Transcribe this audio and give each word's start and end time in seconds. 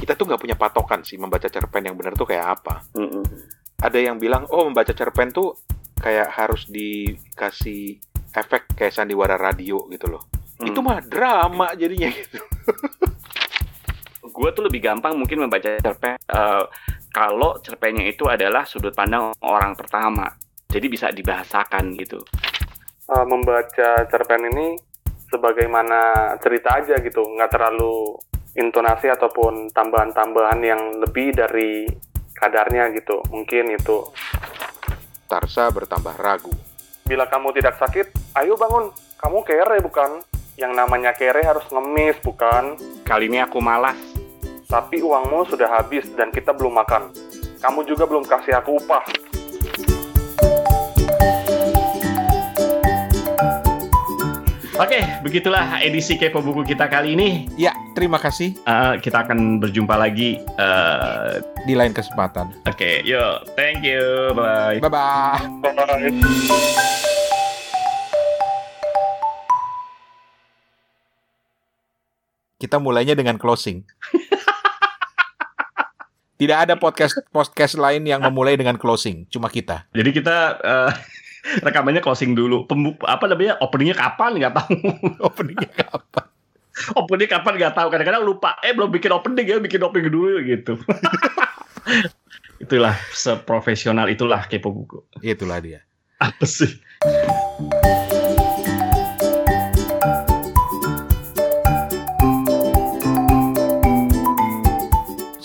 kita 0.00 0.16
tuh 0.16 0.24
nggak 0.24 0.40
punya 0.40 0.56
patokan 0.56 1.04
sih 1.04 1.20
membaca 1.20 1.46
cerpen 1.46 1.84
yang 1.84 1.96
benar 2.00 2.16
tuh 2.16 2.24
kayak 2.24 2.58
apa. 2.58 2.80
Mm-mm. 2.96 3.24
Ada 3.80 3.98
yang 4.00 4.16
bilang, 4.16 4.48
oh 4.48 4.64
membaca 4.64 4.96
cerpen 4.96 5.28
tuh 5.28 5.52
kayak 6.00 6.32
harus 6.32 6.64
dikasih 6.72 8.00
efek 8.32 8.72
kayak 8.72 8.96
sandiwara 8.96 9.36
radio 9.36 9.84
gitu 9.92 10.08
loh. 10.08 10.24
Hmm. 10.56 10.72
Itu 10.72 10.80
mah 10.80 11.04
drama 11.04 11.76
jadinya 11.76 12.08
gitu. 12.08 12.40
gue 14.30 14.50
tuh 14.56 14.64
lebih 14.64 14.80
gampang 14.80 15.20
mungkin 15.20 15.42
membaca 15.42 15.68
cerpen 15.68 16.16
eh, 16.16 16.64
kalau 17.12 17.60
cerpennya 17.60 18.08
itu 18.08 18.24
adalah 18.24 18.64
sudut 18.64 18.94
pandang 18.94 19.36
orang 19.44 19.76
pertama 19.76 20.32
jadi 20.70 20.86
bisa 20.86 21.12
dibahasakan 21.12 21.92
gitu 21.98 22.24
Eh, 23.10 23.26
membaca 23.26 24.06
cerpen 24.06 24.54
ini 24.54 24.78
sebagaimana 25.26 26.30
cerita 26.38 26.78
aja 26.78 26.94
gitu, 27.02 27.26
nggak 27.26 27.50
terlalu 27.50 28.14
intonasi 28.60 29.08
ataupun 29.08 29.72
tambahan-tambahan 29.72 30.60
yang 30.60 30.80
lebih 31.00 31.32
dari 31.32 31.88
kadarnya 32.36 32.92
gitu. 32.92 33.24
Mungkin 33.32 33.72
itu. 33.74 34.12
Tarsa 35.24 35.72
bertambah 35.72 36.20
ragu. 36.20 36.52
Bila 37.08 37.26
kamu 37.26 37.56
tidak 37.56 37.80
sakit, 37.80 38.36
ayo 38.38 38.54
bangun. 38.60 38.92
Kamu 39.16 39.42
kere 39.42 39.80
bukan? 39.80 40.20
Yang 40.60 40.72
namanya 40.76 41.16
kere 41.16 41.40
harus 41.40 41.64
ngemis 41.72 42.20
bukan? 42.20 42.76
kali 43.10 43.26
ini 43.26 43.42
aku 43.42 43.58
malas 43.58 43.98
Tapi 44.70 45.02
uangmu 45.02 45.50
sudah 45.50 45.66
habis 45.66 46.06
dan 46.14 46.30
kita 46.30 46.54
belum 46.54 46.78
makan. 46.78 47.10
Kamu 47.58 47.82
juga 47.82 48.06
belum 48.06 48.22
kasih 48.22 48.54
aku 48.54 48.78
upah. 48.78 49.02
Oke 54.80 54.98
begitulah 55.22 55.78
edisi 55.78 56.16
kepo 56.16 56.40
buku 56.40 56.64
kita 56.66 56.88
kali 56.88 57.12
ini 57.12 57.44
Ya, 57.54 57.72
terima 57.92 58.16
kasih 58.16 58.56
Eh, 58.58 58.94
kita 58.98 59.22
akan 59.22 59.60
berjumpa 59.60 59.94
lagi 59.94 60.40
Eh, 60.40 61.32
di 61.64 61.74
lain 61.76 61.92
kesempatan. 61.92 62.48
oke 62.64 62.90
yuk 63.04 63.44
thank 63.54 63.84
you 63.84 64.32
bye 64.32 64.80
Bye-bye. 64.80 65.60
Bye. 65.62 67.20
Kita 72.60 72.76
mulainya 72.76 73.16
dengan 73.16 73.40
closing. 73.40 73.80
Tidak 76.40 76.56
ada 76.56 76.72
podcast 76.76 77.20
podcast 77.28 77.76
lain 77.76 78.00
yang 78.04 78.24
memulai 78.24 78.56
dengan 78.56 78.80
closing, 78.80 79.28
cuma 79.28 79.52
kita. 79.52 79.84
jadi 79.92 80.08
kita 80.08 80.36
eh, 80.56 80.92
rekamannya 81.66 82.02
closing 82.04 82.32
dulu. 82.36 82.64
Pembu 82.68 82.96
apa 83.04 83.26
namanya 83.30 83.56
openingnya 83.60 83.96
kapan 83.96 84.40
nggak 84.40 84.54
tahu. 84.56 84.74
Openingnya 85.28 85.70
kapan? 85.76 86.26
opening 87.00 87.30
kapan 87.30 87.52
nggak 87.60 87.74
tahu. 87.76 87.88
Kadang-kadang 87.92 88.22
lupa. 88.24 88.56
Eh 88.64 88.72
belum 88.72 88.90
bikin 88.92 89.12
opening 89.12 89.46
ya 89.46 89.56
bikin 89.60 89.80
opening 89.84 90.12
dulu 90.12 90.40
gitu. 90.44 90.74
Itulah 92.60 92.96
seprofesional 93.12 94.08
itulah 94.12 94.44
kepo 94.48 94.72
buku. 94.72 95.00
Itulah 95.20 95.60
dia. 95.60 95.80
apa 96.20 96.44
sih 96.44 96.68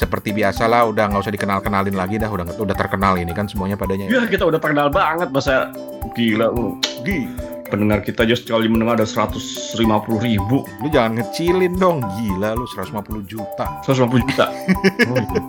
Seperti 0.05 0.37
biasalah, 0.37 0.85
udah 0.93 1.09
nggak 1.09 1.21
usah 1.25 1.33
dikenal-kenalin 1.33 1.97
lagi 1.97 2.21
dah, 2.21 2.29
udah 2.29 2.45
udah 2.61 2.75
terkenal 2.77 3.17
ini 3.17 3.33
kan 3.33 3.49
semuanya 3.49 3.73
padanya. 3.73 4.05
ya 4.05 4.29
kita 4.29 4.45
udah 4.45 4.61
terkenal 4.61 4.93
banget 4.93 5.33
masa 5.33 5.73
gila 6.13 6.53
lu 6.53 6.77
Gi, 7.01 7.25
pendengar 7.73 8.05
kita 8.05 8.21
aja 8.21 8.37
sekali 8.37 8.69
mendengar 8.69 9.01
ada 9.01 9.09
150 9.09 9.81
ribu. 10.21 10.61
Lu 10.85 10.87
jangan 10.93 11.17
ngecilin 11.17 11.73
dong, 11.81 12.05
gila 12.21 12.53
lu 12.53 12.69
150 12.69 13.25
juta. 13.25 13.81
150 13.81 14.29
juta. 14.29 14.45
Oh, 15.09 15.17
itu. 15.17 15.41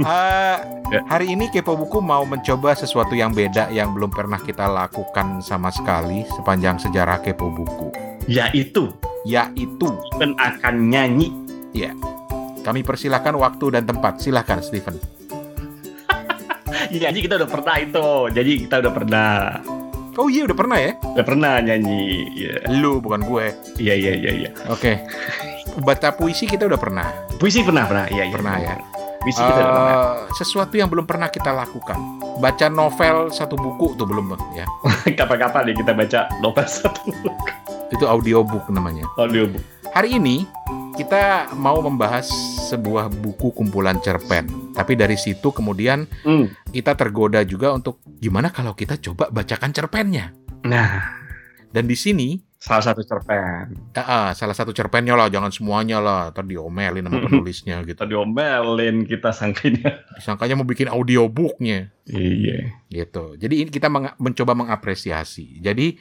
Ah, 0.00 0.64
Ya. 0.88 1.04
Hari 1.04 1.36
ini 1.36 1.52
Kepo 1.52 1.76
Buku 1.76 2.00
mau 2.00 2.24
mencoba 2.24 2.72
sesuatu 2.72 3.12
yang 3.12 3.36
beda 3.36 3.68
yang 3.68 3.92
belum 3.92 4.08
pernah 4.08 4.40
kita 4.40 4.64
lakukan 4.64 5.44
sama 5.44 5.68
sekali 5.68 6.24
sepanjang 6.32 6.80
sejarah 6.80 7.20
Kepo 7.20 7.52
Buku, 7.52 7.92
yaitu 8.24 8.88
yaitu. 9.28 9.92
kan 10.16 10.32
akan 10.40 10.88
nyanyi 10.88 11.28
kami 12.68 12.80
persilahkan 12.82 13.32
waktu 13.34 13.72
dan 13.72 13.84
tempat. 13.84 14.20
Silahkan 14.20 14.60
Steven. 14.60 14.94
nyanyi 16.92 17.20
kita 17.20 17.36
udah 17.36 17.48
pernah 17.48 17.76
itu 17.76 18.06
jadi 18.30 18.52
kita 18.62 18.74
udah 18.80 18.92
pernah 18.92 19.32
Oh 20.14 20.26
iya 20.26 20.42
udah 20.44 20.56
pernah 20.56 20.74
ya? 20.76 20.92
udah 20.98 21.22
pernah 21.22 21.52
nyanyi 21.58 22.26
Iya 22.34 22.54
Lu 22.74 22.98
bukan 22.98 23.22
gue. 23.22 23.54
iya 23.76 23.94
iya 23.94 24.12
iya 24.12 24.32
iya 24.36 24.50
Oke. 24.66 25.06
Baca 25.78 26.10
puisi 26.10 26.42
kita 26.42 26.66
udah 26.66 26.74
pernah. 26.76 27.06
puisi 27.36 27.62
pernah 27.62 27.86
pernah 27.86 28.06
iya 28.08 28.24
iya 28.24 28.34
Pernah 28.34 28.54
ya. 28.58 28.74
puisi 29.18 29.38
kita 29.38 29.52
udah 29.54 29.68
pernah 29.68 29.94
Eh, 29.94 30.14
sesuatu 30.34 30.74
yang 30.74 30.88
belum 30.88 31.04
pernah 31.04 31.28
kita 31.28 31.50
lakukan. 31.52 31.98
Baca 32.36 32.66
novel 32.66 33.30
satu 33.30 33.54
buku 33.54 33.94
tuh 33.94 34.06
belum 34.06 34.34
ya. 34.52 34.66
kapan-kapan 35.18 35.70
nih 35.70 35.76
kita 35.76 35.92
baca 35.92 36.20
novel 36.38 36.66
satu 36.66 37.14
Itu 37.88 38.04
audiobook 38.04 38.66
namanya. 38.68 39.06
audiobook 39.14 39.62
Hari 39.88 40.18
ini 40.18 40.42
kita 40.98 41.54
mau 41.54 41.78
membahas 41.78 42.26
sebuah 42.66 43.06
buku 43.22 43.54
kumpulan 43.54 44.02
cerpen. 44.02 44.50
Tapi 44.74 44.98
dari 44.98 45.14
situ 45.14 45.54
kemudian 45.54 46.10
hmm. 46.26 46.74
kita 46.74 46.98
tergoda 46.98 47.38
juga 47.46 47.70
untuk 47.70 48.02
gimana 48.18 48.50
kalau 48.50 48.74
kita 48.74 48.98
coba 48.98 49.30
bacakan 49.30 49.70
cerpennya. 49.70 50.34
nah 50.66 51.22
Dan 51.70 51.86
di 51.86 51.94
sini 51.94 52.34
salah 52.58 52.82
satu 52.82 53.06
cerpen 53.06 53.78
ah, 53.94 54.02
ah, 54.02 54.28
salah 54.34 54.58
satu 54.58 54.74
cerpennya 54.74 55.14
lah, 55.14 55.30
jangan 55.30 55.54
semuanya 55.54 56.02
lah, 56.02 56.34
tadi 56.34 56.58
diomelin 56.58 57.06
sama 57.06 57.22
penulisnya 57.22 57.78
gitu. 57.86 57.94
kita 57.94 58.04
diomelin 58.10 59.06
kita 59.06 59.30
sangkanya 59.30 60.02
Disangkanya 60.18 60.58
mau 60.58 60.66
bikin 60.66 60.90
audiobooknya. 60.90 61.94
iya 62.10 62.74
gitu. 62.90 63.38
Jadi 63.38 63.54
ini 63.62 63.70
kita 63.70 63.86
meng- 63.86 64.18
mencoba 64.18 64.58
mengapresiasi. 64.58 65.62
Jadi 65.62 65.94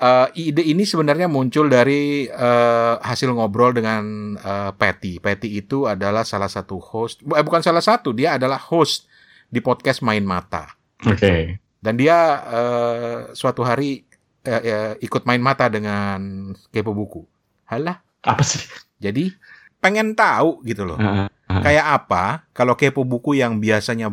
eh, 0.00 0.28
ide 0.48 0.64
ini 0.64 0.88
sebenarnya 0.88 1.28
muncul 1.28 1.68
dari 1.68 2.24
eh, 2.26 2.94
hasil 2.98 3.30
ngobrol 3.36 3.76
dengan 3.76 4.34
eh, 4.40 4.70
Patty. 4.72 5.20
Patty 5.20 5.60
itu 5.60 5.84
adalah 5.84 6.24
salah 6.24 6.48
satu 6.48 6.80
host, 6.80 7.20
eh, 7.22 7.44
bukan 7.44 7.60
salah 7.60 7.84
satu, 7.84 8.16
dia 8.16 8.40
adalah 8.40 8.58
host 8.58 9.06
di 9.52 9.60
podcast 9.60 10.00
Main 10.00 10.24
Mata. 10.24 10.72
oke 11.04 11.60
Dan 11.80 11.96
dia 11.96 12.16
eh, 12.44 13.18
suatu 13.32 13.64
hari 13.64 14.04
eh, 14.44 14.62
eh, 14.64 14.92
ikut 15.00 15.24
main 15.28 15.40
mata 15.40 15.68
dengan 15.68 16.52
kepo 16.72 16.92
buku. 16.92 17.24
Halah, 17.68 18.00
apa 18.24 18.42
sih 18.44 18.60
jadi 19.00 19.32
pengen 19.80 20.12
tahu 20.12 20.60
gitu 20.68 20.84
loh. 20.84 21.00
Heeh. 21.00 21.28
Kayak 21.50 21.86
apa 22.04 22.44
kalau 22.52 22.76
kepo 22.76 23.02
buku 23.02 23.40
yang 23.40 23.58
biasanya 23.58 24.12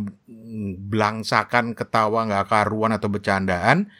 belangsakan, 0.87 1.75
ketawa 1.75 2.23
nggak 2.25 2.47
karuan 2.49 2.95
atau 2.95 3.11
bercandaan, 3.11 3.91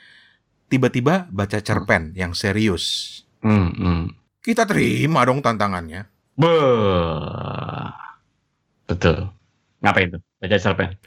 tiba-tiba 0.67 1.28
baca 1.31 1.59
cerpen 1.59 2.11
yang 2.16 2.31
serius. 2.35 3.19
Hmm, 3.44 3.72
hmm. 3.73 4.03
Kita 4.44 4.63
terima 4.63 5.23
dong 5.28 5.44
tantangannya. 5.44 6.07
Beuh. 6.38 7.89
betul 8.88 9.28
ngapain 9.83 10.07
tuh 10.16 10.22
baca 10.39 10.57
cerpen 10.57 10.95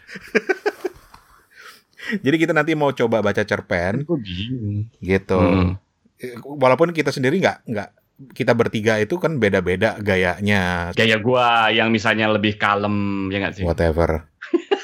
Jadi 2.11 2.37
kita 2.43 2.51
nanti 2.51 2.75
mau 2.75 2.91
coba 2.91 3.23
baca 3.23 3.47
cerpen 3.47 4.03
gitu. 4.99 5.39
Hmm. 5.39 5.79
Eh, 6.19 6.35
Walaupun 6.43 6.91
kita 6.91 7.15
sendiri 7.15 7.39
nggak 7.39 7.71
nggak 7.71 7.89
kita 8.35 8.53
bertiga 8.53 8.99
itu 8.99 9.15
kan 9.17 9.39
beda-beda 9.39 9.95
gayanya, 10.03 10.91
gaya 10.93 11.17
gua 11.23 11.71
yang 11.71 11.95
misalnya 11.95 12.27
lebih 12.29 12.59
kalem 12.59 13.29
ya 13.31 13.39
nggak 13.47 13.55
sih 13.57 13.65
whatever. 13.65 14.27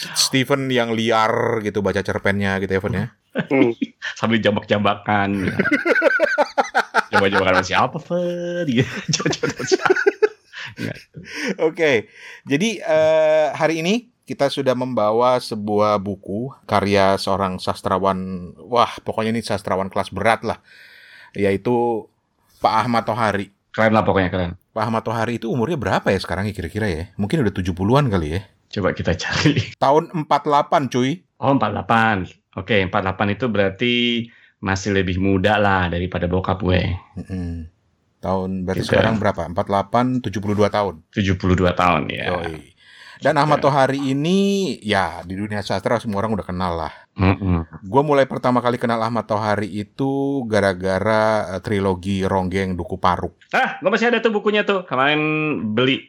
Steven 0.28 0.70
yang 0.72 0.92
liar 0.96 1.60
gitu 1.64 1.84
baca 1.84 2.00
cerpennya 2.00 2.56
gitu 2.62 2.72
ya, 2.76 2.80
Van 2.80 2.94
ya. 2.94 3.06
Hmm. 3.30 3.72
sambil 4.18 4.42
jambak-jambakan 4.42 5.54
coba-coba 9.14 9.62
siapa. 9.66 9.94
Nggak. 10.80 10.98
Oke, 11.66 11.92
jadi 12.46 12.68
eh, 12.80 13.46
hari 13.54 13.82
ini 13.82 14.10
kita 14.24 14.46
sudah 14.46 14.78
membawa 14.78 15.42
sebuah 15.42 15.98
buku 15.98 16.54
karya 16.62 17.18
seorang 17.18 17.58
sastrawan, 17.58 18.50
wah 18.62 18.94
pokoknya 19.02 19.34
ini 19.34 19.42
sastrawan 19.42 19.90
kelas 19.90 20.14
berat 20.14 20.46
lah, 20.46 20.62
yaitu 21.34 22.06
Pak 22.62 22.86
Ahmad 22.86 23.02
Tohari. 23.02 23.50
keren 23.70 23.94
lah 23.94 24.02
pokoknya 24.02 24.30
keren 24.34 24.52
Pak 24.70 24.82
Ahmad 24.86 25.02
Tohari 25.02 25.42
itu 25.42 25.50
umurnya 25.50 25.74
berapa 25.74 26.14
ya 26.14 26.18
sekarang 26.22 26.46
ya 26.46 26.54
kira-kira 26.54 26.86
ya? 26.86 27.04
Mungkin 27.18 27.42
udah 27.42 27.50
70-an 27.50 28.06
kali 28.06 28.38
ya. 28.38 28.40
Coba 28.70 28.94
kita 28.94 29.12
cari 29.12 29.58
Tahun 29.82 30.14
48 30.24 30.30
cuy. 30.88 31.10
oh 31.36 31.52
48 31.52 32.56
oke 32.56 32.76
48 32.88 33.34
itu 33.34 33.44
berarti 33.46 33.92
masih 34.60 34.92
lebih 34.92 35.16
muda 35.16 35.56
lah 35.56 35.88
daripada 35.88 36.24
bokap 36.24 36.60
gue 36.60 36.94
Mm-mm. 37.16 37.66
Tahun 38.20 38.50
berarti 38.62 38.84
Gitu. 38.84 38.92
sekarang 38.92 39.16
berapa? 39.16 39.48
48, 39.48 40.20
72 40.20 40.68
tahun. 40.68 40.94
72 41.08 41.40
tahun 41.72 42.02
ya 42.12 42.24
Yoi. 42.28 42.76
Dan 43.16 43.36
Ahmad 43.36 43.60
Tohari 43.60 43.96
ini 43.96 44.36
ya 44.78 45.24
di 45.24 45.36
dunia 45.36 45.60
sastra 45.60 45.96
semua 45.96 46.20
orang 46.20 46.32
udah 46.32 46.44
kenal 46.44 46.72
lah. 46.74 46.92
Mm-mm. 47.16 47.64
Gue 47.80 48.00
mulai 48.00 48.24
pertama 48.24 48.60
kali 48.60 48.76
kenal 48.76 49.00
Ahmad 49.00 49.24
Tohari 49.24 49.68
itu 49.68 50.40
gara-gara 50.44 51.48
eh, 51.50 51.60
trilogi 51.60 52.24
Ronggeng 52.24 52.76
Duku 52.76 52.96
Paruk. 52.96 53.36
Ah, 53.50 53.76
gue 53.76 53.88
masih 53.88 54.08
ada 54.08 54.20
tuh 54.20 54.32
bukunya 54.32 54.64
tuh. 54.64 54.84
Kemarin 54.84 55.20
beli 55.72 56.04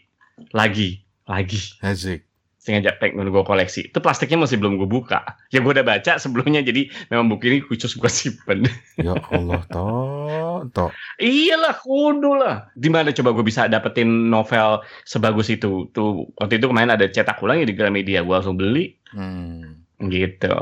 lagi, 0.51 1.03
lagi. 1.23 1.59
Asik. 1.79 2.27
Sengaja 2.61 2.93
pengen 2.95 3.25
gue 3.25 3.41
koleksi. 3.41 3.89
Itu 3.89 4.05
plastiknya 4.05 4.37
masih 4.37 4.61
belum 4.61 4.77
gue 4.77 4.85
buka. 4.85 5.25
Ya 5.49 5.59
gue 5.59 5.73
udah 5.73 5.81
baca 5.81 6.21
sebelumnya, 6.21 6.61
jadi 6.61 6.93
memang 7.09 7.25
buku 7.27 7.49
ini 7.49 7.57
khusus 7.59 7.97
gue 7.97 8.05
simpen. 8.05 8.69
Ya 9.01 9.17
Allah, 9.17 9.65
toh, 9.65 10.69
toh. 10.69 10.93
Iyalah, 11.17 11.73
kudu 11.73 12.37
lah. 12.37 12.69
Di 12.71 12.85
mana 12.87 13.09
coba 13.09 13.33
gue 13.33 13.41
bisa 13.41 13.65
dapetin 13.65 14.05
novel 14.29 14.77
sebagus 15.01 15.49
itu? 15.49 15.89
Tuh 15.89 16.29
waktu 16.37 16.61
itu 16.61 16.69
kemarin 16.69 16.93
ada 16.93 17.09
cetak 17.09 17.41
ulang 17.41 17.57
ya 17.57 17.65
di 17.65 17.73
Gramedia, 17.73 18.21
gue 18.21 18.29
langsung 18.31 18.53
beli. 18.53 18.93
Hmm. 19.09 19.81
Gitu. 19.97 20.53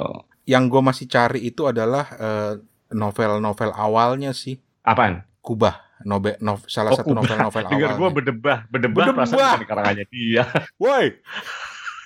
Yang 0.48 0.64
gue 0.72 0.82
masih 0.82 1.06
cari 1.06 1.40
itu 1.44 1.68
adalah 1.68 2.08
eh, 2.16 2.54
novel-novel 2.90 3.70
awalnya 3.70 4.32
sih. 4.32 4.56
Apaan? 4.82 5.28
Kubah, 5.44 5.76
nobe, 6.04 6.40
nov- 6.40 6.64
salah 6.66 6.96
Oh, 6.96 6.98
satu 6.98 7.12
novel-novel 7.12 7.64
Dengar 7.76 8.00
gue 8.00 8.10
berdebah, 8.10 8.58
berdebah, 8.72 9.04
Berdebah. 9.12 9.28
perasaan 9.28 9.60
bukan 9.60 9.68
karangannya 9.68 10.06
dia. 10.08 10.44
Woi, 10.80 11.20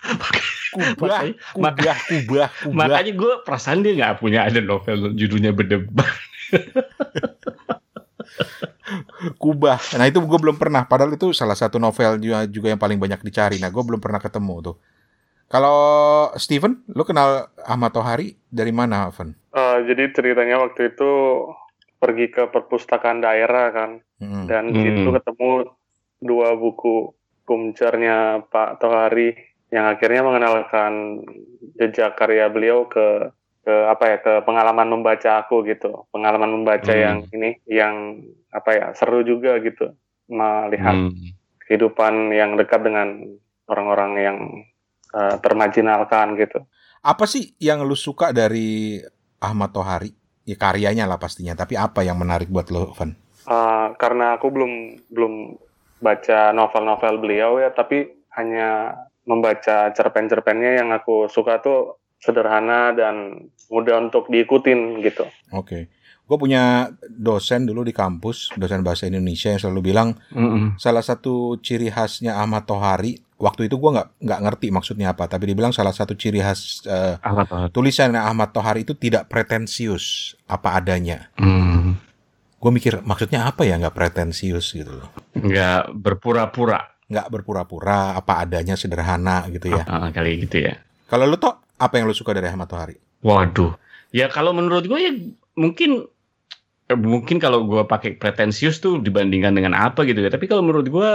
kubah, 0.04 0.32
kubah, 1.00 1.20
kubah, 1.56 1.98
kubah. 2.08 2.50
Makanya 2.70 3.14
gue 3.16 3.34
perasaan 3.46 3.82
dia 3.82 3.94
nggak 3.96 4.20
punya 4.20 4.44
ada 4.46 4.60
novel 4.60 5.16
judulnya 5.16 5.56
berdebah. 5.56 6.10
Kubah. 9.40 9.80
Nah 9.98 10.06
itu 10.06 10.20
gue 10.20 10.40
belum 10.40 10.60
pernah. 10.60 10.84
Padahal 10.86 11.16
itu 11.16 11.32
salah 11.32 11.56
satu 11.56 11.80
novel 11.80 12.20
juga, 12.20 12.46
juga 12.46 12.68
yang 12.76 12.82
paling 12.82 13.00
banyak 13.00 13.24
dicari. 13.24 13.58
Nah 13.58 13.72
gue 13.72 13.84
belum 13.84 14.00
pernah 14.04 14.20
ketemu 14.20 14.72
tuh. 14.72 14.76
Kalau 15.48 15.78
Steven, 16.36 16.82
lu 16.92 17.06
kenal 17.06 17.54
Ahmad 17.62 17.94
Tohari 17.94 18.34
dari 18.50 18.74
mana, 18.74 19.14
Van? 19.14 19.32
Eh, 19.54 19.78
jadi 19.86 20.10
ceritanya 20.10 20.66
waktu 20.66 20.94
itu 20.94 21.12
pergi 22.02 22.28
ke 22.34 22.50
perpustakaan 22.50 23.22
daerah 23.22 23.70
kan, 23.72 23.92
Hmm. 24.20 24.50
dan 24.50 24.74
di 24.74 24.82
Hmm. 24.82 24.88
situ 24.98 25.10
ketemu 25.14 25.52
dua 26.20 26.58
buku 26.58 27.14
kumcernya 27.46 28.44
Pak 28.50 28.82
Tohari 28.82 29.36
yang 29.74 29.90
akhirnya 29.90 30.22
mengenalkan 30.22 31.26
jejak 31.82 32.14
karya 32.14 32.46
beliau 32.54 32.86
ke 32.86 33.34
ke 33.64 33.74
apa 33.90 34.04
ya 34.06 34.18
ke 34.20 34.34
pengalaman 34.44 34.92
membaca 34.92 35.42
aku 35.42 35.66
gitu 35.66 36.06
pengalaman 36.14 36.62
membaca 36.62 36.94
Hmm. 36.94 37.02
yang 37.02 37.18
ini 37.32 37.50
yang 37.66 38.22
apa 38.54 38.70
ya 38.70 38.86
seru 38.94 39.26
juga 39.26 39.58
gitu 39.64 39.96
melihat 40.30 40.94
Hmm. 40.94 41.34
kehidupan 41.66 42.30
yang 42.36 42.54
dekat 42.54 42.84
dengan 42.86 43.18
orang-orang 43.66 44.12
yang 44.20 44.38
eh, 45.14 45.36
termajinalkan 45.40 46.38
gitu 46.38 46.62
Apa 47.04 47.28
sih 47.28 47.52
yang 47.60 47.84
lu 47.84 47.94
suka 47.94 48.32
dari 48.32 48.96
Ahmad 49.38 49.76
Tohari? 49.76 50.16
Ya 50.44 50.56
karyanya 50.56 51.04
lah 51.04 51.20
pastinya. 51.20 51.52
Tapi 51.52 51.76
apa 51.76 52.00
yang 52.00 52.16
menarik 52.16 52.48
buat 52.48 52.72
lo, 52.72 52.96
Van? 52.96 53.12
Eh, 53.44 53.88
karena 54.00 54.40
aku 54.40 54.48
belum 54.48 54.72
belum 55.12 55.34
baca 56.00 56.56
novel-novel 56.56 57.20
beliau 57.20 57.60
ya, 57.60 57.76
tapi 57.76 58.08
hanya 58.40 58.96
membaca 59.24 59.92
cerpen-cerpennya 59.92 60.84
yang 60.84 60.90
aku 60.92 61.28
suka 61.32 61.60
tuh 61.64 62.00
sederhana 62.20 62.96
dan 62.96 63.48
mudah 63.68 64.00
untuk 64.00 64.32
diikutin 64.32 65.04
gitu. 65.04 65.28
Oke. 65.52 65.92
Gue 66.24 66.40
punya 66.40 66.88
dosen 67.12 67.68
dulu 67.68 67.84
di 67.84 67.92
kampus, 67.92 68.56
dosen 68.56 68.80
bahasa 68.80 69.12
Indonesia 69.12 69.52
yang 69.52 69.60
selalu 69.60 69.92
bilang 69.92 70.16
Mm-mm. 70.32 70.80
salah 70.80 71.04
satu 71.04 71.60
ciri 71.60 71.92
khasnya 71.92 72.40
Ahmad 72.40 72.64
Tohari. 72.64 73.20
Waktu 73.36 73.68
itu 73.68 73.76
gue 73.76 73.92
nggak 73.92 74.24
nggak 74.24 74.40
ngerti 74.40 74.68
maksudnya 74.72 75.12
apa, 75.12 75.28
tapi 75.28 75.52
dia 75.52 75.58
bilang 75.60 75.76
salah 75.76 75.92
satu 75.92 76.16
ciri 76.16 76.40
khas 76.40 76.88
eh, 76.88 77.20
Apa 77.20 77.44
tuh? 77.44 77.68
tulisan 77.76 78.16
Ahmad 78.16 78.56
Tohari 78.56 78.88
itu 78.88 78.96
tidak 78.96 79.28
pretensius 79.28 80.40
apa 80.48 80.80
adanya. 80.80 81.28
Hmm. 81.36 82.00
Gue 82.56 82.72
mikir 82.72 83.04
maksudnya 83.04 83.44
apa 83.44 83.68
ya 83.68 83.76
nggak 83.76 83.92
pretensius 83.92 84.72
gitu 84.72 84.96
loh. 84.96 85.12
Nggak 85.36 85.92
berpura-pura 85.92 86.93
Nggak 87.14 87.30
berpura-pura 87.30 88.18
apa 88.18 88.42
adanya 88.42 88.74
sederhana 88.74 89.46
gitu 89.54 89.70
ya. 89.70 89.86
Ah, 89.86 90.10
kali 90.10 90.42
gitu 90.42 90.66
ya. 90.66 90.82
Kalau 91.06 91.30
lu 91.30 91.38
toh 91.38 91.62
apa 91.78 92.02
yang 92.02 92.10
lu 92.10 92.16
suka 92.18 92.34
dari 92.34 92.50
Ahmad 92.50 92.66
Tohari? 92.66 92.98
Waduh. 93.22 93.78
Ya 94.10 94.30
kalau 94.34 94.50
menurut 94.50 94.90
gue 94.90 94.98
ya 94.98 95.14
mungkin 95.54 96.10
eh, 96.90 96.98
mungkin 96.98 97.38
kalau 97.38 97.70
gue 97.70 97.86
pakai 97.86 98.18
pretensius 98.18 98.82
tuh 98.82 98.98
dibandingkan 98.98 99.54
dengan 99.54 99.78
apa 99.78 100.02
gitu 100.10 100.26
ya. 100.26 100.34
Tapi 100.34 100.50
kalau 100.50 100.66
menurut 100.66 100.90
gue 100.90 101.12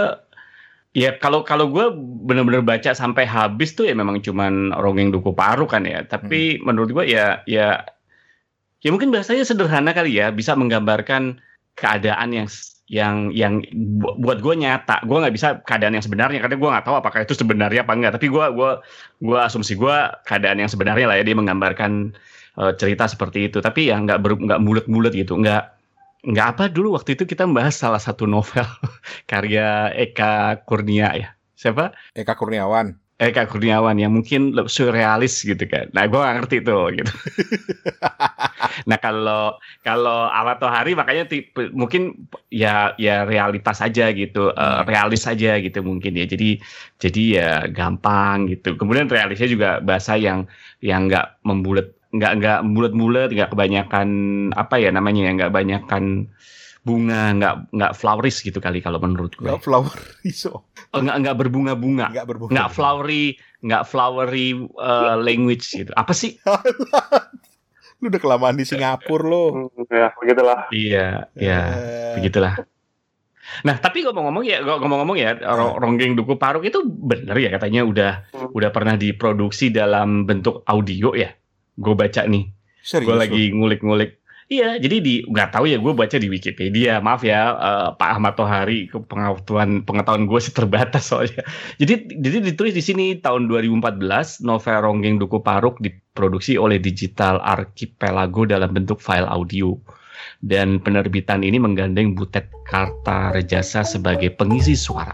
ya 0.95 1.19
kalau 1.19 1.43
kalau 1.43 1.67
gue 1.67 1.91
benar-benar 2.25 2.63
baca 2.63 2.95
sampai 2.95 3.27
habis 3.27 3.75
tuh 3.75 3.85
ya 3.85 3.93
memang 3.93 4.23
cuman 4.23 4.71
rongeng 4.79 5.11
duku 5.11 5.35
paru 5.35 5.67
kan 5.67 5.83
ya. 5.83 6.07
Tapi 6.07 6.63
menurut 6.63 6.95
gue 6.95 7.05
ya 7.11 7.43
ya 7.43 7.83
ya 8.79 8.89
mungkin 8.95 9.11
bahasanya 9.11 9.43
sederhana 9.43 9.91
kali 9.91 10.15
ya 10.15 10.31
bisa 10.31 10.55
menggambarkan 10.55 11.43
keadaan 11.75 12.29
yang 12.35 12.47
yang 12.89 13.29
yang 13.31 13.61
bu- 14.01 14.17
buat 14.17 14.41
gue 14.41 14.55
nyata. 14.57 15.05
Gue 15.05 15.21
nggak 15.21 15.35
bisa 15.37 15.47
keadaan 15.61 15.93
yang 15.93 16.01
sebenarnya 16.01 16.41
karena 16.41 16.57
gue 16.57 16.69
nggak 16.73 16.85
tahu 16.89 16.95
apakah 16.97 17.21
itu 17.21 17.37
sebenarnya 17.37 17.85
apa 17.85 17.93
enggak 17.93 18.13
tapi 18.17 18.27
gue 18.33 18.45
gua 18.57 18.81
gue 19.21 19.37
asumsi 19.37 19.77
gue 19.77 19.95
keadaan 20.25 20.57
yang 20.57 20.67
sebenarnya 20.73 21.05
lah 21.05 21.15
ya 21.21 21.23
dia 21.23 21.37
menggambarkan 21.37 22.17
eh, 22.57 22.73
cerita 22.81 23.05
seperti 23.05 23.53
itu. 23.53 23.61
Tapi 23.61 23.93
ya 23.93 24.01
nggak 24.01 24.17
nggak 24.19 24.59
mulut-mulut 24.59 25.13
gitu. 25.13 25.37
Nggak 25.37 25.77
nggak 26.19 26.47
apa 26.57 26.63
dulu 26.67 26.97
waktu 26.99 27.15
itu 27.15 27.23
kita 27.23 27.47
membahas 27.47 27.77
salah 27.77 28.01
satu 28.01 28.27
novel 28.27 28.65
karya 29.31 29.93
Eka 29.93 30.65
Kurnia 30.65 31.13
ya. 31.13 31.29
Siapa? 31.53 31.93
Eka 32.17 32.33
Kurniawan. 32.33 33.08
Eka 33.19 33.51
Kurniawan 33.51 33.99
yang 33.99 34.15
mungkin 34.15 34.55
lebih 34.55 34.71
surrealis 34.71 35.43
gitu 35.43 35.59
kan. 35.67 35.91
Nah 35.91 36.07
gue 36.07 36.15
nggak 36.19 36.35
ngerti 36.39 36.57
tuh 36.63 36.83
gitu. 36.95 37.11
Nah 38.89 38.97
kalau 39.01 39.55
kalau 39.83 40.29
Ahmad 40.31 40.59
Tohari 40.61 40.95
makanya 40.95 41.27
tipe, 41.27 41.71
mungkin 41.75 42.27
ya 42.51 42.95
ya 42.95 43.23
realitas 43.27 43.79
aja 43.83 44.11
gitu 44.15 44.51
eh, 44.55 44.79
Hmm. 44.79 44.85
realis 44.87 45.23
aja 45.27 45.59
gitu 45.59 45.79
mungkin 45.83 46.15
ya. 46.15 46.25
Jadi 46.29 46.59
jadi 47.01 47.21
ya 47.39 47.49
gampang 47.71 48.47
gitu. 48.51 48.75
Kemudian 48.79 49.07
realisnya 49.11 49.49
juga 49.51 49.69
bahasa 49.83 50.15
yang 50.19 50.47
yang 50.83 51.07
nggak 51.11 51.43
membulat 51.43 51.91
nggak 52.15 52.31
nggak 52.41 52.59
bulat-bulat 52.73 53.29
nggak 53.35 53.49
kebanyakan 53.53 54.07
apa 54.57 54.75
ya 54.81 54.89
namanya 54.89 55.29
ya 55.29 55.31
nggak 55.37 55.53
banyakan 55.53 56.03
bunga 56.81 57.33
nggak 57.33 57.53
nggak 57.69 57.91
floweris 57.93 58.39
gitu 58.39 58.57
kali 58.57 58.79
kalau 58.79 58.97
menurut 58.97 59.33
gue 59.33 59.45
Nggak 59.45 59.61
flower 59.61 59.93
iso. 60.23 60.63
oh, 60.89 60.97
nggak 60.97 61.17
nggak 61.19 61.35
berbunga-bunga 61.37 62.07
Nggak 62.09 62.25
berbunga. 62.25 62.51
nggak 62.51 62.69
flowery 62.69 63.25
nggak 63.59 63.83
flowery 63.83 64.47
uh, 64.73 65.15
language 65.15 65.65
gitu 65.69 65.91
apa 65.91 66.11
sih 66.11 66.39
Lu 67.99 68.07
udah 68.07 68.15
kelamaan 68.17 68.55
di 68.55 68.63
Singapura 68.63 69.27
lo. 69.27 69.43
Ya 69.85 70.15
begitulah. 70.15 70.59
iya 70.71 71.27
ya 71.33 71.59
Eh, 71.69 72.13
begitulah 72.15 72.55
nah 73.59 73.73
tapi 73.75 74.05
ngomong-ngomong 74.05 74.45
ya 74.45 74.61
ngomong-ngomong 74.61 75.17
ya 75.17 75.33
ro- 75.41 75.73
ronggeng 75.75 76.13
duku 76.13 76.37
paruk 76.37 76.61
itu 76.63 76.85
bener 76.85 77.33
ya 77.33 77.49
katanya 77.49 77.81
udah 77.81 78.11
Hmm. 78.29 78.53
udah 78.53 78.69
pernah 78.69 78.93
diproduksi 78.93 79.67
dalam 79.69 80.23
bentuk 80.23 80.61
audio 80.63 81.11
ya 81.11 81.33
gue 81.73 81.93
baca 81.93 82.23
nih 82.23 82.45
gue 82.85 83.09
lagi 83.11 83.49
ngulik-ngulik 83.49 84.18
Iya, 84.49 84.81
jadi 84.81 84.97
di 84.97 85.21
nggak 85.29 85.53
tahu 85.53 85.69
ya 85.69 85.77
gue 85.77 85.93
baca 85.93 86.17
di 86.17 86.25
Wikipedia. 86.25 86.97
Maaf 86.97 87.21
ya 87.21 87.53
eh, 87.53 87.89
Pak 87.93 88.09
Ahmad 88.17 88.33
Tohari, 88.33 88.89
pengetahuan 88.89 89.85
pengetahuan 89.85 90.25
gue 90.25 90.39
sih 90.41 90.49
terbatas 90.49 91.05
soalnya. 91.05 91.45
Jadi 91.77 92.17
jadi 92.17 92.41
ditulis 92.41 92.73
di 92.73 92.81
sini 92.81 93.13
tahun 93.21 93.45
2014 93.45 94.01
novel 94.41 94.77
Ronggeng 94.81 95.21
Duku 95.21 95.45
Paruk 95.45 95.77
diproduksi 95.77 96.57
oleh 96.57 96.81
Digital 96.81 97.37
Archipelago 97.45 98.49
dalam 98.49 98.73
bentuk 98.73 98.97
file 98.97 99.29
audio. 99.29 99.77
Dan 100.41 100.81
penerbitan 100.81 101.45
ini 101.45 101.61
menggandeng 101.61 102.17
Butet 102.17 102.49
Karta 102.65 103.29
Rejasa 103.29 103.85
sebagai 103.85 104.33
pengisi 104.33 104.73
suara. 104.73 105.13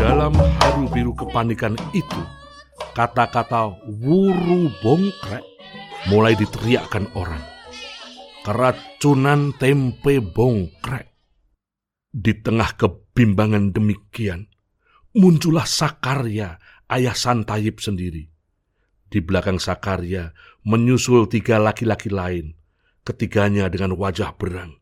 Dalam 0.00 0.32
haru 0.32 0.88
biru 0.88 1.12
kepanikan 1.12 1.76
itu, 1.92 2.22
kata-kata 2.96 3.76
wuru 4.00 4.72
bongkrek 4.80 5.44
mulai 6.08 6.32
diteriakkan 6.32 7.04
orang. 7.12 7.57
Keracunan 8.46 9.52
tempe 9.58 10.22
bongkrek. 10.22 11.06
Di 12.08 12.32
tengah 12.40 12.74
kebimbangan 12.80 13.70
demikian, 13.76 14.48
muncullah 15.12 15.68
Sakarya, 15.68 16.56
ayah 16.88 17.12
Santayip 17.12 17.78
sendiri. 17.78 18.32
Di 19.08 19.20
belakang 19.20 19.60
Sakarya 19.60 20.32
menyusul 20.64 21.28
tiga 21.28 21.60
laki-laki 21.60 22.08
lain, 22.08 22.56
ketiganya 23.04 23.68
dengan 23.68 23.94
wajah 23.94 24.32
berang. 24.34 24.76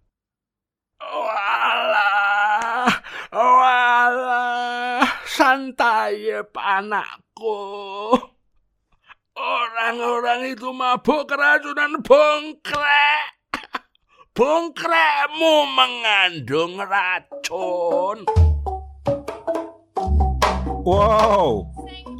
Walah, 3.37 5.03
Santayip 5.27 6.55
anakku. 6.57 7.59
Orang-orang 9.37 10.57
itu 10.57 10.73
mabuk 10.73 11.29
keracunan 11.29 12.01
bongkrek. 12.01 13.36
Bongkrekmu 14.37 15.55
mengandung 15.73 16.77
racun. 16.77 18.29
Wow, 20.85 21.65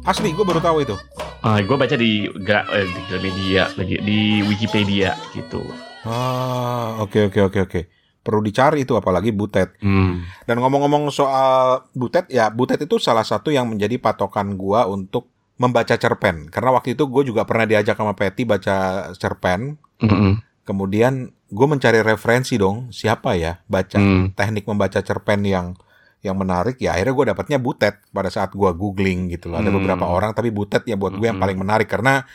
asli 0.01 0.33
gue 0.33 0.41
baru 0.41 0.57
tahu 0.57 0.81
itu. 0.81 0.97
Ah, 1.45 1.61
gue 1.61 1.77
baca 1.77 1.93
di 1.93 2.25
gra, 2.41 2.65
eh, 2.73 2.89
di 2.89 3.01
Gramedia 3.05 3.69
lagi 3.77 4.01
di 4.01 4.41
Wikipedia 4.41 5.13
gitu. 5.37 5.61
Ah, 6.09 6.97
oke 7.05 7.29
oke 7.29 7.53
oke 7.53 7.59
oke. 7.69 7.81
Perlu 8.25 8.41
dicari 8.41 8.81
itu 8.81 8.97
apalagi 8.97 9.29
Butet. 9.29 9.77
Hmm. 9.77 10.25
Dan 10.49 10.57
ngomong-ngomong 10.57 11.13
soal 11.13 11.85
Butet, 11.93 12.33
ya 12.33 12.49
Butet 12.49 12.81
itu 12.81 12.97
salah 12.97 13.29
satu 13.29 13.53
yang 13.53 13.69
menjadi 13.69 14.01
patokan 14.01 14.57
gua 14.57 14.89
untuk 14.89 15.29
membaca 15.61 15.93
cerpen. 15.93 16.49
Karena 16.49 16.73
waktu 16.73 16.97
itu 16.97 17.05
gue 17.05 17.29
juga 17.29 17.45
pernah 17.45 17.69
diajak 17.69 17.93
sama 17.93 18.17
Patty 18.17 18.41
baca 18.41 19.05
cerpen. 19.13 19.77
Mm-mm. 20.01 20.41
Kemudian 20.65 21.36
gue 21.47 21.67
mencari 21.67 22.03
referensi 22.03 22.59
dong, 22.59 22.91
siapa 22.91 23.33
ya 23.39 23.59
baca 23.65 23.97
Hmm. 23.97 24.35
teknik 24.35 24.67
membaca 24.67 24.99
cerpen 24.99 25.47
yang 25.47 25.73
yang 26.19 26.35
menarik. 26.35 26.75
Ya 26.81 26.97
akhirnya 26.97 27.13
gue 27.13 27.25
dapatnya 27.31 27.57
Butet 27.61 28.03
pada 28.11 28.27
saat 28.27 28.51
gua 28.51 28.75
googling 28.75 29.31
gitu 29.31 29.47
loh. 29.53 29.61
Ada 29.61 29.71
Hmm. 29.71 29.79
beberapa 29.79 30.05
orang, 30.09 30.35
tapi 30.35 30.51
Butet 30.51 30.83
ya 30.83 30.99
buat 30.99 31.15
gue 31.15 31.27
yang 31.29 31.39
paling 31.39 31.55
menarik 31.55 31.87
karena 31.87 32.27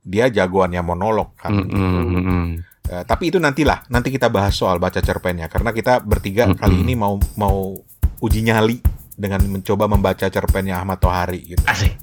dia 0.00 0.28
jagoannya 0.28 0.80
monolog 0.80 1.32
kan. 1.36 1.52
Mm-mm, 1.52 2.04
mm-mm. 2.16 2.44
Eh, 2.90 3.04
tapi 3.06 3.30
itu 3.30 3.38
nantilah, 3.38 3.86
nanti 3.86 4.10
kita 4.10 4.26
bahas 4.28 4.52
soal 4.56 4.82
baca 4.82 4.98
cerpennya 4.98 5.46
karena 5.46 5.70
kita 5.70 6.02
bertiga 6.02 6.50
Mm-mm. 6.50 6.58
kali 6.58 6.76
ini 6.82 6.98
mau 6.98 7.16
mau 7.38 7.78
uji 8.20 8.44
nyali 8.44 8.80
dengan 9.16 9.40
mencoba 9.46 9.88
membaca 9.88 10.26
cerpennya 10.28 10.80
Ahmad 10.80 11.00
Tohari 11.00 11.54
gitu. 11.54 11.62
Asik, 11.64 11.96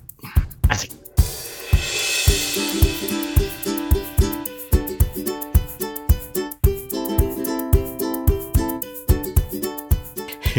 asik. 0.69 0.93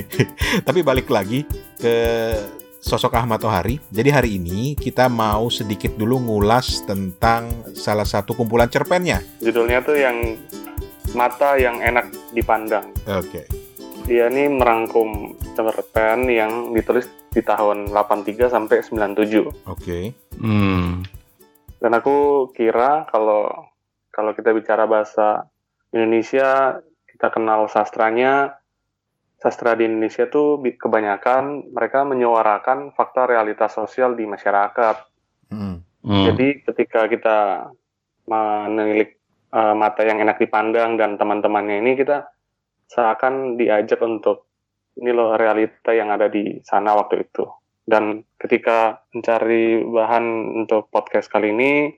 Tapi 0.66 0.80
balik 0.82 1.08
lagi 1.10 1.44
ke 1.78 1.96
sosok 2.78 3.18
Ahmad 3.18 3.42
Tohari. 3.42 3.78
Jadi 3.90 4.10
hari 4.10 4.30
ini 4.38 4.78
kita 4.78 5.10
mau 5.10 5.50
sedikit 5.50 5.94
dulu 5.98 6.22
ngulas 6.22 6.86
tentang 6.86 7.50
salah 7.74 8.06
satu 8.06 8.34
kumpulan 8.34 8.70
cerpennya. 8.70 9.20
Judulnya 9.42 9.82
tuh 9.82 9.98
yang 9.98 10.38
mata 11.12 11.58
yang 11.58 11.80
enak 11.82 12.10
dipandang. 12.32 12.92
Oke. 13.08 13.44
Dia 14.08 14.32
ini 14.32 14.48
merangkum 14.48 15.36
cerpen 15.52 16.32
yang 16.32 16.72
ditulis 16.72 17.04
di 17.28 17.44
tahun 17.44 17.92
83 17.92 18.48
sampai 18.48 18.80
97. 18.80 19.68
Oke. 19.68 20.16
Hmm. 20.40 21.04
Dan 21.78 21.92
aku 21.94 22.48
kira 22.56 23.04
kalau 23.12 23.52
kalau 24.10 24.34
kita 24.34 24.50
bicara 24.50 24.88
bahasa 24.88 25.46
Indonesia, 25.94 26.80
kita 27.06 27.30
kenal 27.30 27.70
sastranya. 27.70 28.57
Sastra 29.38 29.78
di 29.78 29.86
Indonesia 29.86 30.26
tuh 30.26 30.58
bi- 30.58 30.74
kebanyakan 30.74 31.70
mereka 31.70 32.02
menyuarakan 32.02 32.90
fakta 32.90 33.30
realitas 33.30 33.78
sosial 33.78 34.18
di 34.18 34.26
masyarakat. 34.26 34.96
Hmm. 35.54 35.86
Hmm. 36.02 36.24
Jadi 36.26 36.66
ketika 36.66 37.06
kita 37.06 37.38
menilik 38.26 39.14
eh, 39.54 39.74
mata 39.78 40.02
yang 40.02 40.18
enak 40.18 40.42
dipandang 40.42 40.98
dan 40.98 41.14
teman-temannya 41.14 41.78
ini 41.78 41.94
kita 41.94 42.26
seakan 42.90 43.54
diajak 43.54 44.02
untuk 44.02 44.48
ini 44.98 45.14
loh 45.14 45.38
realita 45.38 45.94
yang 45.94 46.10
ada 46.10 46.26
di 46.26 46.58
sana 46.66 46.98
waktu 46.98 47.22
itu. 47.22 47.46
Dan 47.88 48.26
ketika 48.36 49.06
mencari 49.14 49.80
bahan 49.86 50.24
untuk 50.66 50.90
podcast 50.92 51.30
kali 51.32 51.54
ini, 51.54 51.88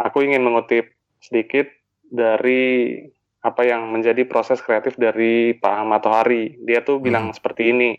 aku 0.00 0.24
ingin 0.24 0.40
mengutip 0.40 0.94
sedikit 1.20 1.68
dari 2.08 2.94
apa 3.38 3.62
yang 3.62 3.88
menjadi 3.94 4.26
proses 4.26 4.58
kreatif 4.58 4.98
dari 4.98 5.54
Pak 5.54 5.74
Ahmad 5.84 6.02
Tohari. 6.02 6.58
Dia 6.62 6.82
tuh 6.82 6.98
bilang 6.98 7.30
seperti 7.30 7.70
ini, 7.70 7.90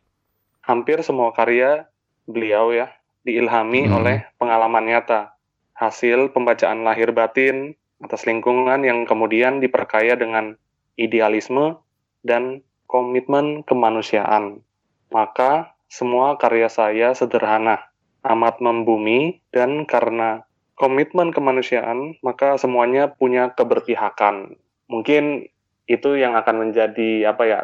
hampir 0.64 1.00
semua 1.02 1.32
karya 1.32 1.88
beliau 2.28 2.76
ya 2.76 2.92
diilhami 3.24 3.88
Hmm. 3.88 3.96
oleh 4.00 4.18
pengalaman 4.38 4.86
nyata, 4.86 5.36
hasil 5.76 6.36
pembacaan 6.36 6.84
lahir 6.84 7.16
batin 7.16 7.76
atas 8.00 8.24
lingkungan 8.28 8.84
yang 8.84 9.04
kemudian 9.04 9.60
diperkaya 9.60 10.16
dengan 10.16 10.56
idealisme 10.96 11.80
dan 12.24 12.64
komitmen 12.88 13.64
kemanusiaan. 13.64 14.64
Maka 15.12 15.76
semua 15.90 16.38
karya 16.38 16.70
saya 16.70 17.16
sederhana, 17.18 17.90
amat 18.24 18.62
membumi, 18.62 19.42
dan 19.50 19.84
karena 19.90 20.46
komitmen 20.80 21.36
kemanusiaan, 21.36 22.16
maka 22.24 22.56
semuanya 22.56 23.12
punya 23.12 23.52
keberpihakan. 23.52 24.56
Mungkin 24.90 25.48
itu 25.86 26.10
yang 26.18 26.34
akan 26.36 26.70
menjadi 26.70 27.32
apa 27.34 27.44
ya 27.46 27.60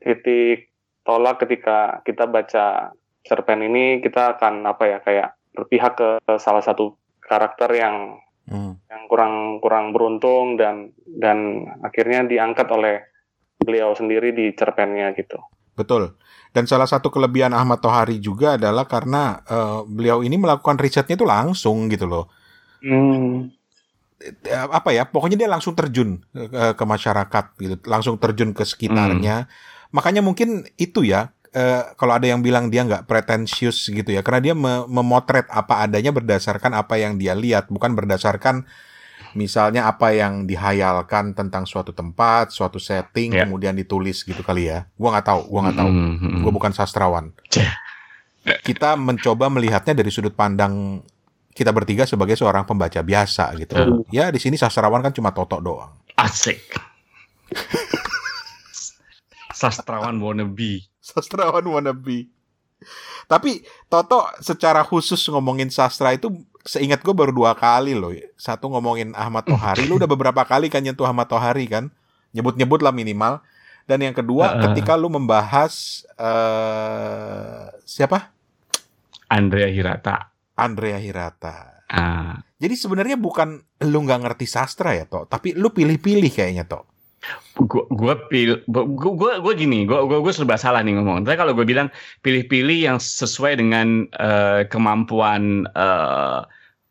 titik 0.00 0.72
tolak 1.04 1.40
ketika 1.40 2.00
kita 2.04 2.24
baca 2.28 2.92
cerpen 3.24 3.60
ini 3.64 4.00
kita 4.04 4.36
akan 4.36 4.64
apa 4.68 4.84
ya 4.84 4.98
kayak 5.00 5.28
berpihak 5.56 5.96
ke 5.96 6.08
salah 6.40 6.60
satu 6.60 6.96
karakter 7.24 7.72
yang 7.72 8.20
Hmm. 8.44 8.76
yang 8.92 9.08
kurang 9.08 9.56
kurang 9.64 9.96
beruntung 9.96 10.60
dan 10.60 10.92
dan 11.08 11.64
akhirnya 11.80 12.28
diangkat 12.28 12.68
oleh 12.68 13.00
beliau 13.56 13.96
sendiri 13.96 14.36
di 14.36 14.52
cerpennya 14.52 15.16
gitu. 15.16 15.40
Betul. 15.72 16.20
Dan 16.52 16.68
salah 16.68 16.86
satu 16.86 17.08
kelebihan 17.08 17.56
Ahmad 17.56 17.80
Tohari 17.80 18.20
juga 18.20 18.60
adalah 18.60 18.84
karena 18.84 19.40
eh, 19.48 19.80
beliau 19.88 20.20
ini 20.20 20.36
melakukan 20.36 20.76
risetnya 20.76 21.16
itu 21.16 21.24
langsung 21.24 21.88
gitu 21.88 22.04
loh. 22.04 22.28
Hmm. 22.84 23.48
Eh, 24.24 24.56
apa 24.56 24.88
ya 24.96 25.04
pokoknya 25.04 25.36
dia 25.36 25.50
langsung 25.52 25.76
terjun 25.76 26.24
ke, 26.32 26.72
ke 26.72 26.84
masyarakat 26.88 27.44
gitu 27.60 27.76
langsung 27.84 28.16
terjun 28.16 28.56
ke 28.56 28.64
sekitarnya. 28.64 29.44
Makanya 29.92 30.24
mungkin 30.24 30.64
itu 30.80 31.04
ya 31.04 31.36
eh, 31.52 31.84
kalau 32.00 32.16
ada 32.16 32.24
yang 32.24 32.40
bilang 32.40 32.72
dia 32.72 32.88
nggak 32.88 33.04
pretensius 33.04 33.84
gitu 33.84 34.08
ya 34.08 34.24
karena 34.24 34.40
dia 34.40 34.54
me- 34.56 34.88
memotret 34.88 35.44
apa 35.52 35.84
adanya 35.84 36.08
berdasarkan 36.08 36.72
apa 36.72 36.96
yang 36.96 37.20
dia 37.20 37.36
lihat 37.36 37.68
bukan 37.68 37.92
berdasarkan 37.92 38.64
misalnya 39.36 39.90
apa 39.90 40.14
yang 40.14 40.46
dihayalkan 40.48 41.34
tentang 41.36 41.66
suatu 41.68 41.90
tempat 41.92 42.48
suatu 42.48 42.78
setting 42.80 43.34
Ya. 43.34 43.44
kemudian 43.44 43.76
ditulis 43.76 44.24
gitu 44.24 44.40
kali 44.40 44.72
ya. 44.72 44.88
Gua 44.96 45.12
nggak 45.20 45.26
tahu 45.26 45.40
gua 45.52 45.60
nggak 45.68 45.78
tahu. 45.84 45.90
Hmm, 45.90 46.14
hmm, 46.16 46.40
gue 46.48 46.52
bukan 46.54 46.72
sastrawan. 46.72 47.34
Kita 48.44 48.94
mencoba 48.96 49.48
melihatnya 49.48 49.96
dari 49.96 50.12
sudut 50.12 50.36
pandang 50.36 51.00
kita 51.54 51.70
bertiga 51.70 52.02
sebagai 52.02 52.34
seorang 52.34 52.66
pembaca 52.66 52.98
biasa 52.98 53.54
gitu. 53.62 53.78
Hmm. 53.78 54.02
Ya 54.10 54.28
di 54.34 54.42
sini 54.42 54.58
sastrawan 54.58 55.00
kan 55.00 55.14
cuma 55.14 55.30
totok 55.30 55.62
doang. 55.62 55.94
Asik. 56.18 56.60
Sastrawan 59.54 60.18
wannabe. 60.18 60.82
Sastrawan 60.98 61.62
wannabe. 61.62 62.26
Tapi 63.30 63.62
Toto 63.86 64.26
secara 64.42 64.82
khusus 64.84 65.22
ngomongin 65.30 65.72
sastra 65.72 66.12
itu 66.12 66.28
seingat 66.66 67.00
gue 67.00 67.14
baru 67.14 67.30
dua 67.30 67.54
kali 67.54 67.94
loh. 67.94 68.10
Satu 68.34 68.68
ngomongin 68.68 69.14
Ahmad 69.14 69.46
Tohari, 69.46 69.86
lu 69.86 69.96
udah 69.96 70.10
beberapa 70.10 70.42
kali 70.42 70.68
kan 70.68 70.82
nyentuh 70.82 71.06
Ahmad 71.06 71.30
Tohari 71.30 71.70
kan? 71.70 71.88
Nyebut-nyebut 72.34 72.82
lah 72.82 72.90
minimal. 72.90 73.38
Dan 73.86 74.02
yang 74.02 74.16
kedua, 74.16 74.58
Heeh. 74.58 74.62
ketika 74.68 74.98
lu 74.98 75.12
membahas 75.12 76.02
eh 76.18 77.70
siapa? 77.86 78.34
Andrea 79.30 79.70
Hirata. 79.70 80.33
Andrea 80.54 80.98
Hirata. 81.02 81.84
Ah. 81.90 82.38
Jadi 82.58 82.74
sebenarnya 82.78 83.18
bukan 83.20 83.60
lu 83.84 83.98
nggak 84.06 84.20
ngerti 84.24 84.46
sastra 84.48 84.96
ya, 84.96 85.04
Tok, 85.04 85.28
tapi 85.28 85.52
lu 85.52 85.70
pilih-pilih 85.70 86.30
kayaknya, 86.32 86.64
Tok. 86.64 86.84
gua 87.56 87.88
gua 87.88 88.14
pil 88.28 88.60
gua 88.68 88.84
gua, 88.84 89.32
gua 89.40 89.52
gini 89.56 89.88
gua 89.88 90.04
gua, 90.04 90.20
gua 90.20 90.32
serba 90.34 90.60
salah 90.60 90.84
nih 90.84 90.92
ngomong. 91.00 91.24
Tapi 91.24 91.40
kalau 91.40 91.56
gue 91.56 91.64
bilang 91.64 91.88
pilih-pilih 92.20 92.84
yang 92.84 92.98
sesuai 93.00 93.56
dengan 93.56 94.04
eh, 94.12 94.68
kemampuan 94.68 95.64
eh, 95.72 96.40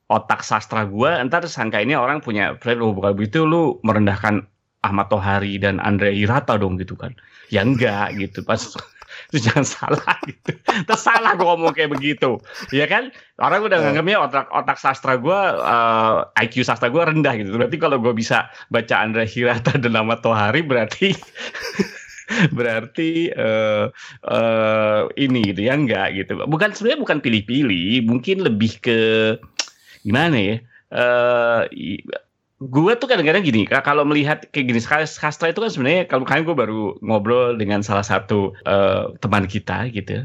otak 0.09 0.41
sastra 0.41 0.89
gua, 0.89 1.21
entar 1.21 1.45
sangka 1.45 1.85
ini 1.85 1.93
orang 1.93 2.17
punya 2.17 2.57
oh 2.57 2.93
bukan 2.97 3.13
begitu 3.13 3.45
lu 3.45 3.77
merendahkan 3.85 4.49
Ahmad 4.83 5.07
Tohari 5.07 5.55
dan 5.61 5.79
Andre 5.79 6.11
Hirata 6.11 6.59
dong 6.59 6.75
gitu 6.75 6.99
kan. 6.99 7.15
Ya 7.53 7.63
enggak 7.63 8.19
gitu. 8.19 8.43
Pas 8.43 8.59
itu 9.29 9.45
jangan 9.45 9.65
salah 9.65 10.15
gitu. 10.23 10.51
Terus 10.85 11.01
salah 11.01 11.33
gue 11.33 11.43
ngomong 11.43 11.71
kayak 11.71 11.91
begitu. 11.91 12.37
Ya 12.69 12.85
kan? 12.85 13.09
Orang 13.37 13.65
udah 13.65 13.77
Eh. 13.77 13.83
nganggapnya 13.83 14.17
otak 14.19 14.45
otak 14.49 14.77
sastra 14.77 15.15
gue 15.15 15.39
IQ 16.39 16.63
sastra 16.63 16.87
gue 16.87 17.01
rendah 17.01 17.33
gitu. 17.35 17.53
Berarti 17.53 17.77
kalau 17.77 17.97
gue 17.97 18.13
bisa 18.13 18.45
baca 18.67 18.95
Andre 18.99 19.25
Hirata 19.25 19.73
dan 19.81 19.93
nama 19.93 20.15
Tohari 20.15 20.61
berarti 20.61 21.11
berarti 22.57 23.29
eh 23.29 23.85
eh, 24.25 25.01
ini 25.19 25.39
gitu 25.51 25.61
ya 25.63 25.75
enggak 25.75 26.15
gitu. 26.15 26.39
Bukan 26.43 26.71
sebenarnya 26.71 27.01
bukan 27.01 27.17
pilih-pilih, 27.19 28.07
mungkin 28.07 28.41
lebih 28.41 28.79
ke 28.79 28.99
gimana 30.01 30.37
ya? 30.39 30.55
Eh 30.93 31.61
i- 31.73 32.05
gue 32.69 32.91
tuh 32.95 33.07
kadang-kadang 33.09 33.43
gini, 33.43 33.67
kalau 33.67 34.07
melihat 34.07 34.47
kayak 34.51 34.67
gini 34.71 34.79
sastra 34.79 35.51
itu 35.51 35.59
kan 35.59 35.71
sebenarnya 35.71 36.07
kalau 36.07 36.23
kalian 36.23 36.45
gue 36.47 36.55
baru 36.55 36.95
ngobrol 37.03 37.57
dengan 37.59 37.83
salah 37.83 38.05
satu 38.05 38.55
eh, 38.63 39.11
teman 39.19 39.47
kita 39.49 39.89
gitu, 39.91 40.23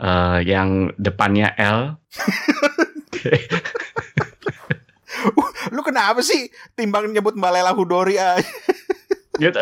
eh, 0.00 0.38
yang 0.48 0.94
depannya 0.96 1.52
L. 1.60 1.98
Lu 5.74 5.82
kenapa 5.84 6.22
sih 6.24 6.48
timbang 6.78 7.10
nyebut 7.10 7.34
Mbak 7.34 7.52
Lela 7.52 7.72
Hudori 7.74 8.16
aja? 8.16 8.40
gitu 9.38 9.54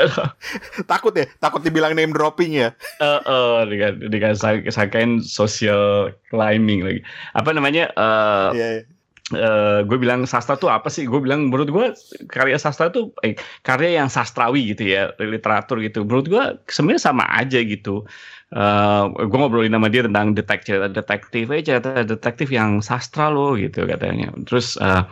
takut 0.88 1.12
ya, 1.12 1.28
takut 1.36 1.60
dibilang 1.60 1.92
name 1.92 2.08
dropping 2.08 2.56
ya. 2.56 2.72
eh 2.96 3.20
eh, 3.20 3.60
dengan 3.68 3.92
dengan 4.08 4.32
sangkain 4.72 5.20
social 5.20 6.16
climbing 6.32 6.80
lagi 6.80 7.00
apa 7.36 7.52
namanya 7.52 7.92
eh 7.92 8.48
Iya. 8.56 8.68
iya. 8.80 8.95
Eh 9.34 9.82
gue 9.82 9.98
bilang 9.98 10.22
sastra 10.22 10.54
tuh 10.54 10.70
apa 10.70 10.86
sih? 10.86 11.02
Gue 11.10 11.18
bilang 11.18 11.50
menurut 11.50 11.66
gue 11.66 11.86
karya 12.30 12.54
sastra 12.62 12.94
tuh 12.94 13.10
eh, 13.26 13.34
karya 13.66 13.98
yang 13.98 14.06
sastrawi 14.06 14.70
gitu 14.70 14.86
ya, 14.86 15.10
literatur 15.18 15.82
gitu. 15.82 16.06
Menurut 16.06 16.26
gue 16.30 16.44
sebenarnya 16.70 17.02
sama 17.10 17.26
aja 17.34 17.58
gitu. 17.58 18.06
Eh 18.54 19.02
gue 19.26 19.38
ngobrolin 19.42 19.74
sama 19.74 19.90
dia 19.90 20.06
tentang 20.06 20.30
detektif 20.38 20.78
detektif 20.94 21.50
aja 21.50 21.82
cerita 21.82 22.06
detektif 22.06 22.48
yang 22.54 22.78
sastra 22.78 23.26
loh 23.26 23.58
gitu 23.58 23.82
katanya. 23.90 24.30
Terus 24.46 24.78
eh, 24.78 25.02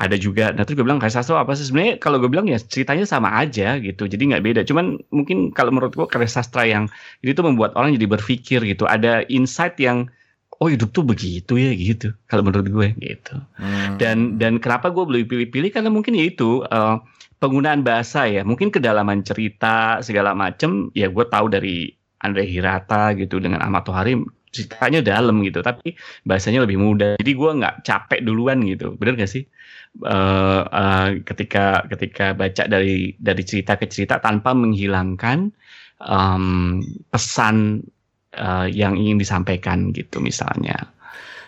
ada 0.00 0.16
juga, 0.16 0.56
nah 0.56 0.64
terus 0.64 0.80
gue 0.80 0.86
bilang 0.88 0.96
kayak 0.96 1.12
sastra 1.20 1.44
apa 1.44 1.52
sih 1.52 1.68
sebenarnya? 1.68 2.00
Kalau 2.00 2.16
gue 2.16 2.30
bilang 2.32 2.48
ya 2.48 2.56
ceritanya 2.56 3.04
sama 3.04 3.28
aja 3.36 3.76
gitu, 3.76 4.08
jadi 4.08 4.22
nggak 4.32 4.44
beda. 4.46 4.60
Cuman 4.64 4.96
mungkin 5.12 5.52
kalau 5.52 5.68
menurut 5.68 5.92
gue 5.92 6.08
karya 6.08 6.30
sastra 6.32 6.64
yang 6.64 6.88
itu 7.20 7.36
tuh 7.36 7.44
membuat 7.44 7.76
orang 7.76 7.92
jadi 7.92 8.08
berpikir 8.08 8.64
gitu. 8.64 8.88
Ada 8.88 9.28
insight 9.28 9.76
yang 9.76 10.08
oh 10.60 10.68
hidup 10.68 10.92
tuh 10.92 11.02
begitu 11.02 11.56
ya 11.56 11.72
gitu. 11.72 12.12
Kalau 12.28 12.44
menurut 12.44 12.68
gue 12.68 12.88
gitu. 13.00 13.34
Hmm. 13.56 13.96
dan 13.96 14.36
dan 14.36 14.60
kenapa 14.60 14.92
gue 14.92 15.02
belum 15.02 15.24
pilih-pilih? 15.26 15.72
Karena 15.72 15.88
mungkin 15.88 16.12
ya 16.14 16.28
itu 16.28 16.62
eh, 16.68 16.96
penggunaan 17.40 17.80
bahasa 17.80 18.28
ya. 18.28 18.44
Mungkin 18.44 18.68
kedalaman 18.68 19.24
cerita 19.24 20.04
segala 20.04 20.36
macem 20.36 20.92
ya 20.92 21.08
gue 21.08 21.24
tahu 21.26 21.48
dari 21.48 21.90
Andre 22.20 22.44
Hirata 22.44 23.16
gitu 23.16 23.40
dengan 23.40 23.64
Ahmad 23.64 23.88
Tohari 23.88 24.20
ceritanya 24.50 24.98
dalam 25.00 25.40
gitu 25.46 25.64
tapi 25.64 25.96
bahasanya 26.28 26.68
lebih 26.68 26.76
mudah. 26.76 27.16
Jadi 27.16 27.32
gue 27.32 27.50
nggak 27.64 27.76
capek 27.82 28.20
duluan 28.20 28.60
gitu. 28.68 28.92
Bener 29.00 29.16
gak 29.16 29.32
sih? 29.32 29.48
Eh, 30.04 30.62
eh, 30.70 31.08
ketika 31.24 31.82
ketika 31.88 32.36
baca 32.36 32.68
dari 32.68 33.16
dari 33.16 33.42
cerita 33.42 33.74
ke 33.80 33.88
cerita 33.90 34.22
tanpa 34.22 34.54
menghilangkan 34.54 35.50
em, 36.04 36.44
pesan 37.10 37.82
eh, 38.32 38.66
yang 38.70 38.94
ingin 38.94 39.18
disampaikan 39.18 39.90
gitu 39.90 40.18
misalnya 40.18 40.90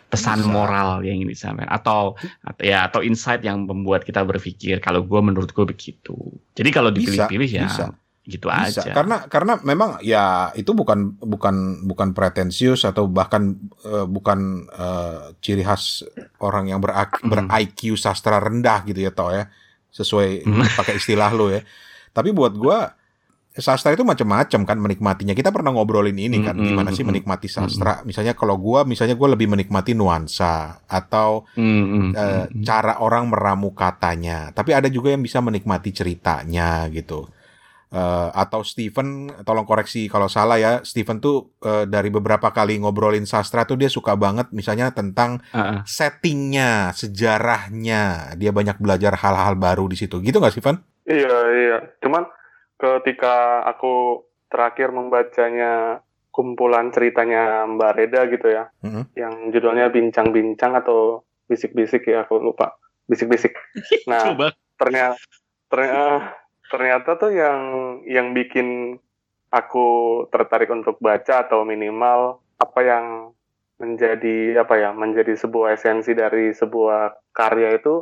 pesan 0.08 0.44
Bisa. 0.44 0.52
moral 0.52 1.00
yang 1.08 1.24
ingin 1.24 1.32
disampaikan 1.32 1.72
atau 1.72 2.12
atau 2.44 2.62
ya 2.62 2.84
atau 2.84 3.00
insight 3.00 3.40
yang 3.40 3.64
membuat 3.64 4.04
kita 4.04 4.20
berpikir 4.22 4.76
kalau 4.78 5.00
gue 5.00 5.20
menurut 5.24 5.48
gue 5.48 5.64
begitu 5.64 6.12
jadi 6.52 6.68
kalau 6.68 6.92
dipilih-pilih 6.92 7.48
ya 7.48 7.64
bisa. 7.64 7.86
gitu 8.22 8.46
Bisa. 8.46 8.84
aja 8.84 8.92
Karena 8.92 9.16
karena 9.26 9.56
memang 9.64 9.98
ya 10.04 10.52
itu 10.52 10.76
bukan 10.76 11.16
bukan 11.16 11.82
bukan 11.88 12.12
pretensius 12.12 12.84
atau 12.84 13.08
bahkan 13.08 13.56
eh, 13.82 14.04
bukan 14.04 14.68
eh, 14.68 15.32
ciri 15.40 15.64
khas 15.64 16.04
orang 16.44 16.68
yang 16.68 16.78
ber 16.78 16.92
Hmm. 16.92 17.48
IQ 17.48 17.96
sastra 17.96 18.36
rendah 18.36 18.84
gitu 18.84 19.00
ya 19.00 19.10
toh 19.10 19.32
ya. 19.32 19.48
Sesuai 19.90 20.44
Hmm. 20.44 20.62
pakai 20.76 21.00
istilah 21.00 21.32
lo 21.32 21.48
ya. 21.48 21.64
Tapi 22.12 22.30
buat 22.30 22.52
gua 22.52 22.92
sastra 23.52 23.92
itu 23.92 24.00
macam-macam 24.00 24.61
kan 24.64 24.78
menikmatinya. 24.80 25.37
Kita 25.37 25.52
pernah 25.52 25.76
ngobrolin 25.76 26.16
ini 26.16 26.40
kan 26.40 26.56
Hmm, 26.56 26.64
gimana 26.73 26.88
hmm, 26.88 26.97
sih 26.97 27.04
hmm, 27.04 27.12
menikmati 27.12 27.49
sastra. 27.52 28.00
Misalnya 28.09 28.32
kalau 28.32 28.56
gua 28.56 28.88
misalnya 28.88 29.12
gua 29.12 29.37
lebih 29.37 29.50
menikmati 29.52 29.92
nuansa 29.92 30.80
atau 30.88 31.44
Hmm, 31.52 31.64
hmm, 31.64 32.11
eh, 32.16 32.25
hmm, 32.25 32.44
hmm. 32.49 32.62
cara 32.64 33.00
orang 33.04 33.28
meramu 33.28 33.76
katanya. 33.76 34.49
Tapi 34.56 34.73
ada 34.73 34.88
juga 34.88 35.12
yang 35.12 35.21
bisa 35.21 35.44
menikmati 35.44 35.92
ceritanya 35.92 36.88
gitu. 36.88 37.28
Eh, 37.92 38.28
atau 38.32 38.64
Steven, 38.64 39.28
tolong 39.44 39.68
koreksi 39.68 40.09
kalau 40.09 40.25
salah 40.25 40.56
ya. 40.56 40.80
Steven 40.80 41.21
tuh 41.21 41.52
eh, 41.61 41.85
dari 41.85 42.09
beberapa 42.09 42.49
kali 42.49 42.80
ngobrolin 42.80 43.28
sastra 43.28 43.68
tuh 43.68 43.76
dia 43.76 43.92
suka 43.92 44.16
banget 44.16 44.49
misalnya 44.56 44.88
tentang 44.97 45.44
Ah, 45.52 45.61
ah. 45.61 45.80
settingnya, 45.85 46.97
sejarahnya. 46.97 48.32
Dia 48.40 48.49
banyak 48.49 48.80
belajar 48.80 49.12
hal-hal 49.21 49.61
baru 49.61 49.92
di 49.92 50.00
situ. 50.00 50.25
Gitu 50.25 50.40
nggak 50.40 50.56
Steven? 50.56 50.80
Iya, 51.04 51.37
iya. 51.52 51.78
Cuman 52.00 52.25
ketika 52.82 53.62
aku 53.62 54.26
terakhir 54.50 54.90
membacanya 54.90 56.02
kumpulan 56.34 56.90
ceritanya 56.90 57.62
Mbak 57.70 57.92
Reda 57.94 58.20
gitu 58.26 58.48
ya, 58.50 58.64
Mhm. 58.82 59.02
yang 59.14 59.34
judulnya 59.54 59.92
Bincang-Bincang 59.94 60.74
atau 60.82 61.22
Bisik-Bisik 61.46 62.08
ya, 62.08 62.26
aku 62.26 62.42
lupa. 62.42 62.74
Bisik-Bisik. 63.06 63.54
Nah, 64.10 64.34
coba 64.34 64.46
ternyata 64.80 65.16
ternyata 65.70 66.04
ternyata 66.72 67.10
tuh 67.20 67.30
yang 67.30 67.60
yang 68.08 68.32
bikin 68.34 68.98
aku 69.52 69.86
tertarik 70.32 70.72
untuk 70.72 70.96
baca 70.98 71.44
atau 71.44 71.62
minimal 71.68 72.40
apa 72.57 72.80
yang 72.80 73.07
menjadi 73.76 74.64
apa 74.64 74.74
ya 74.80 74.90
menjadi 74.96 75.37
sebuah 75.37 75.76
esensi 75.76 76.16
dari 76.16 76.57
sebuah 76.57 77.35
karya 77.37 77.76
itu 77.76 78.00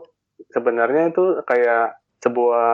sebenarnya 0.55 1.11
itu 1.11 1.43
kayak 1.43 1.99
sebuah 2.23 2.71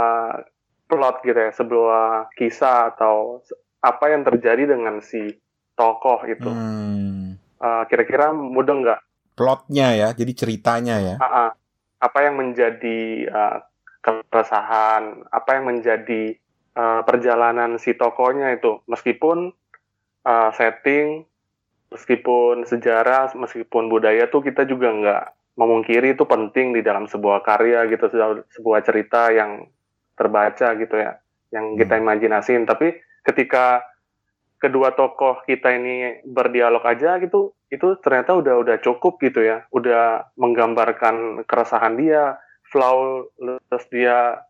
plot 0.87 1.23
gitu 1.27 1.39
ya 1.39 1.53
sebuah 1.53 2.31
kisah 2.39 2.95
atau 2.95 3.43
apa 3.83 4.11
yang 4.11 4.23
terjadi 4.27 4.75
dengan 4.75 5.03
si 5.03 5.35
tokoh 5.75 6.25
itu 6.27 6.51
Hmm. 6.51 7.37
Eh, 7.57 7.83
kira-kira 7.89 8.37
mudah 8.37 8.75
nggak 8.77 9.01
Plotnya 9.37 9.93
ya, 9.93 10.09
jadi 10.17 10.33
ceritanya 10.33 10.97
ya. 10.97 11.17
Ah. 11.21 11.53
apa 11.97 12.29
yang 12.29 12.37
menjadi 12.37 13.25
uh, 13.29 13.59
keresahan, 14.05 15.25
apa 15.33 15.61
yang 15.61 15.65
menjadi 15.65 16.37
uh, 16.77 17.01
perjalanan 17.05 17.81
si 17.81 17.97
tokohnya 17.97 18.53
itu, 18.53 18.81
meskipun 18.85 19.53
uh, 20.25 20.51
setting, 20.57 21.25
meskipun 21.89 22.69
sejarah, 22.69 23.33
meskipun 23.37 23.89
budaya 23.89 24.29
tuh 24.29 24.45
kita 24.45 24.69
juga 24.69 24.93
nggak 24.93 25.25
memungkiri 25.57 26.17
itu 26.17 26.25
penting 26.29 26.77
di 26.77 26.85
dalam 26.85 27.09
sebuah 27.09 27.41
karya 27.45 27.89
gitu, 27.89 28.13
sebuah 28.53 28.81
cerita 28.85 29.33
yang 29.33 29.69
terbaca 30.17 30.75
gitu 30.81 30.97
ya, 30.97 31.21
yang 31.53 31.77
kita 31.77 32.01
imajinasin. 32.01 32.65
Tapi 32.65 32.97
ketika 33.23 33.85
kedua 34.57 34.97
tokoh 34.97 35.45
kita 35.45 35.77
ini 35.77 36.25
berdialog 36.25 36.81
aja 36.83 37.21
gitu, 37.21 37.53
itu 37.69 37.99
ternyata 38.01 38.33
udah 38.35 38.55
udah 38.65 38.77
cukup 38.81 39.21
gitu 39.21 39.45
ya, 39.45 39.69
udah 39.71 40.33
menggambarkan 40.41 41.45
keresahan 41.45 42.01
dia, 42.01 42.41
flawless 42.73 43.85
dia, 43.93 44.41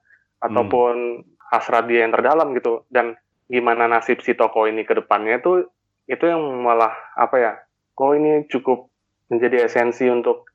ataupun 0.41 1.27
hasrat 1.51 1.91
dia 1.91 2.07
yang 2.07 2.15
terdalam 2.15 2.55
gitu, 2.55 2.87
dan 2.93 3.19
gimana 3.51 3.91
nasib 3.91 4.23
si 4.23 4.35
tokoh 4.35 4.67
ini 4.67 4.83
ke 4.83 4.95
depannya 4.95 5.39
itu 5.39 5.71
itu 6.07 6.23
yang 6.23 6.43
malah 6.63 6.95
apa 7.19 7.37
ya, 7.39 7.53
oh 7.99 8.15
ini 8.15 8.47
cukup 8.47 8.87
menjadi 9.27 9.67
esensi 9.67 10.07
untuk 10.07 10.47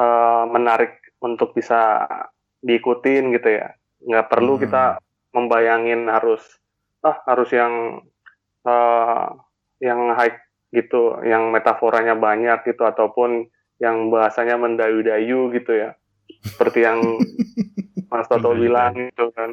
eh, 0.00 0.44
menarik 0.48 1.12
untuk 1.20 1.52
bisa 1.52 2.08
diikutin 2.62 3.36
gitu 3.36 3.48
ya, 3.52 3.74
nggak 4.06 4.28
perlu 4.28 4.58
Hmm. 4.58 4.62
kita 4.66 4.84
membayangin 5.32 6.06
harus 6.06 6.42
ah 7.02 7.18
harus 7.26 7.50
yang 7.50 8.02
eh, 8.62 9.24
yang 9.82 10.14
high 10.14 10.38
gitu, 10.70 11.18
yang 11.26 11.50
metaforanya 11.50 12.14
banyak 12.14 12.62
gitu 12.64 12.86
ataupun 12.86 13.50
yang 13.82 14.08
bahasanya 14.14 14.54
mendayu-dayu 14.56 15.50
gitu 15.52 15.72
ya. 15.74 15.90
Seperti 16.46 16.86
yang 16.86 17.02
Mas 18.10 18.26
Toto 18.30 18.54
Mendayu-dayu. 18.54 18.62
bilang 18.62 18.92
gitu 19.10 19.26
kan. 19.34 19.50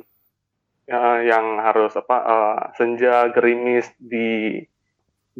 Ya, 0.90 1.22
yang 1.22 1.62
harus 1.62 1.94
apa 1.98 2.18
eh, 2.26 2.58
senja 2.78 3.30
gerimis 3.34 3.90
di 4.02 4.62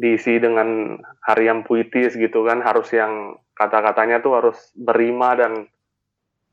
diisi 0.00 0.40
dengan 0.40 0.96
harian 1.28 1.60
puitis 1.66 2.16
gitu 2.16 2.46
kan 2.48 2.64
harus 2.64 2.88
yang 2.94 3.36
kata-katanya 3.52 4.24
tuh 4.24 4.32
harus 4.40 4.56
berima 4.72 5.36
dan 5.36 5.68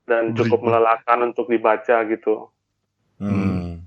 dan 0.08 0.32
cukup 0.34 0.63
melelahkan 0.63 1.20
untuk 1.22 1.52
dibaca 1.52 2.08
gitu. 2.08 2.48
Hmm. 3.20 3.84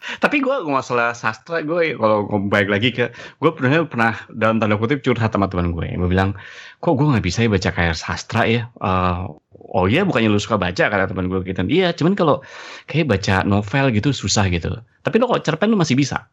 Tapi 0.00 0.40
gue 0.40 0.56
masalah 0.64 1.12
sastra 1.12 1.60
gue 1.60 1.92
kalau 1.96 2.24
ngomong 2.24 2.48
balik 2.48 2.72
lagi 2.72 2.88
ke 2.88 3.12
gue 3.12 3.50
pernah 3.52 3.84
pernah 3.84 4.12
dalam 4.32 4.56
tanda 4.56 4.80
kutip 4.80 5.04
curhat 5.04 5.28
sama 5.36 5.44
teman 5.52 5.76
gue 5.76 5.92
yang 5.92 6.00
bilang 6.08 6.32
kok 6.80 6.96
gue 6.96 7.04
nggak 7.04 7.20
bisa 7.24 7.44
ya 7.44 7.52
baca 7.52 7.68
kayak 7.68 7.96
sastra 7.96 8.48
ya? 8.48 8.68
Eh, 8.80 9.20
oh 9.52 9.84
iya 9.88 10.08
bukannya 10.08 10.32
lu 10.32 10.40
suka 10.40 10.56
baca 10.56 10.88
kata 10.88 11.12
teman 11.12 11.28
gue 11.28 11.44
gitu. 11.44 11.60
Iya 11.68 11.92
cuman 11.92 12.16
kalau 12.16 12.40
kayak 12.88 13.12
baca 13.12 13.44
novel 13.44 13.92
gitu 13.92 14.12
susah 14.16 14.48
gitu. 14.48 14.72
Tapi 15.04 15.16
lo 15.20 15.28
kok 15.28 15.44
cerpen 15.44 15.68
lu 15.68 15.76
masih 15.76 16.00
bisa? 16.00 16.32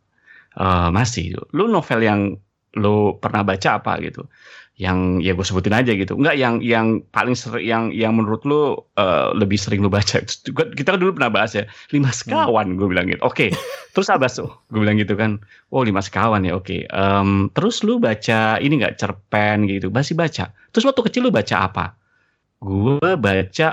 Eh, 0.56 0.89
masih. 0.89 1.36
Lu 1.52 1.67
novel 1.67 2.00
yang 2.08 2.39
lu 2.78 3.18
pernah 3.18 3.42
baca 3.42 3.82
apa 3.82 3.98
gitu? 4.00 4.26
Yang 4.78 5.26
ya 5.26 5.32
gue 5.34 5.46
sebutin 5.46 5.74
aja 5.74 5.92
gitu. 5.98 6.13
Enggak 6.13 6.38
yang 6.38 6.62
yang 6.62 7.02
paling 7.10 7.34
sering 7.34 7.66
yang 7.66 7.84
yang 7.90 8.13
menurut 8.13 8.46
lu 8.46 8.78
eh, 8.94 9.34
lebih 9.34 9.58
sering 9.58 9.82
lu 9.82 9.90
baca 9.90 10.22
kita 10.78 10.94
kan 10.94 11.00
dulu 11.02 11.18
pernah 11.18 11.34
bahas 11.34 11.58
ya 11.58 11.66
lima 11.90 12.13
sekawan 12.13 12.78
gue 12.78 12.86
bilang 12.86 13.10
gitu. 13.10 13.18
Oke 13.26 13.50
terus 13.98 14.08
apa 14.13 14.30
tuh 14.30 14.54
gue 14.70 14.80
bilang 14.80 15.02
gitu 15.02 15.18
kan. 15.18 15.42
Oh 15.74 15.82
lima 15.82 16.06
sekawan 16.06 16.46
ya 16.46 16.54
oke. 16.54 16.86
Em, 16.86 17.30
terus 17.58 17.82
lu 17.82 17.98
baca 17.98 18.62
ini 18.62 18.78
nggak 18.78 19.02
cerpen 19.02 19.66
gitu 19.66 19.90
masih 19.90 20.13
baca. 20.13 20.54
Terus 20.70 20.86
waktu 20.86 21.02
kecil 21.10 21.26
lu 21.26 21.32
baca 21.34 21.56
apa? 21.66 21.98
Gue 22.62 23.18
baca 23.18 23.70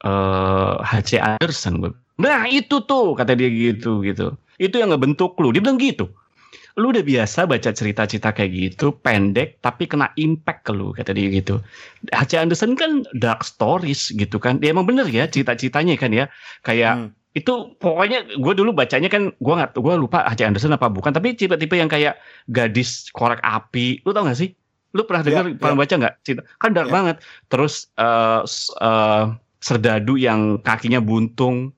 eh 0.00 0.74
H.C. 0.80 1.18
Anderson 1.18 1.82
gue 1.82 1.92
nah 2.20 2.44
itu 2.44 2.84
tuh 2.84 3.16
kata 3.18 3.34
dia 3.34 3.50
gitu 3.50 4.04
gitu. 4.06 4.38
Itu 4.60 4.78
yang 4.78 4.94
ngebentuk 4.94 5.34
lu 5.42 5.50
dia 5.50 5.58
bilang 5.58 5.80
gitu 5.80 6.12
lu 6.76 6.90
udah 6.90 7.02
biasa 7.02 7.44
baca 7.44 7.70
cerita-cerita 7.70 8.30
kayak 8.30 8.50
gitu 8.52 8.94
pendek 8.96 9.58
tapi 9.58 9.86
kena 9.86 10.14
impact 10.14 10.66
ke 10.66 10.72
lu 10.72 10.92
kata 10.92 11.10
dia 11.10 11.26
gitu 11.26 11.58
H.C. 12.10 12.38
Anderson 12.38 12.78
kan 12.78 13.02
dark 13.12 13.42
stories 13.42 14.12
gitu 14.12 14.36
kan 14.36 14.58
dia 14.58 14.70
emang 14.70 14.86
bener 14.86 15.06
ya 15.06 15.26
cerita-ceritanya 15.26 15.94
kan 15.96 16.10
ya 16.10 16.24
kayak 16.62 16.94
Hmm. 16.94 17.08
itu 17.32 17.52
pokoknya 17.78 18.38
gue 18.38 18.54
dulu 18.54 18.70
bacanya 18.70 19.06
kan 19.06 19.30
gue 19.32 19.54
nggak 19.54 19.74
gue 19.74 19.94
lupa 19.96 20.22
H.C. 20.26 20.46
Anderson 20.46 20.74
apa 20.74 20.86
bukan 20.86 21.10
tapi 21.10 21.34
tipe-tipe 21.34 21.74
yang 21.74 21.86
kayak 21.86 22.18
gadis 22.46 23.10
korek 23.10 23.38
api 23.40 24.02
lu 24.02 24.10
tau 24.10 24.22
gak 24.22 24.38
sih 24.38 24.54
lu 24.90 25.06
pernah 25.06 25.22
dengar 25.22 25.44
Ya, 25.46 25.54
pernah 25.54 25.76
ya. 25.78 25.80
baca 25.86 25.94
nggak 26.02 26.14
cerita 26.22 26.42
kan 26.58 26.70
dark 26.70 26.90
Ya. 26.90 26.94
banget 26.94 27.16
terus 27.46 27.90
s- 28.42 28.74
eh, 28.74 29.24
serdadu 29.58 30.18
yang 30.18 30.58
kakinya 30.58 30.98
buntung 30.98 31.70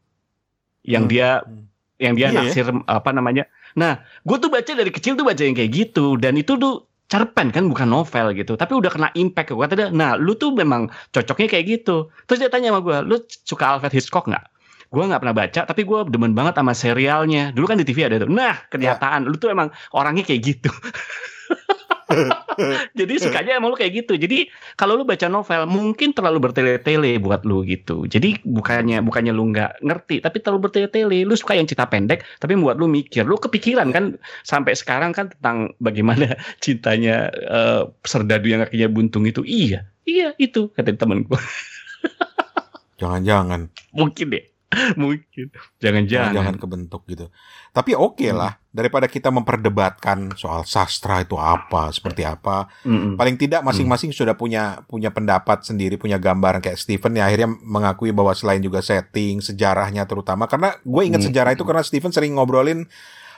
yang 0.82 1.04
Hmm. 1.04 1.12
dia 1.12 1.28
Hmm. 1.40 1.68
yang 2.00 2.14
dia 2.16 2.26
Iya 2.28 2.34
ya. 2.34 2.40
naksir 2.42 2.66
apa 2.88 3.10
namanya 3.12 3.44
nah 3.78 4.02
gue 4.24 4.36
tuh 4.38 4.50
baca 4.52 4.72
dari 4.72 4.90
kecil 4.92 5.16
tuh 5.16 5.24
baca 5.26 5.42
yang 5.42 5.56
kayak 5.56 5.72
gitu 5.72 6.16
dan 6.20 6.36
itu 6.36 6.56
tuh 6.56 6.86
cerpen 7.12 7.52
kan 7.52 7.68
bukan 7.68 7.92
novel 7.92 8.32
gitu 8.32 8.56
tapi 8.56 8.72
udah 8.72 8.88
kena 8.88 9.08
impact 9.12 9.52
gue 9.52 9.60
kata 9.60 9.74
dia 9.76 9.88
nah 9.92 10.16
lu 10.16 10.32
tuh 10.32 10.56
memang 10.56 10.88
cocoknya 11.12 11.48
kayak 11.52 11.64
gitu. 11.68 12.08
Terus 12.24 12.38
dia 12.40 12.48
tanya 12.48 12.72
sama 12.72 12.80
gue 12.80 12.96
lu 13.04 13.16
suka 13.44 13.76
Alfred 13.76 13.92
Hitchcock 13.92 14.32
nggak? 14.32 14.44
Gue 14.88 15.04
nggak 15.04 15.20
pernah 15.20 15.36
baca 15.36 15.60
tapi 15.68 15.84
gue 15.84 15.98
demen 16.08 16.32
banget 16.32 16.56
sama 16.56 16.72
serialnya. 16.72 17.52
Dulu 17.52 17.68
kan 17.68 17.76
di 17.76 17.84
TV 17.84 18.08
ada 18.08 18.16
tuh. 18.24 18.32
Nah 18.32 18.64
kenyataan 18.72 19.28
lu 19.28 19.36
tuh 19.36 19.52
emang 19.52 19.68
orangnya 19.92 20.24
kayak 20.24 20.40
gitu 20.40 20.72
jadi 22.98 23.14
sukanya 23.18 23.58
emang 23.58 23.72
lu 23.72 23.78
kayak 23.78 24.04
gitu. 24.04 24.14
Jadi 24.18 24.50
kalau 24.76 24.98
lu 24.98 25.04
baca 25.06 25.26
novel 25.26 25.64
mungkin 25.66 26.12
terlalu 26.12 26.38
bertele-tele 26.50 27.16
buat 27.18 27.42
lu 27.48 27.64
gitu. 27.64 28.04
Jadi 28.06 28.42
bukannya 28.44 29.00
bukannya 29.00 29.32
lu 29.32 29.50
nggak 29.50 29.82
ngerti 29.82 30.20
tapi 30.20 30.44
terlalu 30.44 30.68
bertele-tele. 30.68 31.24
Lu 31.24 31.34
suka 31.34 31.56
yang 31.56 31.64
cerita 31.64 31.88
pendek 31.88 32.22
tapi 32.38 32.58
buat 32.58 32.76
lu 32.76 32.86
mikir. 32.86 33.24
Lu 33.24 33.40
kepikiran 33.40 33.90
kan 33.90 34.20
sampai 34.44 34.76
sekarang 34.76 35.16
kan 35.16 35.32
tentang 35.32 35.72
bagaimana 35.80 36.36
cintanya 36.64 37.32
eh, 37.32 37.82
serdadu 38.04 38.52
yang 38.52 38.62
kakinya 38.62 38.88
buntung 38.92 39.24
itu. 39.24 39.42
Iya 39.42 39.92
iya 40.06 40.34
itu 40.38 40.70
kata 40.74 40.94
temen 40.98 41.26
gue 41.26 41.38
Jangan-jangan. 43.00 43.70
mungkin 43.94 44.26
deh 44.30 44.44
mungkin 45.00 45.52
jangan-jangan 45.78 46.32
Jangan 46.32 46.56
kebentuk 46.56 47.04
gitu. 47.06 47.28
Tapi 47.72 47.92
oke 47.92 48.24
Hmm. 48.28 48.38
lah 48.40 48.52
daripada 48.72 49.04
kita 49.04 49.28
memperdebatkan 49.28 50.32
soal 50.40 50.64
sastra 50.64 51.20
itu 51.20 51.36
apa, 51.36 51.92
seperti 51.92 52.24
apa. 52.24 52.72
Mm-mm. 52.88 53.20
Paling 53.20 53.36
tidak 53.36 53.60
masing-masing 53.60 54.16
sudah 54.16 54.32
punya 54.32 54.80
punya 54.88 55.12
pendapat 55.12 55.60
sendiri, 55.64 56.00
punya 56.00 56.16
gambaran 56.16 56.64
kayak 56.64 56.80
Stephen 56.80 57.12
ya 57.16 57.28
akhirnya 57.28 57.52
mengakui 57.60 58.16
bahwa 58.16 58.32
selain 58.32 58.64
juga 58.64 58.80
setting, 58.80 59.44
sejarahnya 59.44 60.08
terutama 60.08 60.48
karena 60.48 60.72
gue 60.80 61.02
ingat 61.04 61.20
Hmm. 61.20 61.28
sejarah 61.28 61.52
itu 61.52 61.64
karena 61.68 61.84
Stephen 61.84 62.12
sering 62.12 62.32
ngobrolin 62.32 62.88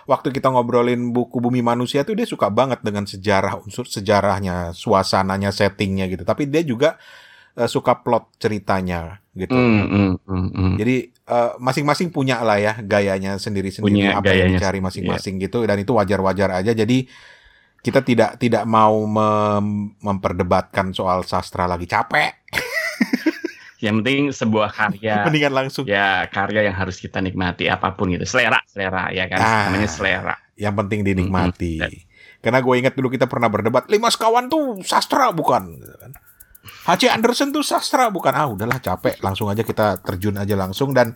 waktu 0.04 0.30
kita 0.30 0.52
ngobrolin 0.52 1.10
buku 1.16 1.40
Bumi 1.40 1.64
Manusia 1.64 2.04
tuh 2.04 2.14
dia 2.14 2.28
suka 2.28 2.52
banget 2.52 2.84
dengan 2.84 3.08
sejarah 3.08 3.56
unsur 3.58 3.88
sejarahnya, 3.88 4.70
suasananya, 4.76 5.50
settingnya 5.50 6.06
gitu. 6.12 6.22
Tapi 6.22 6.46
dia 6.46 6.62
juga 6.62 6.94
eh, 7.56 7.70
suka 7.70 8.02
plot 8.02 8.34
ceritanya 8.38 9.18
gitu. 9.34 9.54
Mm, 9.54 9.86
mm, 9.88 10.12
mm, 10.26 10.48
mm. 10.54 10.74
Jadi 10.78 10.96
eh, 11.24 11.52
masing-masing 11.56 12.08
punya 12.08 12.40
lah 12.40 12.56
ya 12.56 12.78
gayanya 12.78 13.37
sendiri-sendiri 13.37 13.84
Punya 13.84 14.14
apa 14.14 14.28
yang 14.28 14.48
gayanya, 14.48 14.58
dicari 14.58 14.78
masing-masing 14.78 15.38
gitu 15.38 15.62
dan 15.62 15.76
itu 15.76 15.90
wajar-wajar 15.90 16.50
aja. 16.54 16.70
Jadi 16.70 17.08
kita 17.80 18.00
tidak 18.00 18.37
tidak 18.37 18.64
mau 18.64 18.96
mem- 19.02 19.92
memperdebatkan 19.98 20.90
soal 20.90 21.20
sastra 21.22 21.64
lagi 21.64 21.84
capek. 21.84 22.32
yang 23.84 24.00
penting 24.00 24.32
sebuah 24.32 24.72
karya 24.72 25.20
Mendingan 25.28 25.52
langsung. 25.54 25.84
ya 25.84 26.24
karya 26.26 26.64
yang 26.64 26.72
harus 26.74 26.96
kita 26.96 27.20
nikmati 27.20 27.68
apa 27.68 27.92
pun 27.92 28.08
gitu 28.08 28.24
selera 28.24 28.56
selera 28.64 29.12
ya 29.12 29.28
kan 29.28 29.38
Ah. 29.38 29.62
namanya 29.68 29.84
selera 29.87 30.34
Yang 30.54 30.74
penting 30.78 31.00
dinikmati. 31.02 31.74
Mm-mm. 31.76 32.00
Karena 32.38 32.60
gue 32.60 32.74
ingat 32.78 32.94
dulu 32.94 33.08
kita 33.08 33.24
pernah 33.24 33.48
berdebat 33.48 33.84
lima 33.88 34.06
sekawan 34.06 34.46
tuh 34.46 34.80
sastra 34.80 35.28
bukan. 35.28 35.76
gitu 35.76 35.96
kan. 35.98 36.12
H.C. 36.64 37.09
Anderson 37.12 37.53
tuh 37.53 37.64
sastra 37.64 38.09
bukan. 38.09 38.33
Ah 38.33 38.48
udahlah 38.48 38.81
capek. 38.81 39.20
Langsung 39.20 39.48
aja 39.53 39.61
kita 39.64 40.00
terjun 40.00 40.37
aja 40.40 40.57
langsung 40.57 40.92
dan 40.96 41.12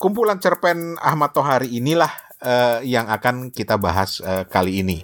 kumpulan 0.00 0.40
cerpen 0.40 0.96
Ahmad 0.98 1.36
Tohari 1.36 1.70
inilah 1.76 2.10
eh, 2.40 2.78
yang 2.88 3.06
akan 3.12 3.52
kita 3.52 3.76
bahas 3.76 4.18
eh, 4.24 4.44
kali 4.48 4.80
ini. 4.80 4.98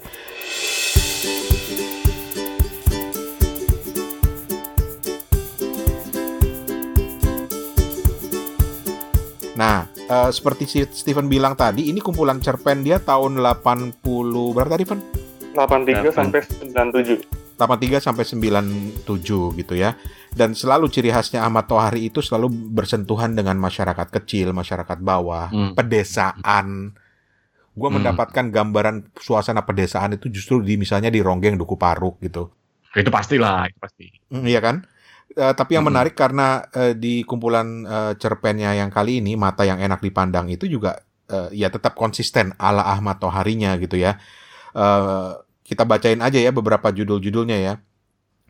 Nah, 9.57 9.89
eh, 9.89 10.31
seperti 10.31 10.65
si 10.69 10.79
Steven 10.85 11.33
bilang 11.33 11.57
tadi, 11.57 11.89
ini 11.89 12.01
kumpulan 12.05 12.41
cerpen 12.45 12.85
dia 12.85 13.01
tahun 13.01 13.41
80 13.41 14.05
berapa 14.53 14.71
tadi, 14.77 14.85
Van? 14.85 15.01
83 15.57 15.57
Delapan. 15.57 16.13
sampai 16.13 16.41
97. 16.45 17.46
83 17.57 17.99
sampai 17.99 18.25
97 18.25 19.57
gitu 19.57 19.75
ya. 19.75 19.97
Dan 20.31 20.53
selalu 20.53 20.87
ciri 20.87 21.09
khasnya 21.09 21.40
Ahmad 21.40 21.64
Tohari 21.64 22.07
itu 22.07 22.21
selalu 22.21 22.53
bersentuhan 22.71 23.33
dengan 23.33 23.57
masyarakat 23.57 24.12
kecil, 24.12 24.53
masyarakat 24.53 24.99
bawah, 25.01 25.49
Hmm. 25.49 25.73
pedesaan. 25.73 26.92
Gua 27.73 27.88
Hmm. 27.88 28.01
mendapatkan 28.01 28.45
gambaran 28.49 28.97
suasana 29.16 29.61
pedesaan 29.61 30.14
itu 30.14 30.29
justru 30.29 30.61
di 30.61 30.77
misalnya 30.77 31.09
di 31.09 31.21
Ronggeng 31.21 31.57
Duku 31.57 31.75
Paruk 31.75 32.21
gitu. 32.21 32.53
itu 32.95 33.12
pastilah 33.12 33.69
itu 33.69 33.77
pasti 33.77 34.09
Mm, 34.33 34.49
Iya 34.49 34.61
kan? 34.61 34.77
Eh, 35.29 35.53
tapi 35.53 35.77
yang 35.77 35.85
Mm-mm. 35.85 35.92
menarik 35.92 36.16
karena 36.16 36.64
eh, 36.73 36.97
di 36.97 37.29
kumpulan 37.29 37.85
eh, 37.85 38.12
cerpennya 38.16 38.73
yang 38.73 38.88
kali 38.88 39.21
ini 39.21 39.37
mata 39.37 39.69
yang 39.69 39.77
enak 39.77 40.01
dipandang 40.01 40.49
itu 40.49 40.64
juga 40.64 41.05
eh, 41.29 41.53
ya 41.53 41.69
tetap 41.69 41.92
konsisten 41.92 42.57
ala 42.57 42.88
Ahmad 42.88 43.21
Toharinya 43.21 43.77
gitu 43.77 44.01
ya. 44.01 44.16
Eh, 44.73 45.31
kita 45.66 45.83
bacain 45.83 46.22
aja 46.22 46.38
ya 46.38 46.55
beberapa 46.55 46.94
judul-judulnya 46.94 47.59
ya. 47.59 47.74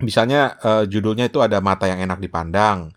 Misalnya 0.04 0.60
eh, 0.60 0.84
judulnya 0.84 1.32
itu 1.32 1.40
ada 1.40 1.64
mata 1.64 1.88
yang 1.88 2.04
enak 2.04 2.20
dipandang, 2.20 2.92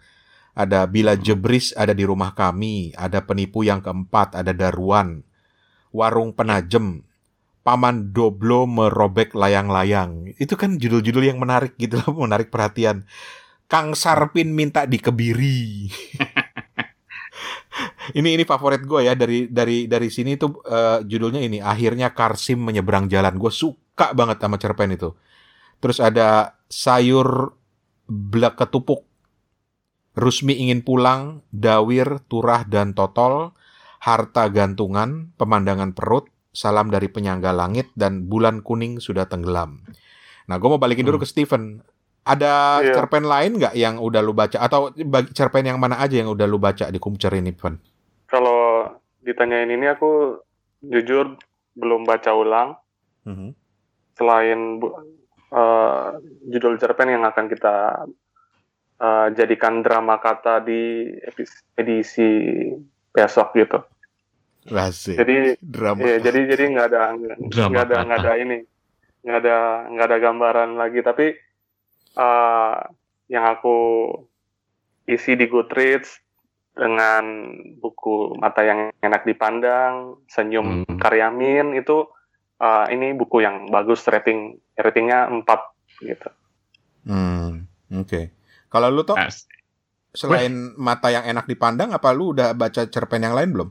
ada 0.51 0.83
bila 0.83 1.15
jebris 1.15 1.71
ada 1.71 1.95
di 1.95 2.03
rumah 2.03 2.35
kami, 2.35 2.91
ada 2.99 3.23
penipu 3.23 3.63
yang 3.63 3.79
keempat, 3.79 4.35
ada 4.35 4.51
daruan, 4.51 5.23
warung 5.95 6.35
penajem, 6.35 7.07
paman 7.63 8.11
doblo 8.11 8.67
merobek 8.67 9.31
layang-layang. 9.31 10.35
Itu 10.35 10.59
kan 10.59 10.75
judul-judul 10.75 11.23
yang 11.23 11.39
menarik 11.39 11.79
gitu 11.79 12.03
loh, 12.03 12.19
menarik 12.27 12.51
perhatian. 12.51 13.07
Kang 13.69 13.95
Sarpin 13.95 14.51
minta 14.51 14.83
dikebiri. 14.83 15.87
ini 18.17 18.35
ini 18.35 18.43
favorit 18.43 18.81
gue 18.81 19.05
ya 19.05 19.13
dari 19.13 19.45
dari 19.47 19.85
dari 19.85 20.09
sini 20.09 20.35
tuh 20.35 20.59
eh, 20.65 20.99
judulnya 21.05 21.39
ini 21.39 21.63
akhirnya 21.63 22.11
Karsim 22.11 22.59
menyeberang 22.59 23.07
jalan. 23.07 23.39
Gue 23.39 23.53
suka 23.53 23.88
banget 24.15 24.37
sama 24.39 24.55
cerpen 24.55 24.95
itu. 24.95 25.13
Terus 25.79 25.99
ada 25.99 26.59
sayur 26.67 27.55
blak 28.07 28.59
ketupuk. 28.59 29.05
Rusmi 30.17 30.57
ingin 30.57 30.83
pulang, 30.83 31.45
Dawir, 31.53 32.19
Turah 32.27 32.67
dan 32.67 32.91
Totol, 32.91 33.55
harta 34.03 34.51
gantungan, 34.51 35.31
pemandangan 35.39 35.95
perut, 35.95 36.27
salam 36.51 36.91
dari 36.91 37.07
penyangga 37.07 37.55
langit 37.55 37.87
dan 37.95 38.27
bulan 38.27 38.59
kuning 38.59 38.99
sudah 38.99 39.29
tenggelam. 39.29 39.79
Nah, 40.49 40.55
gue 40.57 40.67
mau 40.67 40.81
balikin 40.81 41.05
dulu 41.05 41.21
ke 41.21 41.27
Steven. 41.29 41.79
Ada 42.25 42.83
Iya. 42.83 42.93
cerpen 42.99 43.25
lain 43.25 43.57
nggak 43.57 43.73
yang 43.79 43.95
udah 44.01 44.19
lu 44.19 44.35
baca 44.35 44.59
atau 44.59 44.91
bagi 44.91 45.31
cerpen 45.31 45.65
yang 45.65 45.79
mana 45.79 45.97
aja 46.03 46.19
yang 46.19 46.29
udah 46.29 46.45
lu 46.49 46.59
baca 46.59 46.91
di 46.91 46.99
Kumcer 46.99 47.31
ini, 47.37 47.55
Van? 47.55 47.79
Kalau 48.27 48.85
ditanyain 49.23 49.71
ini 49.71 49.87
aku 49.87 50.37
jujur 50.83 51.39
belum 51.73 52.03
baca 52.03 52.33
ulang 52.35 52.75
Mhm. 53.23 53.55
Selain 54.19 54.83
bu- 54.83 54.99
eh, 55.49 56.09
judul 56.51 56.75
cerpen 56.75 57.15
yang 57.15 57.23
akan 57.23 57.47
kita 57.47 58.03
eh, 58.99 59.27
jadikan 59.31 59.79
drama 59.79 60.19
kata 60.19 60.59
di 60.59 61.07
edisi 61.73 62.27
besok 63.15 63.55
gitu. 63.55 63.79
Asik. 64.69 65.15
Jadi 65.15 65.55
drama. 65.63 66.03
Iya, 66.03 66.19
jadi 66.19 66.39
jadi 66.51 66.63
nggak 66.75 66.87
ada 66.91 67.01
nggak 67.15 67.85
ada 67.87 67.97
nggak 68.03 68.19
ada 68.19 68.33
ini 68.35 68.57
nggak 69.23 69.39
ada 69.39 69.57
nggak 69.87 70.07
ada 70.11 70.17
gambaran 70.19 70.71
lagi 70.75 70.99
tapi 70.99 71.31
eh, 72.13 72.75
yang 73.31 73.45
aku 73.47 73.77
isi 75.07 75.33
di 75.33 75.47
Goodreads 75.47 76.21
dengan 76.75 77.55
buku 77.81 78.37
mata 78.37 78.61
yang 78.63 78.91
enak 79.01 79.25
dipandang 79.25 80.21
senyum 80.29 80.85
Hmm. 80.85 80.99
karyamin 81.01 81.73
itu 81.75 82.05
eh, 82.59 82.85
ini 82.91 83.15
buku 83.15 83.41
yang 83.41 83.67
bagus 83.67 84.03
rating 84.05 84.59
ratingnya 84.75 85.27
4 85.27 85.59
gitu 85.99 86.29
Hmm, 86.99 87.65
oke. 87.89 88.29
Kalau 88.69 88.87
lu 88.91 89.01
tuh 89.01 89.17
As- 89.17 89.47
selain 90.11 90.73
mata 90.77 91.09
yang 91.09 91.25
enak 91.25 91.45
dipandang 91.45 91.89
apa 91.89 92.11
lu 92.13 92.37
udah 92.37 92.53
baca 92.53 92.85
cerpen 92.85 93.23
yang 93.23 93.33
lain 93.33 93.49
belum? 93.55 93.69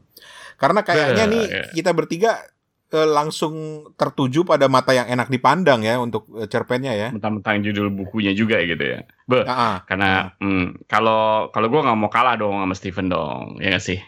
Karena 0.58 0.82
kayaknya 0.82 1.24
nih 1.30 1.44
ya. 1.46 1.62
kita 1.70 1.90
bertiga 1.94 2.42
eh, 2.90 3.06
langsung 3.06 3.84
tertuju 3.94 4.42
pada 4.42 4.66
mata 4.66 4.90
yang 4.96 5.06
enak 5.06 5.30
dipandang 5.30 5.86
ya 5.86 6.00
untuk 6.02 6.26
eh, 6.34 6.48
cerpennya 6.50 6.96
ya. 6.98 7.08
mentang-mentang 7.14 7.62
judul 7.62 7.94
bukunya 7.94 8.32
juga 8.34 8.58
gitu 8.64 8.80
ya 8.80 9.06
Be, 9.28 9.44
Ah, 9.46 9.52
ah. 9.54 9.76
karena 9.86 10.32
hmm, 10.40 10.88
kalau 10.88 11.52
kalau 11.54 11.68
gue 11.68 11.80
nggak 11.84 11.98
mau 12.00 12.10
kalah 12.10 12.34
dong 12.34 12.58
sama 12.58 12.74
Steven 12.74 13.06
dong 13.06 13.60
ya 13.62 13.70
nggak 13.76 13.84
sih 13.84 14.00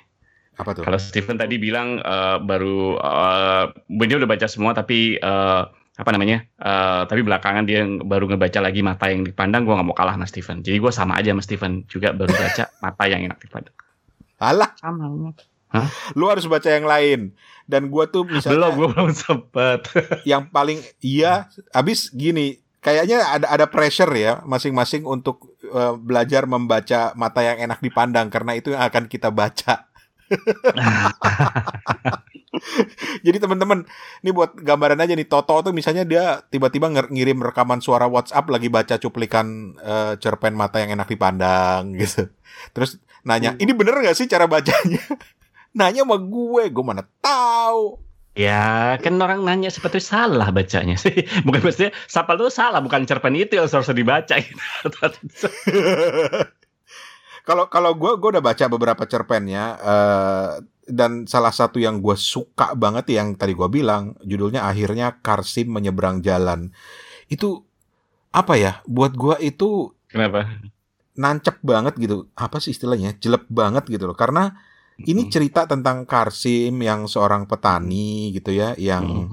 apa 0.61 0.71
tuh? 0.77 0.85
Kalau 0.85 0.99
Steven 1.01 1.37
tadi 1.41 1.57
bilang 1.57 1.99
eh, 2.01 2.37
baru 2.41 3.01
eh 3.01 3.65
dia 4.07 4.17
udah 4.21 4.31
baca 4.31 4.47
semua 4.47 4.73
tapi 4.77 5.17
eh, 5.17 5.63
apa 6.01 6.11
namanya? 6.17 6.45
eh, 6.45 7.03
tapi 7.05 7.21
belakangan 7.21 7.65
dia 7.69 7.85
baru 7.85 8.31
ngebaca 8.31 8.61
lagi 8.61 8.81
mata 8.81 9.09
yang 9.09 9.25
dipandang. 9.25 9.65
Gue 9.65 9.75
nggak 9.77 9.89
mau 9.89 9.97
kalah 9.97 10.17
sama 10.17 10.27
Steven. 10.29 10.61
Jadi 10.65 10.77
gue 10.77 10.93
sama 10.93 11.17
aja 11.17 11.33
sama 11.33 11.43
Steven 11.45 11.73
juga 11.89 12.13
baru 12.13 12.33
baca 12.33 12.65
mata 12.85 13.05
yang 13.09 13.25
enak 13.29 13.39
dipandang. 13.41 13.77
Alah, 14.41 14.73
Sama. 14.81 15.37
Hah? 15.71 15.87
Lu 16.19 16.27
harus 16.27 16.49
baca 16.51 16.67
yang 16.67 16.89
lain. 16.89 17.37
Dan 17.71 17.87
gua 17.87 18.11
tuh 18.11 18.27
misalnya 18.27 18.67
Belum, 18.67 18.73
gue 18.75 18.89
belum 18.91 19.11
sempet. 19.15 19.81
yang 20.31 20.51
paling 20.51 20.83
iya 20.99 21.47
habis 21.71 22.11
gini 22.11 22.59
kayaknya 22.83 23.23
ada 23.23 23.47
ada 23.47 23.67
pressure 23.71 24.11
ya 24.11 24.43
masing-masing 24.43 25.07
untuk 25.07 25.55
eh, 25.63 25.95
belajar 25.95 26.51
membaca 26.51 27.15
mata 27.15 27.41
yang 27.47 27.63
enak 27.71 27.79
dipandang 27.79 28.27
karena 28.27 28.59
itu 28.59 28.75
yang 28.75 28.83
akan 28.83 29.07
kita 29.07 29.31
baca. 29.31 29.87
Jadi 33.27 33.39
teman-teman, 33.39 33.87
ini 34.23 34.31
buat 34.35 34.55
gambaran 34.59 35.01
aja 35.01 35.15
nih 35.15 35.29
Toto 35.29 35.63
tuh 35.63 35.73
misalnya 35.75 36.05
dia 36.07 36.43
tiba-tiba 36.51 36.91
ngirim 36.91 37.41
rekaman 37.41 37.81
suara 37.83 38.11
WhatsApp 38.11 38.51
lagi 38.51 38.69
baca 38.69 38.99
cuplikan 38.99 39.77
eh, 39.79 40.15
cerpen 40.19 40.55
mata 40.55 40.81
yang 40.83 40.99
enak 40.99 41.09
dipandang 41.11 41.93
gitu. 42.01 42.29
Terus 42.75 42.99
nanya, 43.23 43.55
"Ini 43.59 43.73
bener 43.75 44.03
nggak 44.03 44.17
sih 44.17 44.29
cara 44.31 44.47
bacanya?" 44.51 45.01
nanya 45.79 46.03
sama 46.03 46.19
gue, 46.19 46.63
gue 46.71 46.85
mana 46.85 47.03
tahu. 47.23 47.99
Ya, 48.39 48.95
kan 49.03 49.19
orang 49.19 49.43
nanya 49.43 49.75
seperti 49.75 49.99
salah 49.99 50.55
bacanya 50.55 50.95
sih. 50.95 51.27
Bukan 51.43 51.67
maksudnya 51.67 51.91
Sapal 52.07 52.39
itu 52.39 52.47
salah, 52.49 52.79
bukan 52.79 53.03
cerpen 53.03 53.35
itu 53.35 53.59
yang 53.59 53.67
harus 53.67 53.91
dibaca. 53.91 54.39
Gitu. 54.39 55.51
Kalau 57.51 57.67
kalau 57.67 57.99
gue 57.99 58.15
gue 58.15 58.31
udah 58.39 58.45
baca 58.47 58.65
beberapa 58.71 59.03
cerpennya 59.11 59.75
eh, 59.83 60.51
dan 60.87 61.27
salah 61.27 61.51
satu 61.51 61.83
yang 61.83 61.99
gue 61.99 62.15
suka 62.15 62.79
banget 62.79 63.11
yang 63.11 63.35
tadi 63.35 63.59
gue 63.59 63.67
bilang 63.67 64.15
judulnya 64.23 64.71
akhirnya 64.71 65.19
Karsim 65.19 65.67
menyeberang 65.75 66.23
jalan. 66.23 66.71
Itu 67.27 67.67
apa 68.31 68.55
ya? 68.55 68.79
Buat 68.87 69.19
gue 69.19 69.35
itu 69.43 69.91
Kenapa? 70.07 70.47
nancep 71.19 71.59
banget 71.67 71.99
gitu. 71.99 72.31
Apa 72.39 72.63
sih 72.63 72.71
istilahnya? 72.71 73.19
Jelek 73.19 73.51
banget 73.51 73.91
gitu 73.91 74.07
loh. 74.07 74.15
Karena 74.15 74.55
ini 75.03 75.27
cerita 75.27 75.67
tentang 75.67 76.07
Karsim 76.07 76.79
yang 76.87 77.11
seorang 77.11 77.51
petani 77.51 78.31
gitu 78.31 78.55
ya 78.55 78.79
yang 78.79 79.27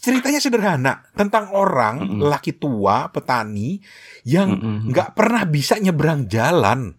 ceritanya 0.00 0.40
sederhana. 0.40 1.04
Tentang 1.12 1.52
orang 1.52 2.24
laki 2.24 2.56
tua 2.56 3.12
petani 3.12 3.84
yang 4.24 4.56
nggak 4.88 5.12
pernah 5.12 5.44
bisa 5.44 5.76
nyebrang 5.76 6.24
jalan 6.24 6.96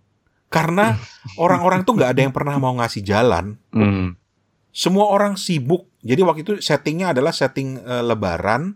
karena 0.49 0.97
orang-orang 1.37 1.85
tuh 1.85 1.93
nggak 1.95 2.11
ada 2.17 2.21
yang 2.25 2.33
pernah 2.33 2.57
mau 2.57 2.73
ngasih 2.75 3.05
jalan 3.05 3.55
Mhm. 3.71 4.17
semua 4.73 5.09
orang 5.09 5.37
sibuk 5.37 5.85
jadi 6.01 6.25
waktu 6.25 6.41
itu 6.41 6.53
settingnya 6.59 7.13
adalah 7.13 7.29
setting 7.31 7.77
eh, 7.79 8.03
lebaran 8.03 8.75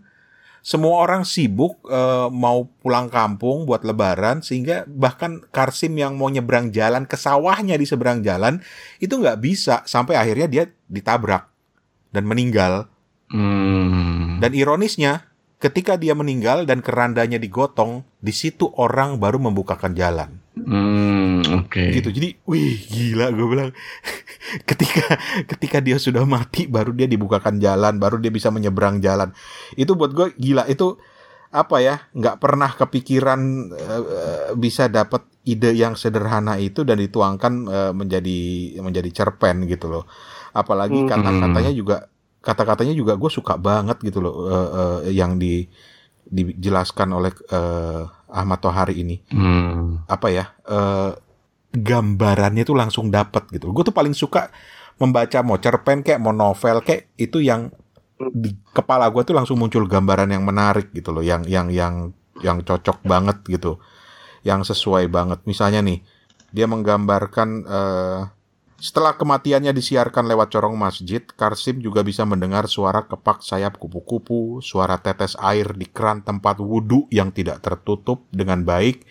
semua 0.63 1.03
orang 1.03 1.27
sibuk 1.27 1.81
eh, 1.89 2.27
mau 2.31 2.69
pulang 2.79 3.09
kampung 3.11 3.65
buat 3.65 3.83
lebaran 3.83 4.39
sehingga 4.39 4.85
bahkan 4.87 5.43
Karsim 5.51 5.97
yang 5.97 6.15
mau 6.15 6.31
nyebrang 6.31 6.71
jalan 6.71 7.03
ke 7.03 7.17
sawahnya 7.17 7.75
di 7.75 7.83
seberang 7.83 8.23
jalan 8.23 8.63
itu 9.01 9.17
nggak 9.17 9.41
bisa 9.43 9.83
sampai 9.83 10.15
akhirnya 10.15 10.47
dia 10.47 10.63
ditabrak 10.87 11.49
dan 12.13 12.23
meninggal 12.29 12.87
Hmm. 13.33 14.37
dan 14.37 14.53
ironisnya, 14.53 15.25
ketika 15.57 15.97
dia 15.97 16.13
meninggal 16.13 16.69
dan 16.69 16.85
kerandanya 16.85 17.41
digotong, 17.41 18.05
di 18.21 18.29
situ 18.29 18.69
orang 18.77 19.17
baru 19.17 19.41
membukakan 19.41 19.97
jalan. 19.97 20.42
Hmm, 20.63 21.43
oke. 21.63 21.83
Gitu. 21.99 22.09
Jadi, 22.09 22.29
wih, 22.47 22.79
gila 22.87 23.29
gue 23.31 23.47
bilang. 23.47 23.71
ketika 24.69 25.19
ketika 25.47 25.77
dia 25.83 25.97
sudah 25.99 26.23
mati 26.23 26.65
baru 26.67 26.91
dia 26.95 27.07
dibukakan 27.07 27.59
jalan, 27.59 27.99
baru 27.99 28.19
dia 28.19 28.31
bisa 28.31 28.49
menyeberang 28.49 29.03
jalan. 29.03 29.31
Itu 29.75 29.93
buat 29.99 30.11
gue 30.15 30.33
gila. 30.39 30.65
Itu 30.67 30.97
apa 31.53 31.77
ya? 31.83 31.95
nggak 32.15 32.41
pernah 32.41 32.71
kepikiran 32.73 33.39
eh, 33.75 34.03
bisa 34.57 34.89
dapat 34.89 35.27
ide 35.43 35.75
yang 35.75 35.93
sederhana 35.93 36.57
itu 36.57 36.81
dan 36.87 36.97
dituangkan 36.97 37.53
eh, 37.67 37.91
menjadi 37.93 38.39
menjadi 38.81 39.09
cerpen 39.11 39.67
gitu 39.69 39.91
loh. 39.91 40.03
Apalagi 40.55 40.97
Hmm. 41.03 41.09
kata-katanya 41.09 41.71
juga 41.75 41.97
kata-katanya 42.43 42.91
juga 42.91 43.15
gue 43.15 43.31
suka 43.31 43.55
banget 43.55 44.03
gitu 44.03 44.19
loh 44.19 44.35
eh, 44.51 44.69
eh, 44.75 44.99
yang 45.15 45.39
di 45.39 45.63
dijelaskan 46.23 47.09
oleh 47.13 47.31
eh, 47.51 48.01
Ahmad 48.33 48.59
Tohari 48.59 48.97
ini 49.05 49.21
Hmm. 49.29 50.01
apa 50.09 50.27
ya 50.33 50.45
eh, 50.65 51.13
gambarannya 51.73 52.63
tuh 52.65 52.77
langsung 52.77 53.09
dapet 53.09 53.49
gitu. 53.49 53.73
Gue 53.73 53.81
tuh 53.81 53.95
paling 53.95 54.13
suka 54.13 54.53
membaca 55.01 55.41
mau 55.41 55.57
cerpen 55.57 56.05
kayak 56.05 56.21
mau 56.21 56.29
novel 56.29 56.85
kayak 56.85 57.09
itu 57.17 57.41
yang 57.41 57.73
di 58.29 58.53
kepala 58.71 59.09
gue 59.09 59.25
tuh 59.25 59.33
langsung 59.33 59.57
muncul 59.57 59.89
gambaran 59.89 60.29
yang 60.29 60.45
menarik 60.45 60.93
gitu 60.93 61.09
loh, 61.09 61.25
yang 61.25 61.41
yang 61.49 61.73
yang 61.73 62.13
yang 62.45 62.61
cocok 62.61 63.01
banget 63.03 63.41
gitu, 63.49 63.81
yang 64.45 64.61
sesuai 64.61 65.09
banget. 65.09 65.41
Misalnya 65.49 65.81
nih 65.81 66.05
dia 66.53 66.69
menggambarkan 66.69 67.49
eh, 67.65 68.19
setelah 68.83 69.15
kematiannya 69.15 69.71
disiarkan 69.71 70.27
lewat 70.27 70.51
corong 70.51 70.75
masjid, 70.75 71.23
Karsim 71.23 71.79
juga 71.79 72.03
bisa 72.03 72.27
mendengar 72.27 72.67
suara 72.67 73.07
kepak 73.07 73.39
sayap 73.39 73.79
kupu-kupu, 73.79 74.59
suara 74.59 74.99
tetes 74.99 75.39
air 75.39 75.71
di 75.71 75.87
keran 75.87 76.19
tempat 76.19 76.59
wudhu 76.59 77.07
yang 77.07 77.31
tidak 77.31 77.63
tertutup 77.63 78.27
dengan 78.27 78.67
baik, 78.67 79.07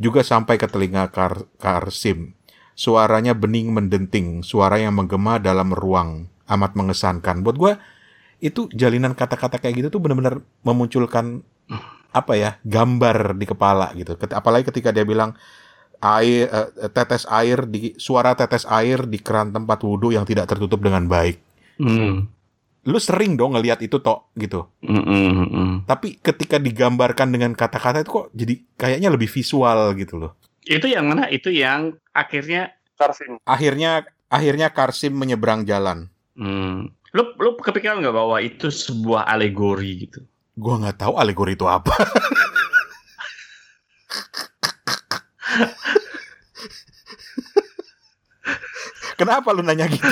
juga 0.00 0.24
sampai 0.24 0.56
ke 0.56 0.64
telinga 0.64 1.12
Kar 1.12 1.44
Karsim. 1.60 2.32
Suaranya 2.72 3.36
bening 3.36 3.68
mendenting, 3.68 4.40
suara 4.40 4.80
yang 4.80 4.96
menggema 4.96 5.36
dalam 5.44 5.76
ruang, 5.76 6.32
amat 6.48 6.72
mengesankan. 6.72 7.44
Buat 7.44 7.56
gue, 7.60 7.72
itu 8.40 8.64
jalinan 8.72 9.12
kata-kata 9.12 9.60
kayak 9.60 9.76
gitu 9.76 9.88
tuh 9.92 10.00
benar-benar 10.00 10.40
memunculkan 10.64 11.44
apa 12.16 12.32
ya 12.32 12.56
gambar 12.64 13.36
di 13.36 13.44
kepala 13.44 13.92
gitu. 13.92 14.16
Apalagi 14.32 14.72
ketika 14.72 14.88
dia 14.88 15.04
bilang 15.04 15.36
air 16.00 16.48
eh, 16.50 16.90
tetes 16.92 17.24
air 17.28 17.64
di 17.66 17.96
suara 17.96 18.36
tetes 18.36 18.68
air 18.68 19.04
di 19.08 19.18
keran 19.20 19.52
tempat 19.52 19.80
wudhu 19.82 20.12
yang 20.12 20.28
tidak 20.28 20.50
tertutup 20.50 20.82
dengan 20.82 21.08
baik. 21.08 21.40
Hmm. 21.80 22.28
Lu 22.86 22.98
sering 23.02 23.34
dong 23.34 23.58
ngelihat 23.58 23.82
itu 23.82 23.98
tok 23.98 24.30
gitu. 24.38 24.70
Hmm, 24.84 25.02
hmm. 25.02 25.72
Tapi 25.90 26.22
ketika 26.22 26.62
digambarkan 26.62 27.34
dengan 27.34 27.50
kata-kata 27.58 28.06
itu 28.06 28.10
kok 28.10 28.26
jadi 28.30 28.54
kayaknya 28.78 29.10
lebih 29.10 29.26
visual 29.26 29.90
gitu 29.98 30.22
loh. 30.22 30.38
Itu 30.62 30.86
yang 30.86 31.10
mana? 31.10 31.26
Itu 31.26 31.50
yang 31.50 31.98
akhirnya 32.14 32.78
Karsim. 32.96 33.42
Akhirnya 33.44 34.06
akhirnya 34.30 34.70
Karsim 34.70 35.14
menyeberang 35.14 35.66
jalan. 35.66 36.10
hmm. 36.38 36.94
Lu 37.16 37.32
lu 37.40 37.56
kepikiran 37.56 38.04
nggak 38.04 38.12
bahwa 38.12 38.36
itu 38.44 38.68
sebuah 38.68 39.24
alegori 39.24 40.04
gitu? 40.04 40.20
Gua 40.56 40.80
nggak 40.80 41.00
tahu 41.00 41.16
alegori 41.16 41.56
itu 41.56 41.64
apa. 41.64 41.96
Kenapa 49.18 49.50
lu 49.56 49.64
nanya 49.64 49.88
gitu? 49.88 50.06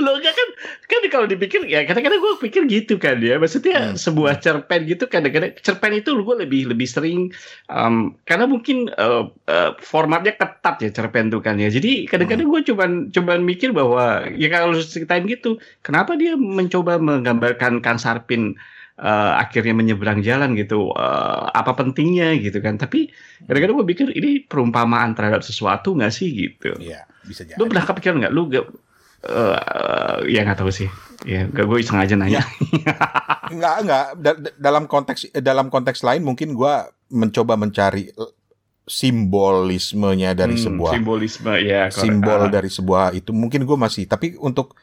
Lo 0.00 0.16
enggak 0.16 0.32
kan 0.32 0.48
kan 0.88 1.00
kalau 1.12 1.26
dipikir 1.28 1.60
ya 1.68 1.84
kadang-kadang 1.84 2.16
gue 2.16 2.34
pikir 2.48 2.64
gitu 2.64 2.96
kan 2.96 3.20
ya 3.20 3.36
maksudnya 3.36 3.92
Hmm. 3.92 4.00
sebuah 4.00 4.40
cerpen 4.40 4.88
gitu 4.88 5.04
kadang-kadang 5.04 5.52
cerpen 5.60 6.00
itu 6.00 6.16
gue 6.16 6.36
lebih 6.48 6.72
lebih 6.72 6.88
sering 6.88 7.28
um, 7.68 8.16
karena 8.24 8.48
mungkin 8.48 8.88
uh, 8.96 9.28
uh, 9.28 9.70
formatnya 9.76 10.32
ketat 10.32 10.80
ya 10.80 10.88
cerpen 10.96 11.28
tuh 11.28 11.44
kan 11.44 11.60
ya 11.60 11.68
jadi 11.68 12.08
kadang-kadang 12.08 12.48
gue 12.48 12.60
cuman 12.72 12.90
cuman 13.12 13.44
mikir 13.44 13.76
bahwa 13.76 14.24
ya 14.32 14.48
kalau 14.48 14.80
ceritain 14.80 15.28
gitu 15.28 15.60
kenapa 15.84 16.16
dia 16.16 16.40
mencoba 16.40 16.96
menggambarkan 16.96 17.84
Kang 17.84 18.00
Sarpin 18.00 18.56
uh, 18.96 19.32
akhirnya 19.36 19.72
menyeberang 19.72 20.20
jalan 20.20 20.52
gitu 20.52 20.90
uh, 20.90 21.48
apa 21.48 21.72
pentingnya 21.72 22.36
gitu 22.36 22.58
kan 22.58 22.74
tapi 22.74 23.12
kadang-kadang 23.42 23.76
gue 23.76 23.88
pikir 23.88 24.08
ini 24.10 24.42
perumpamaan 24.42 25.12
terhadap 25.12 25.40
sesuatu 25.40 25.92
nggak 25.92 26.10
sih 26.10 26.28
gitu 26.28 26.76
Iya, 26.76 27.04
bisa 27.22 27.42
jadi. 27.42 27.56
Lu 27.56 27.66
pernah 27.66 27.84
kepikiran 27.84 28.16
nggak? 28.18 28.32
Lu 28.32 28.42
gak, 28.46 28.64
eh, 29.22 29.56
ya 30.28 30.40
nggak 30.42 30.58
tahu 30.58 30.70
sih. 30.70 30.88
Ya, 31.24 31.44
gak 31.44 31.64
gue 31.64 31.78
iseng 31.78 31.96
aja 31.96 32.14
nanya. 32.14 32.44
Enggak, 33.48 33.74
enggak. 33.80 34.04
Da- 34.16 34.38
da- 34.38 34.56
dalam 34.56 34.84
konteks 34.84 35.32
dalam 35.34 35.66
konteks 35.66 36.00
lain 36.00 36.22
mungkin 36.22 36.52
gua 36.52 36.86
mencoba 37.06 37.54
mencari 37.54 38.10
simbolismenya 38.86 40.30
dari 40.32 40.54
Hmm, 40.54 40.64
sebuah 40.70 40.92
simbolisme 40.94 41.52
ya. 41.58 41.90
simbol 41.90 42.40
Ah. 42.40 42.50
dari 42.50 42.70
sebuah 42.70 43.10
itu 43.12 43.30
mungkin 43.30 43.62
gue 43.62 43.74
masih 43.76 44.06
tapi 44.06 44.38
untuk 44.38 44.78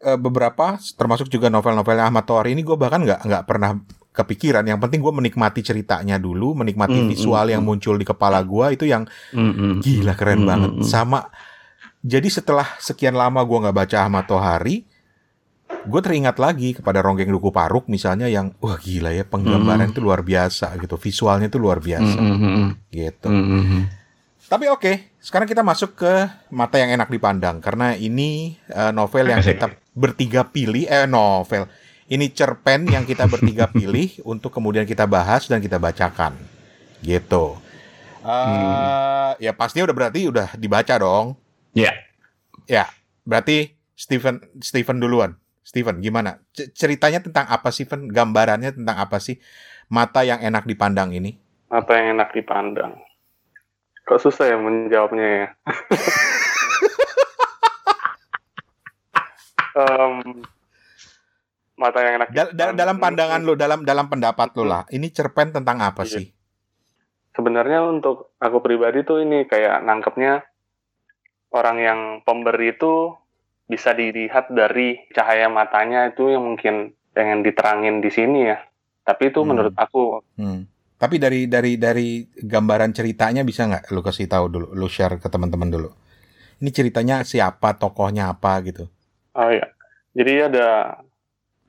eh, 0.00 0.16
beberapa 0.16 0.76
termasuk 0.94 1.28
juga 1.28 1.48
novel-novelnya 1.48 2.06
Ahmad 2.06 2.24
Tohari 2.24 2.52
ini 2.52 2.62
gue 2.62 2.74
bahkan 2.74 3.00
nggak 3.00 3.20
nggak 3.24 3.44
pernah 3.44 3.78
kepikiran. 4.10 4.66
Yang 4.66 4.80
penting 4.82 5.00
gue 5.00 5.14
menikmati 5.14 5.60
ceritanya 5.60 6.18
dulu 6.18 6.54
menikmati 6.54 6.98
Hmm, 6.98 7.06
visual 7.06 7.44
hmm, 7.44 7.52
yang 7.54 7.62
hmm. 7.62 7.70
muncul 7.70 7.94
di 7.94 8.02
kepala 8.02 8.42
gue 8.42 8.66
itu 8.74 8.84
yang 8.84 9.06
Hmm, 9.30 9.52
hmm. 9.52 9.72
gila 9.78 10.14
keren 10.14 10.42
Hmm, 10.42 10.48
banget. 10.48 10.70
sama 10.84 11.30
jadi 11.98 12.26
setelah 12.26 12.66
sekian 12.78 13.14
lama 13.14 13.42
gue 13.42 13.58
nggak 13.58 13.76
baca 13.76 13.96
Ahmad 14.02 14.26
Tohari 14.26 14.86
gue 15.68 16.00
teringat 16.00 16.36
lagi 16.36 16.74
kepada 16.74 17.00
Ronggeng 17.00 17.28
Duku 17.28 17.48
Paruk 17.48 17.86
misalnya 17.86 18.26
yang 18.26 18.52
wah 18.58 18.76
gila 18.76 19.08
ya 19.10 19.22
penggambaran 19.22 19.88
itu 19.88 20.00
luar 20.00 20.20
biasa 20.20 20.74
gitu 20.76 20.96
visualnya 20.96 21.46
itu 21.46 21.56
luar 21.56 21.78
biasa. 21.78 22.18
Hmm, 22.18 22.76
gitu. 22.90 23.28
Hmm. 23.28 23.86
tapi 24.48 24.64
oke, 24.66 24.92
sekarang 25.20 25.44
kita 25.44 25.60
masuk 25.60 25.92
ke 25.94 26.12
mata 26.48 26.80
yang 26.80 26.88
enak 26.90 27.12
dipandang 27.12 27.60
karena 27.60 27.92
ini 27.94 28.56
eh, 28.66 28.90
novel 28.90 29.28
yang 29.28 29.44
kita 29.44 29.68
bertiga 29.98 30.46
pilih 30.46 30.86
eh 30.86 31.04
novel. 31.04 31.66
Ini 32.06 32.30
cerpen 32.30 32.86
yang 32.86 33.02
kita 33.02 33.26
bertiga 33.26 33.66
pilih 33.74 34.22
untuk 34.22 34.54
kemudian 34.54 34.86
kita 34.86 35.04
bahas 35.04 35.44
dan 35.44 35.58
kita 35.58 35.76
bacakan. 35.76 36.38
Gitu. 37.02 37.58
Eh, 38.22 38.26
Hmm. 38.28 39.34
ya 39.38 39.52
pastinya 39.52 39.90
udah 39.90 39.96
berarti 39.96 40.20
udah 40.26 40.48
dibaca 40.54 40.94
dong. 40.96 41.34
Ya. 41.74 41.94
Ya, 42.64 42.86
berarti 43.22 43.74
Steven 43.92 44.38
Steven 44.58 44.98
duluan. 44.98 45.34
Steven, 45.62 46.00
gimana? 46.00 46.40
C- 46.50 46.72
ceritanya 46.72 47.20
tentang 47.20 47.44
apa 47.44 47.68
sih, 47.68 47.84
Steven? 47.84 48.08
Gambarannya 48.08 48.72
tentang 48.72 48.96
apa 48.96 49.20
sih? 49.20 49.36
Mata 49.88 50.24
yang 50.24 50.40
enak 50.40 50.64
dipandang 50.64 51.12
ini. 51.12 51.36
Apa 51.68 52.00
yang 52.00 52.16
enak 52.16 52.32
dipandang? 52.32 52.96
Kok 54.04 54.16
susah 54.18 54.48
ya 54.48 54.56
menjawabnya 54.56 55.26
ya? 55.28 55.46
Em, 59.78 60.42
mata 61.78 61.98
yang 62.02 62.14
enak 62.18 62.28
Dal- 62.34 62.52
dal- 62.52 62.74
dalam 62.74 62.98
pandangan 62.98 63.40
lo, 63.46 63.54
dalam 63.54 63.86
dalam 63.86 64.10
pendapat 64.10 64.50
lo 64.58 64.66
lah, 64.66 64.82
ini 64.90 65.06
cerpen 65.08 65.54
tentang 65.54 65.78
apa 65.78 66.02
Iya. 66.02 66.12
sih? 66.18 66.26
sebenarnya 67.30 67.86
untuk 67.86 68.34
aku 68.42 68.58
pribadi 68.58 69.06
tuh 69.06 69.22
ini 69.22 69.46
kayak 69.46 69.86
nangkepnya 69.86 70.42
orang 71.54 71.78
yang 71.78 72.00
pemberi 72.26 72.74
itu 72.74 73.14
bisa 73.62 73.94
dilihat 73.94 74.50
dari 74.50 75.06
cahaya 75.14 75.46
matanya 75.46 76.10
itu 76.10 76.34
yang 76.34 76.42
mungkin 76.42 76.74
pengen 77.14 77.46
diterangin 77.46 78.02
di 78.02 78.10
sini 78.10 78.50
ya. 78.50 78.58
Tapi 79.06 79.30
itu 79.30 79.46
Hmm. 79.46 79.54
menurut 79.54 79.74
aku 79.78 80.18
Hmm. 80.34 80.66
Tapi 80.98 81.22
dari 81.22 81.46
dari 81.46 81.78
dari 81.78 82.26
gambaran 82.26 82.90
ceritanya 82.90 83.46
bisa 83.46 83.70
nggak 83.70 83.94
lo 83.94 84.02
kasih 84.02 84.26
tahu 84.26 84.50
dulu, 84.50 84.66
lo 84.74 84.90
share 84.90 85.22
ke 85.22 85.30
teman-teman 85.30 85.70
dulu. 85.70 85.90
Ini 86.58 86.74
ceritanya 86.74 87.22
siapa, 87.22 87.78
tokohnya 87.78 88.34
apa 88.34 88.58
gitu. 88.66 88.90
Oh 89.38 89.50
ya. 89.54 89.66
Jadi 90.18 90.32
ada 90.50 90.98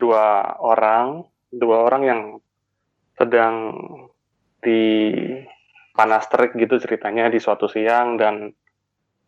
dua 0.02 0.58
orang, 0.58 1.22
dua 1.54 1.86
orang 1.86 2.02
yang 2.02 2.22
sedang 3.14 3.76
di 4.60 5.12
panas 5.94 6.26
terik 6.32 6.56
gitu 6.56 6.80
ceritanya 6.80 7.28
di 7.28 7.38
suatu 7.38 7.68
siang 7.68 8.16
dan 8.16 8.50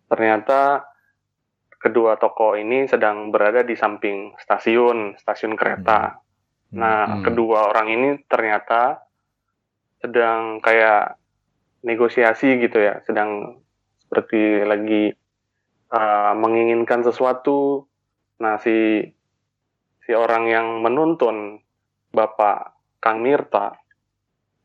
ternyata 0.08 0.88
kedua 1.82 2.16
tokoh 2.16 2.56
ini 2.56 2.86
sedang 2.88 3.34
berada 3.34 3.66
di 3.66 3.76
samping 3.76 4.38
stasiun, 4.38 5.18
stasiun 5.18 5.58
kereta. 5.58 6.22
Nah, 6.78 7.20
Hmm. 7.20 7.24
kedua 7.26 7.68
orang 7.68 7.88
ini 7.92 8.10
ternyata 8.32 9.02
sedang 10.00 10.64
kayak 10.64 11.20
negosiasi 11.84 12.62
gitu 12.62 12.80
ya, 12.80 13.02
sedang 13.04 13.60
seperti 14.08 14.64
lagi 14.64 15.04
uh, 15.92 16.34
menginginkan 16.38 17.04
sesuatu. 17.04 17.91
Nah, 18.42 18.58
si 18.58 19.06
si 20.02 20.12
orang 20.18 20.50
yang 20.50 20.68
menuntun 20.82 21.62
Bapak 22.10 22.74
Kang 22.98 23.22
Mirta, 23.22 23.78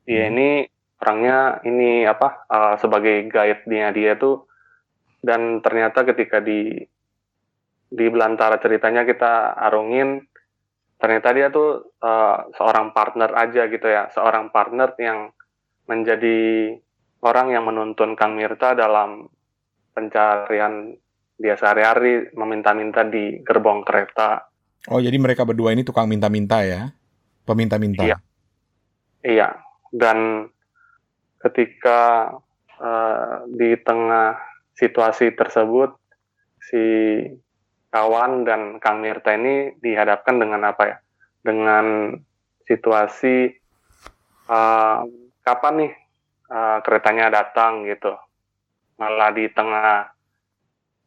dia 0.08 0.26
Hmm. 0.26 0.32
ini 0.32 0.48
orangnya 0.96 1.60
ini 1.68 2.08
apa 2.08 2.48
uh, 2.48 2.74
sebagai 2.80 3.28
guide-nya 3.28 3.92
dia 3.92 4.16
tuh 4.16 4.48
dan 5.20 5.60
ternyata 5.60 6.08
ketika 6.08 6.40
di 6.40 6.80
di 7.86 8.06
belantara 8.10 8.56
ceritanya 8.58 9.06
kita 9.06 9.54
arungin 9.70 10.24
ternyata 10.96 11.28
dia 11.36 11.52
tuh 11.52 11.92
uh, 12.00 12.48
seorang 12.56 12.96
partner 12.96 13.30
aja 13.36 13.68
gitu 13.68 13.84
ya, 13.84 14.08
seorang 14.08 14.48
partner 14.48 14.96
yang 14.96 15.28
menjadi 15.86 16.72
orang 17.20 17.52
yang 17.52 17.68
menuntun 17.68 18.16
Kang 18.16 18.34
Mirta 18.34 18.72
dalam 18.72 19.28
pencarian 19.92 20.96
dia 21.36 21.54
sehari-hari 21.54 22.32
meminta-minta 22.32 23.04
di 23.04 23.44
gerbong 23.44 23.84
kereta. 23.84 24.48
Oh, 24.88 24.98
jadi 24.98 25.14
mereka 25.20 25.44
berdua 25.44 25.76
ini 25.76 25.84
tukang 25.84 26.08
minta-minta 26.08 26.64
ya? 26.64 26.88
Peminta-minta. 27.44 28.02
Iya. 28.02 28.16
Iya, 29.26 29.48
dan 29.90 30.48
ketika 31.42 32.30
eh, 32.78 33.34
di 33.52 33.74
tengah 33.82 34.38
situasi 34.78 35.34
tersebut 35.34 35.98
si 36.62 36.84
kawan 37.90 38.46
dan 38.46 38.78
Kang 38.78 39.02
Mirta 39.02 39.34
ini 39.34 39.74
dihadapkan 39.82 40.38
dengan 40.38 40.62
apa 40.66 40.82
ya? 40.86 40.96
Dengan 41.42 42.14
situasi 42.64 43.36
eh, 44.46 44.98
kapan 45.42 45.74
nih 45.84 45.92
eh, 46.48 46.78
keretanya 46.86 47.26
datang 47.28 47.84
gitu. 47.84 48.14
Malah 48.96 49.34
di 49.34 49.44
tengah 49.50 50.15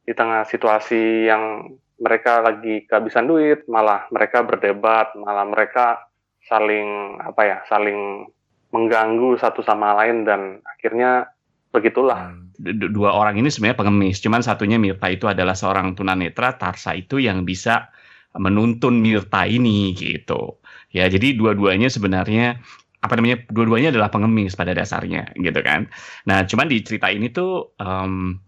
di 0.10 0.18
tengah 0.18 0.42
situasi 0.42 1.30
yang 1.30 1.70
mereka 2.02 2.42
lagi 2.42 2.90
kehabisan 2.90 3.30
duit, 3.30 3.70
malah 3.70 4.10
mereka 4.10 4.42
berdebat, 4.42 5.14
malah 5.14 5.46
mereka 5.46 6.10
saling 6.50 7.22
apa 7.22 7.42
ya, 7.46 7.58
saling 7.70 8.26
mengganggu 8.74 9.38
satu 9.38 9.62
sama 9.62 9.94
lain 10.02 10.26
dan 10.26 10.66
akhirnya 10.66 11.30
begitulah. 11.70 12.34
Hmm. 12.34 12.50
Du- 12.58 12.90
dua 12.90 13.14
orang 13.14 13.38
ini 13.38 13.54
sebenarnya 13.54 13.86
pengemis, 13.86 14.18
cuman 14.18 14.42
satunya 14.42 14.82
Mirta 14.82 15.14
itu 15.14 15.30
adalah 15.30 15.54
seorang 15.54 15.94
tunanetra, 15.94 16.58
Tarsa 16.58 16.98
itu 16.98 17.22
yang 17.22 17.46
bisa 17.46 17.94
menuntun 18.34 18.98
Mirta 18.98 19.46
ini 19.46 19.94
gitu. 19.94 20.58
Ya, 20.90 21.06
jadi 21.06 21.38
dua-duanya 21.38 21.94
sebenarnya 21.94 22.58
apa 23.00 23.16
namanya 23.16 23.48
dua-duanya 23.48 23.96
adalah 23.96 24.12
pengemis 24.12 24.60
pada 24.60 24.76
dasarnya 24.76 25.32
gitu 25.40 25.62
kan. 25.64 25.88
Nah, 26.28 26.44
cuman 26.44 26.68
di 26.68 26.84
cerita 26.84 27.08
ini 27.08 27.32
tuh 27.32 27.72
em, 27.80 28.44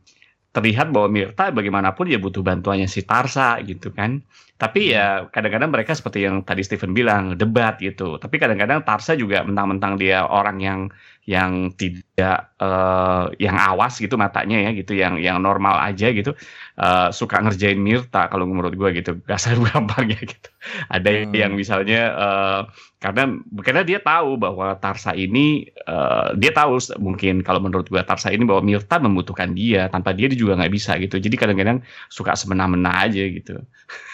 terlihat 0.51 0.91
bahwa 0.91 1.07
Mirta 1.11 1.51
bagaimanapun 1.55 2.11
dia 2.11 2.19
butuh 2.19 2.43
bantuannya 2.43 2.87
si 2.91 3.01
Tarsa 3.07 3.59
gitu 3.63 3.91
kan. 3.95 4.19
Tapi 4.61 4.93
ya 4.93 5.25
kadang-kadang 5.33 5.73
mereka 5.73 5.97
seperti 5.97 6.21
yang 6.29 6.45
tadi 6.45 6.61
Steven 6.61 6.93
bilang 6.93 7.33
debat 7.33 7.81
gitu. 7.81 8.21
Tapi 8.21 8.37
kadang-kadang 8.37 8.85
Tarsa 8.85 9.17
juga 9.17 9.41
mentang-mentang 9.41 9.97
dia 9.97 10.21
orang 10.29 10.61
yang 10.61 10.79
yang 11.25 11.73
tidak 11.73 12.53
eh, 12.61 13.23
yang 13.41 13.57
awas 13.57 13.97
gitu 13.97 14.21
matanya 14.21 14.57
ya 14.61 14.69
gitu, 14.77 14.93
yang 14.93 15.17
yang 15.17 15.41
normal 15.41 15.81
aja 15.81 16.13
gitu, 16.13 16.37
eh, 16.77 17.09
suka 17.09 17.41
ngerjain 17.41 17.81
Mirta 17.81 18.29
kalau 18.29 18.45
menurut 18.45 18.73
gue 18.77 18.89
gitu, 19.01 19.17
kasar 19.29 19.57
gampangnya 19.57 20.21
gitu. 20.21 20.49
Ada 20.93 21.09
Hmm. 21.09 21.33
yang 21.33 21.51
misalnya 21.57 21.99
eh, 22.13 22.61
karena 23.01 23.33
karena 23.65 23.81
dia 23.81 23.97
tahu 23.97 24.37
bahwa 24.37 24.77
Tarsa 24.77 25.17
ini 25.17 25.65
eh, 25.73 26.27
dia 26.37 26.51
tahu 26.53 26.77
mungkin 27.01 27.41
kalau 27.41 27.61
menurut 27.65 27.89
gue 27.89 28.01
Tarsa 28.05 28.29
ini 28.29 28.45
bahwa 28.45 28.61
Mirta 28.61 29.01
membutuhkan 29.01 29.57
dia 29.57 29.89
tanpa 29.89 30.13
dia 30.13 30.29
dia 30.29 30.37
juga 30.37 30.53
nggak 30.61 30.73
bisa 30.73 31.01
gitu. 31.01 31.17
Jadi 31.17 31.33
kadang-kadang 31.33 31.81
suka 32.13 32.37
semena-mena 32.37 33.09
aja 33.09 33.25
gitu. 33.25 33.57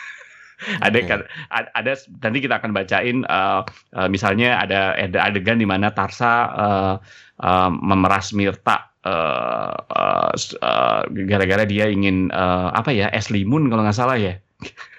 ada 0.81 0.97
kan 1.05 1.19
ada 1.53 1.91
nanti 2.19 2.37
kita 2.41 2.57
akan 2.57 2.71
bacain 2.73 3.17
eh, 3.23 3.61
eh, 3.93 4.07
misalnya 4.09 4.57
ada 4.57 4.97
ada 4.97 5.29
adegan 5.29 5.61
di 5.61 5.67
mana 5.69 5.93
Tarsa 5.93 6.33
eh, 6.49 6.95
eh, 7.45 7.69
memeras 7.71 8.33
Mirta 8.33 8.89
eh, 9.05 9.71
eh, 9.73 10.29
s- 10.33 10.57
eh, 10.57 11.01
gara-gara 11.29 11.63
dia 11.63 11.85
ingin 11.87 12.33
eh, 12.33 12.67
apa 12.73 12.89
ya 12.89 13.07
es 13.13 13.29
limun 13.29 13.69
kalau 13.69 13.85
nggak 13.85 13.97
salah 13.97 14.17
ya. 14.17 14.35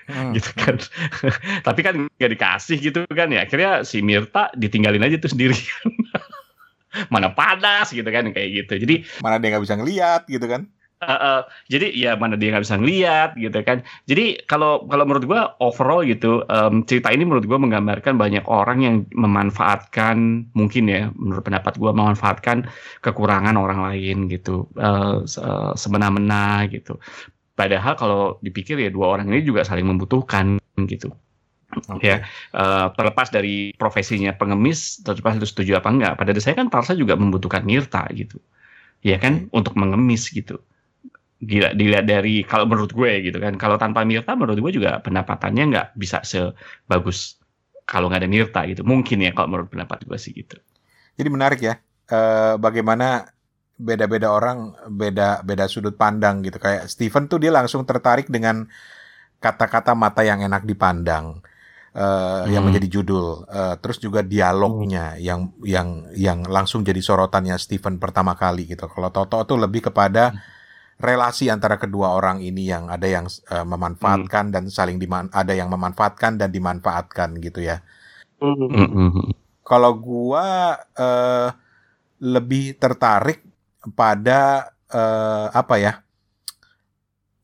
Hmm. 0.09 0.33
gitu 0.39 0.49
kan. 0.57 0.79
Tapi 1.67 1.81
kan 1.85 1.95
nggak 2.07 2.31
dikasih 2.39 2.79
gitu 2.81 3.01
kan 3.11 3.29
ya. 3.29 3.45
Akhirnya 3.45 3.83
si 3.85 4.01
Mirta 4.01 4.49
ditinggalin 4.57 5.05
aja 5.05 5.19
tuh 5.21 5.35
sendirian. 5.35 5.91
Mana 7.13 7.35
panas 7.37 7.93
gitu 7.93 8.07
kan 8.09 8.33
kayak 8.33 8.49
gitu. 8.65 8.73
Jadi 8.81 8.95
Mana 9.21 9.37
dia 9.37 9.53
nggak 9.53 9.65
bisa 9.69 9.77
ngeliat 9.77 10.23
gitu 10.25 10.47
kan? 10.49 10.65
Eh, 10.99 11.41
jadi 11.71 11.87
ya 11.95 12.11
mana 12.19 12.35
dia 12.35 12.51
nggak 12.51 12.65
bisa 12.67 12.75
ngeliat 12.75 13.39
gitu 13.39 13.55
kan. 13.63 13.87
Jadi 14.11 14.43
kalau 14.51 14.83
kalau 14.91 15.07
menurut 15.07 15.25
gua 15.31 15.55
overall 15.63 16.03
gitu 16.03 16.43
em, 16.51 16.83
cerita 16.91 17.15
ini 17.15 17.23
menurut 17.23 17.47
gua 17.47 17.63
menggambarkan 17.63 18.19
banyak 18.19 18.43
orang 18.51 18.79
yang 18.83 18.97
memanfaatkan 19.15 20.51
mungkin 20.59 20.85
ya 20.91 21.15
menurut 21.15 21.47
pendapat 21.47 21.79
gua 21.79 21.95
memanfaatkan 21.95 22.67
kekurangan 22.99 23.55
orang 23.55 23.79
lain 23.87 24.27
gitu 24.27 24.67
se- 25.27 25.39
eh, 25.39 25.73
semena-mena 25.79 26.67
gitu. 26.67 26.99
Padahal 27.59 27.95
kalau 27.99 28.21
dipikir 28.43 28.79
ya 28.79 28.91
dua 28.91 29.07
orang 29.19 29.27
ini 29.31 29.43
juga 29.47 29.63
saling 29.67 29.87
membutuhkan 29.87 30.59
gitu. 30.89 31.11
Oke. 31.93 32.07
Ya, 32.09 32.17
eh, 32.57 32.87
terlepas 32.97 33.29
dari 33.29 33.77
profesinya 33.77 34.33
pengemis, 34.33 35.05
terlepas 35.05 35.37
itu 35.37 35.47
setuju 35.49 35.73
apa 35.81 35.89
enggak. 35.93 36.13
Pada 36.17 36.31
dasarnya 36.33 36.65
kan 36.65 36.69
Tarsa 36.73 36.93
juga 36.97 37.15
membutuhkan 37.21 37.61
Mirta 37.67 38.09
gitu, 38.17 38.41
ya 39.05 39.19
kan, 39.21 39.49
untuk 39.55 39.75
mengemis 39.79 40.29
gitu. 40.33 40.61
Gila, 41.39 41.71
dilihat 41.71 42.11
dari 42.11 42.43
kalau 42.43 42.67
menurut 42.67 42.91
gue 42.91 43.31
gitu 43.31 43.39
kan, 43.39 43.55
kalau 43.55 43.79
tanpa 43.79 44.03
Mirta 44.03 44.35
menurut 44.35 44.59
gue 44.59 44.73
juga 44.83 44.99
pendapatannya 44.99 45.65
nggak 45.71 45.89
bisa 45.95 46.19
sebagus 46.27 47.39
kalau 47.87 48.11
nggak 48.11 48.27
ada 48.27 48.31
Mirta 48.31 48.61
gitu. 48.67 48.83
Mungkin 48.83 49.23
ya 49.23 49.31
kalau 49.31 49.55
menurut 49.55 49.71
pendapat 49.71 50.03
gue 50.03 50.19
sih 50.19 50.35
gitu. 50.35 50.59
Jadi 51.15 51.29
menarik 51.31 51.61
ya, 51.63 51.79
eh, 52.11 52.55
bagaimana 52.59 53.23
beda-beda 53.79 54.35
orang 54.35 54.75
beda 54.91 55.47
beda 55.47 55.71
sudut 55.71 55.95
pandang 55.95 56.43
gitu. 56.43 56.59
Kayak 56.59 56.91
Steven 56.91 57.31
tuh 57.31 57.39
dia 57.39 57.55
langsung 57.55 57.87
tertarik 57.87 58.27
dengan 58.27 58.67
kata-kata 59.39 59.95
mata 59.95 60.27
yang 60.27 60.43
enak 60.43 60.67
dipandang, 60.67 61.39
eh, 61.95 62.51
yang 62.51 62.67
Hmm. 62.67 62.75
menjadi 62.75 62.99
judul. 62.99 63.47
Eh, 63.47 63.75
terus 63.79 64.03
juga 64.03 64.27
dialognya 64.27 65.15
yang 65.23 65.55
yang 65.63 66.11
yang 66.19 66.43
langsung 66.51 66.83
jadi 66.83 66.99
sorotannya 66.99 67.55
Steven 67.63 68.03
pertama 68.03 68.35
kali 68.35 68.67
gitu. 68.67 68.91
Kalau 68.91 69.15
Toto 69.15 69.39
tuh 69.47 69.59
lebih 69.63 69.87
kepada 69.87 70.35
relasi 70.99 71.49
antara 71.49 71.79
kedua 71.79 72.15
orang 72.15 72.43
ini 72.43 72.69
yang 72.69 72.91
ada 72.91 73.07
yang 73.07 73.27
eh, 73.27 73.67
memanfaatkan 73.67 74.51
dan 74.51 74.69
saling 74.69 74.99
diman 74.99 75.31
ada 75.31 75.55
yang 75.55 75.71
memanfaatkan 75.71 76.37
dan 76.39 76.51
dimanfaatkan 76.51 77.39
gitu 77.43 77.63
ya. 77.63 77.81
Mm-mm. 78.43 79.35
Kalau 79.63 79.93
gua 79.99 80.79
eh, 80.99 81.49
lebih 82.19 82.79
tertarik 82.79 83.43
pada 83.95 84.75
eh, 84.91 85.47
apa 85.55 85.77
ya? 85.79 86.03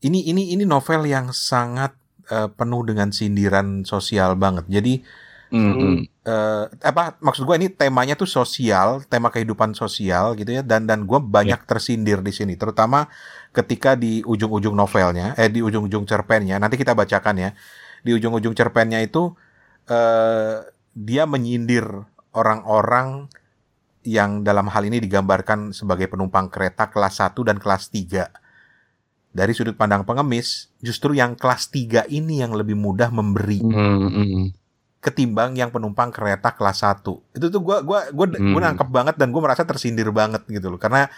ini 0.05 0.29
ini 0.29 0.53
ini 0.53 0.63
novel 0.63 1.09
yang 1.09 1.33
sangat 1.33 1.97
uh, 2.29 2.49
penuh 2.53 2.85
dengan 2.85 3.09
sindiran 3.09 3.81
sosial 3.81 4.37
banget. 4.37 4.69
Jadi 4.69 5.01
Mm-mm. 5.49 6.05
uh, 6.25 6.69
apa 6.85 7.17
maksud 7.21 7.45
gue 7.45 7.55
ini 7.57 7.67
temanya 7.73 8.13
tuh 8.13 8.29
sosial, 8.29 9.01
tema 9.09 9.33
kehidupan 9.33 9.73
sosial 9.73 10.37
gitu 10.37 10.53
ya 10.53 10.61
dan 10.61 10.85
dan 10.85 11.09
gue 11.09 11.19
banyak 11.21 11.65
tersindir 11.65 12.21
di 12.21 12.33
sini, 12.33 12.53
terutama 12.53 13.09
ketika 13.55 13.95
di 13.95 14.19
ujung-ujung 14.27 14.75
novelnya, 14.75 15.31
eh 15.39 15.47
di 15.47 15.63
ujung-ujung 15.63 16.03
cerpennya. 16.03 16.59
Nanti 16.59 16.75
kita 16.75 16.91
bacakan 16.91 17.35
ya. 17.39 17.49
Di 18.03 18.11
ujung-ujung 18.11 18.51
cerpennya 18.51 18.99
itu 18.99 19.31
uh, 19.87 20.55
dia 20.91 21.23
menyindir 21.23 21.87
orang-orang 22.35 23.31
yang 24.05 24.45
dalam 24.45 24.69
hal 24.69 24.85
ini 24.85 25.01
digambarkan 25.01 25.73
sebagai 25.73 26.05
penumpang 26.05 26.51
kereta 26.51 26.91
kelas 26.93 27.23
1 27.25 27.33
dan 27.41 27.57
kelas 27.57 27.89
3. 27.89 28.29
Dari 29.35 29.51
sudut 29.51 29.75
pandang 29.75 30.07
pengemis, 30.07 30.71
justru 30.79 31.17
yang 31.17 31.33
kelas 31.35 31.67
3 31.73 32.05
ini 32.07 32.39
yang 32.39 32.55
lebih 32.55 32.77
mudah 32.77 33.09
memberi 33.11 33.59
Mm-mm. 33.59 34.53
ketimbang 35.01 35.57
yang 35.57 35.73
penumpang 35.73 36.13
kereta 36.13 36.53
kelas 36.53 36.85
1. 36.85 37.01
Itu 37.35 37.49
tuh 37.49 37.59
gua 37.59 37.81
gua 37.81 38.07
gua 38.13 38.25
Hmm. 38.31 38.53
gua 38.53 38.61
nangkep 38.71 38.89
banget 38.93 39.15
dan 39.19 39.33
gua 39.33 39.51
merasa 39.51 39.65
tersindir 39.65 40.07
banget 40.13 40.45
gitu 40.47 40.69
loh. 40.69 40.79
Karena 40.79 41.09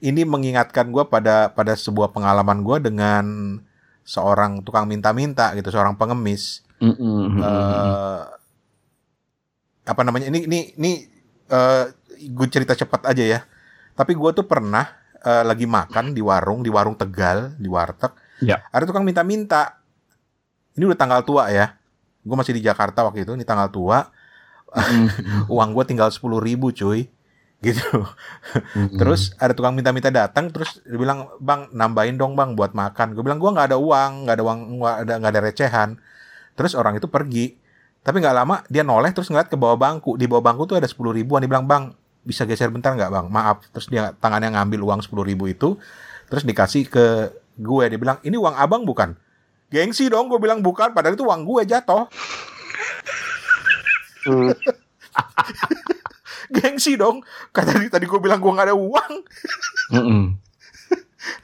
ini 0.00 0.24
mengingatkan 0.24 0.88
gua 0.88 1.06
pada 1.06 1.52
pada 1.52 1.76
sebuah 1.76 2.12
pengalaman 2.12 2.64
gua 2.64 2.80
dengan 2.80 3.56
seorang 4.04 4.64
tukang 4.64 4.88
minta-minta 4.88 5.52
gitu, 5.54 5.68
seorang 5.70 5.94
pengemis. 5.94 6.64
Mm-mm. 6.80 7.36
eh 7.38 8.22
apa 9.84 10.00
namanya? 10.04 10.32
Ini 10.32 10.48
ini 10.48 10.60
ini 10.80 10.92
eh 11.52 11.84
gue 12.20 12.46
cerita 12.48 12.72
cepat 12.72 13.12
aja 13.12 13.24
ya. 13.24 13.40
Tapi 13.96 14.16
gua 14.16 14.32
tuh 14.32 14.48
pernah 14.48 14.88
eh, 15.20 15.44
lagi 15.44 15.68
makan 15.68 16.16
di 16.16 16.24
warung, 16.24 16.64
di 16.64 16.72
warung 16.72 16.96
Tegal, 16.96 17.54
di 17.60 17.68
warteg. 17.68 18.12
Ya. 18.40 18.64
Ada 18.72 18.88
tukang 18.88 19.04
minta-minta. 19.04 19.80
Ini 20.76 20.88
udah 20.88 20.98
tanggal 20.98 21.20
tua 21.28 21.52
ya. 21.52 21.76
Gue 22.24 22.36
masih 22.36 22.56
di 22.56 22.64
Jakarta 22.64 23.04
waktu 23.04 23.24
itu, 23.24 23.32
ini 23.36 23.44
tanggal 23.44 23.68
tua. 23.68 24.08
Mm-mm. 24.72 25.50
Uang 25.54 25.76
gue 25.76 25.84
tinggal 25.84 26.08
sepuluh 26.08 26.40
ribu 26.40 26.72
cuy. 26.72 27.08
Gitu. 27.60 27.84
Mm-mm. 28.76 28.96
Terus 28.96 29.36
ada 29.36 29.52
tukang 29.52 29.76
minta-minta 29.76 30.08
datang, 30.08 30.48
terus 30.48 30.80
dia 30.80 30.96
bilang, 30.96 31.28
bang 31.38 31.68
nambahin 31.76 32.16
dong 32.16 32.32
bang 32.32 32.56
buat 32.56 32.72
makan. 32.72 33.12
Gue 33.12 33.20
bilang 33.20 33.36
gue 33.36 33.50
nggak 33.52 33.68
ada 33.72 33.78
uang, 33.78 34.12
nggak 34.24 34.36
ada 34.40 34.44
uang, 34.44 34.58
nggak 34.80 34.96
ada 35.04 35.12
nggak 35.20 35.32
ada 35.36 35.42
recehan. 35.44 35.88
Terus 36.56 36.72
orang 36.72 36.96
itu 36.96 37.06
pergi. 37.06 37.56
Tapi 38.00 38.16
nggak 38.16 38.32
lama 38.32 38.64
dia 38.72 38.80
noleh 38.80 39.12
terus 39.12 39.28
ngeliat 39.28 39.52
ke 39.52 39.60
bawah 39.60 39.76
bangku. 39.76 40.16
Di 40.16 40.24
bawah 40.24 40.40
bangku 40.40 40.64
tuh 40.64 40.80
ada 40.80 40.88
sepuluh 40.88 41.12
ribuan. 41.12 41.44
Dia 41.44 41.52
bilang 41.52 41.68
bang 41.68 41.92
bisa 42.24 42.48
geser 42.48 42.72
bentar 42.72 42.96
nggak 42.96 43.12
bang? 43.12 43.26
Maaf. 43.28 43.68
Terus 43.76 43.92
dia 43.92 44.16
tangannya 44.16 44.56
ngambil 44.56 44.80
uang 44.80 45.00
sepuluh 45.04 45.28
ribu 45.28 45.44
itu, 45.44 45.76
terus 46.32 46.48
dikasih 46.48 46.88
ke 46.88 47.28
gue. 47.60 47.84
Dia 47.92 48.00
bilang 48.00 48.16
ini 48.24 48.40
uang 48.40 48.56
abang 48.56 48.88
bukan? 48.88 49.12
Gengsi 49.68 50.08
dong, 50.08 50.32
gue 50.32 50.40
bilang 50.40 50.64
bukan. 50.64 50.96
Padahal 50.96 51.12
itu 51.12 51.28
uang 51.28 51.44
gue 51.44 51.62
jatuh. 51.68 52.08
Gengsi 56.50 56.98
dong. 56.98 57.22
Kata 57.54 57.78
tadi, 57.78 57.86
tadi 57.86 58.04
gue 58.06 58.20
bilang 58.20 58.42
gue 58.42 58.52
nggak 58.52 58.68
ada 58.70 58.76
uang. 58.76 59.12
Mm-mm. 59.94 60.24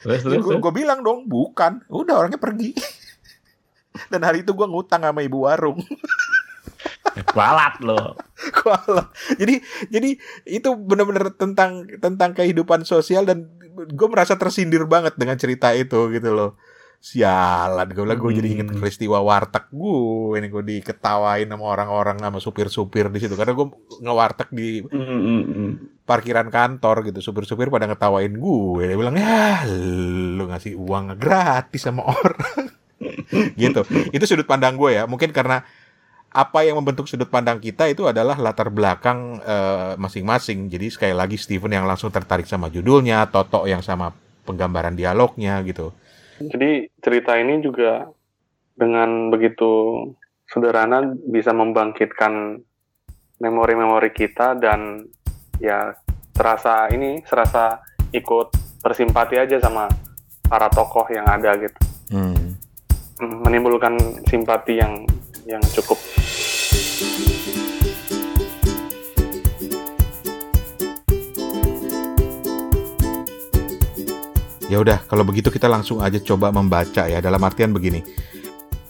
Terus 0.03 0.21
terus. 0.25 0.41
gue, 0.41 0.57
terus. 0.57 0.73
bilang 0.73 0.99
dong 1.05 1.29
bukan 1.29 1.85
udah 1.87 2.25
orangnya 2.25 2.41
pergi 2.41 2.73
dan 4.11 4.21
hari 4.25 4.45
itu 4.45 4.53
gue 4.53 4.67
ngutang 4.67 5.05
sama 5.05 5.21
ibu 5.25 5.45
warung 5.45 5.81
Kualat 7.33 7.81
lo. 7.81 8.13
Kuala. 8.61 9.09
jadi 9.41 9.57
jadi 9.89 10.21
itu 10.45 10.69
benar-benar 10.77 11.33
tentang 11.33 11.89
tentang 11.97 12.37
kehidupan 12.37 12.85
sosial 12.85 13.25
dan 13.25 13.49
gue 13.73 14.07
merasa 14.09 14.37
tersindir 14.37 14.85
banget 14.85 15.17
dengan 15.17 15.33
cerita 15.33 15.73
itu 15.73 16.13
gitu 16.13 16.29
loh 16.29 16.61
sialan 16.97 17.87
gue 17.93 18.03
bilang 18.03 18.19
gue 18.19 18.31
jadi 18.35 18.49
inget 18.57 18.67
Hmm. 18.73 18.81
peristiwa 18.81 19.21
warteg 19.23 19.69
gue 19.71 20.35
ini 20.41 20.47
gue 20.49 20.63
diketawain 20.65 21.47
sama 21.47 21.65
orang-orang 21.69 22.17
sama 22.19 22.39
supir-supir 22.41 23.07
di 23.13 23.19
situ. 23.23 23.37
Karena 23.37 23.53
gue 23.55 23.67
ngewarteg 24.03 24.49
di 24.51 24.81
Mm-mm. 24.83 26.03
parkiran 26.03 26.49
kantor 26.51 27.07
gitu. 27.07 27.19
Supir-supir 27.21 27.71
pada 27.71 27.87
ngetawain 27.87 28.33
gue 28.33 28.83
dia 28.83 28.97
bilang 28.97 29.15
ya 29.15 29.63
lu 30.35 30.49
ngasih 30.51 30.75
uang 30.75 31.15
gratis 31.15 31.85
sama 31.85 32.03
orang. 32.05 32.73
Gitu. 33.61 33.85
Itu 34.09 34.25
sudut 34.25 34.49
pandang 34.49 34.73
gue 34.73 34.97
ya. 34.97 35.05
Mungkin 35.05 35.29
karena 35.29 35.61
apa 36.33 36.65
yang 36.65 36.81
membentuk 36.81 37.05
sudut 37.05 37.29
pandang 37.29 37.61
kita 37.61 37.85
itu 37.85 38.09
adalah 38.09 38.33
latar 38.41 38.73
belakang 38.73 39.37
eh, 39.45 39.93
masing-masing. 40.01 40.65
Jadi 40.67 40.89
sekali 40.89 41.13
lagi 41.13 41.37
Steven 41.37 41.69
yang 41.69 41.85
langsung 41.85 42.09
tertarik 42.09 42.49
sama 42.49 42.73
judulnya 42.73 43.29
Toto 43.29 43.69
yang 43.69 43.85
sama 43.85 44.11
penggambaran 44.49 44.97
dialognya 44.97 45.59
gitu 45.61 45.93
Jadi 46.37 46.85
cerita 47.01 47.33
ini 47.37 47.59
juga 47.61 48.05
dengan 48.77 49.33
begitu 49.33 50.05
sederhana 50.45 51.01
bisa 51.27 51.51
membangkitkan 51.51 52.61
memori-memori 53.41 54.13
kita 54.13 54.57
dan 54.57 55.05
ya 55.57 55.93
serasa 56.33 56.89
ini 56.93 57.21
serasa 57.25 57.81
ikut 58.13 58.53
bersimpati 58.81 59.41
aja 59.41 59.57
sama 59.57 59.89
para 60.45 60.69
tokoh 60.69 61.05
yang 61.09 61.25
ada 61.25 61.57
gitu. 61.57 61.79
Hmm. 62.13 62.55
Hmm, 63.17 63.35
Menimbulkan 63.43 63.97
simpati 64.29 64.77
yang 64.77 65.03
yang 65.49 65.61
cukup 65.73 65.97
ya 74.67 74.77
udah 74.77 75.03
kalau 75.03 75.23
begitu 75.23 75.47
kita 75.47 75.65
langsung 75.65 75.99
aja 75.99 76.19
coba 76.19 76.49
membaca 76.49 77.03
ya 77.03 77.17
dalam 77.17 77.39
artian 77.39 77.71
begini 77.71 78.03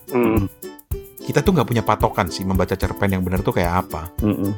hmm, 0.10 0.50
kita 1.22 1.40
tuh 1.40 1.52
nggak 1.52 1.68
punya 1.68 1.82
patokan 1.82 2.28
sih 2.28 2.42
membaca 2.42 2.74
cerpen 2.74 3.12
yang 3.12 3.22
benar 3.22 3.40
tuh 3.40 3.52
kayak 3.52 3.86
apa 3.86 4.10
Mm-mm. 4.20 4.52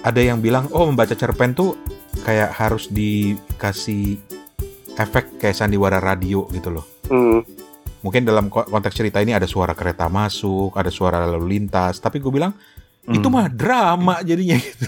ada 0.00 0.18
yang 0.18 0.38
bilang 0.38 0.66
oh 0.70 0.84
membaca 0.84 1.12
cerpen 1.12 1.52
tuh 1.52 1.76
kayak 2.20 2.52
harus 2.52 2.88
dikasih 2.88 4.16
efek 4.92 5.38
kayak 5.38 5.56
sandiwara 5.56 5.96
radio 5.96 6.44
gitu 6.50 6.68
loh. 6.68 6.84
hmm, 7.08 7.40
Mungkin 8.00 8.22
dalam 8.22 8.46
ko- 8.46 8.62
konteks 8.62 8.92
cerita 8.94 9.18
ini 9.18 9.30
ada 9.30 9.46
suara 9.46 9.72
kereta 9.72 10.04
masuk, 10.06 10.74
ada 10.74 10.90
suara 10.90 11.22
lalu 11.22 11.56
lintas, 11.56 11.96
tapi 11.96 12.18
gue 12.18 12.28
bilang 12.28 12.52
itu 13.04 13.22
Mm. 13.22 13.32
mah 13.32 13.46
drama 13.48 14.14
jadinya 14.20 14.58
gitu. 14.58 14.86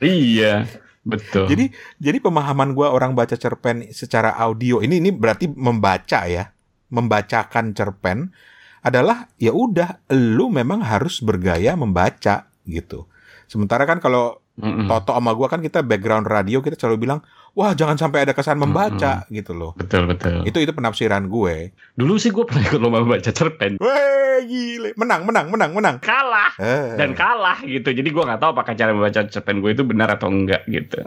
Iya, 0.00 0.68
betul. 1.04 1.48
Jadi 1.48 1.64
jadi 2.00 2.18
pemahaman 2.20 2.72
gue 2.76 2.86
orang 2.88 3.16
baca 3.16 3.36
cerpen 3.36 3.88
secara 3.92 4.36
audio 4.36 4.80
ini 4.80 5.00
ini 5.00 5.10
berarti 5.12 5.48
membaca 5.52 6.26
ya, 6.28 6.52
membacakan 6.92 7.72
cerpen 7.76 8.32
adalah 8.80 9.28
ya 9.36 9.52
udah 9.52 10.08
lu 10.16 10.48
memang 10.48 10.80
harus 10.80 11.20
bergaya 11.20 11.76
membaca 11.76 12.48
gitu. 12.64 13.08
Sementara 13.50 13.84
kan 13.84 14.00
kalau 14.00 14.39
Mm-mm. 14.58 14.90
Toto 14.90 15.14
sama 15.14 15.30
gua 15.32 15.46
kan 15.46 15.62
kita 15.62 15.80
background 15.80 16.26
radio 16.26 16.58
kita 16.58 16.74
selalu 16.74 17.06
bilang 17.06 17.20
wah 17.54 17.70
jangan 17.72 17.96
sampai 17.96 18.26
ada 18.26 18.34
kesan 18.34 18.58
membaca 18.58 19.24
gitu 19.30 19.54
loh 19.54 19.72
betul 19.74 20.10
betul. 20.10 20.42
itu 20.44 20.58
itu 20.60 20.72
penafsiran 20.74 21.26
gue 21.26 21.70
Dulu 21.94 22.14
sih 22.18 22.28
gue 22.28 22.44
pernah 22.44 22.66
ikut 22.66 22.80
lomba 22.80 23.00
baca 23.02 23.30
cerpen. 23.30 23.78
Weh 23.80 24.38
gile 24.44 24.90
menang 24.96 25.24
menang 25.24 25.48
menang 25.48 25.70
menang 25.72 25.96
Kalah 26.00 26.52
Eh. 26.58 26.96
dan 26.96 27.12
kalah 27.12 27.60
gitu. 27.62 27.92
Jadi 27.92 28.08
gue 28.08 28.22
nggak 28.24 28.40
tahu 28.40 28.50
apakah 28.52 28.72
cara 28.74 28.90
membaca 28.92 29.20
cerpen 29.24 29.60
gue 29.60 29.70
itu 29.72 29.84
benar 29.84 30.12
atau 30.16 30.28
enggak 30.28 30.64
gitu. 30.66 31.04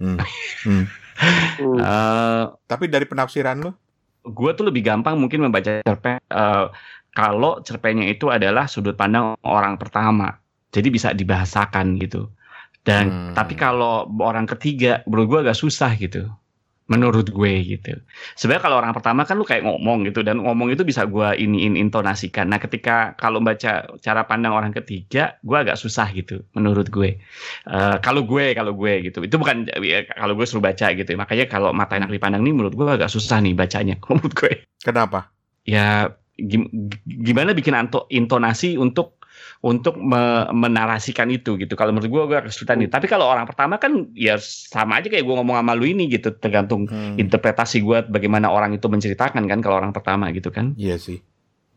Hmm. 0.00 0.18
Hmm. 0.64 0.84
Eh, 1.54 2.42
tapi 2.66 2.90
dari 2.90 3.06
penafsiran 3.06 3.62
lo 3.62 3.70
gue 4.26 4.50
tuh 4.58 4.66
lebih 4.66 4.82
gampang 4.82 5.14
mungkin 5.14 5.46
membaca 5.46 5.78
cerpen 5.78 6.18
eh, 6.18 6.66
kalau 7.14 7.62
cerpennya 7.62 8.10
itu 8.10 8.34
adalah 8.34 8.66
sudut 8.66 8.98
pandang 8.98 9.38
orang 9.46 9.78
pertama 9.78 10.42
jadi 10.74 10.90
bisa 10.90 11.14
dibahasakan 11.14 12.02
gitu 12.02 12.33
dan 12.84 13.04
Hmm. 13.08 13.32
tapi 13.32 13.56
kalau 13.56 14.04
orang 14.20 14.44
ketiga 14.46 15.00
menurut 15.08 15.26
gue 15.26 15.38
agak 15.48 15.56
susah 15.56 15.96
gitu. 15.96 16.28
Menurut 16.84 17.32
gue 17.32 17.52
gitu. 17.64 17.96
Sebenarnya 18.36 18.68
kalau 18.68 18.76
orang 18.76 18.92
pertama 18.92 19.24
kan 19.24 19.40
lu 19.40 19.48
kayak 19.48 19.64
ngomong 19.64 20.04
gitu 20.04 20.20
dan 20.20 20.36
ngomong 20.36 20.68
itu 20.68 20.84
bisa 20.84 21.08
gue 21.08 21.32
iniin 21.32 21.80
intonasikan. 21.80 22.44
Nah 22.44 22.60
ketika 22.60 23.16
kalau 23.16 23.40
baca 23.40 23.88
cara 24.04 24.22
pandang 24.28 24.52
orang 24.52 24.68
ketiga 24.68 25.40
gue 25.40 25.56
agak 25.56 25.80
susah 25.80 26.12
gitu 26.12 26.44
menurut 26.52 26.92
gue. 26.92 27.16
Eh, 27.64 27.96
kalau 28.04 28.28
gue 28.28 28.52
kalau 28.52 28.76
gue 28.76 29.00
gitu. 29.00 29.24
Itu 29.24 29.40
bukan 29.40 29.64
ya, 29.80 30.04
kalau 30.04 30.36
gue 30.36 30.44
suruh 30.44 30.60
baca 30.60 30.92
gitu. 30.92 31.08
Makanya 31.16 31.48
kalau 31.48 31.72
mata 31.72 31.96
enak 31.96 32.12
dipandang 32.12 32.44
nih 32.44 32.52
menurut 32.52 32.76
gue 32.76 32.84
agak 32.84 33.08
susah 33.08 33.40
nih 33.40 33.56
bacanya 33.56 33.96
menurut 34.12 34.36
gue. 34.36 34.68
Kenapa? 34.84 35.32
Ya 35.64 36.12
gim- 36.36 36.68
gimana 37.08 37.56
bikin 37.56 37.72
anto, 37.72 38.04
intonasi 38.12 38.76
untuk 38.76 39.23
untuk 39.64 39.96
me- 39.96 40.44
menarasikan 40.52 41.32
itu 41.32 41.56
gitu. 41.56 41.72
Kalau 41.72 41.88
menurut 41.88 42.12
gue 42.12 42.22
gue 42.28 42.36
agak 42.36 42.52
kesulitan 42.52 42.84
nih. 42.84 42.92
Tapi 42.92 43.08
kalau 43.08 43.24
orang 43.24 43.48
pertama 43.48 43.80
kan 43.80 44.12
ya 44.12 44.36
sama 44.36 45.00
aja 45.00 45.08
kayak 45.08 45.24
gue 45.24 45.34
ngomong 45.40 45.56
sama 45.56 45.72
lu 45.72 45.88
ini 45.88 46.04
gitu. 46.12 46.36
Tergantung 46.36 46.84
Hmm. 46.84 47.16
interpretasi 47.16 47.80
gue 47.80 48.04
bagaimana 48.04 48.52
orang 48.52 48.76
itu 48.76 48.84
menceritakan 48.84 49.48
kan 49.48 49.58
kalau 49.64 49.80
orang 49.80 49.96
pertama 49.96 50.28
gitu 50.36 50.52
kan. 50.52 50.76
Iya 50.76 51.00
sih. 51.00 51.24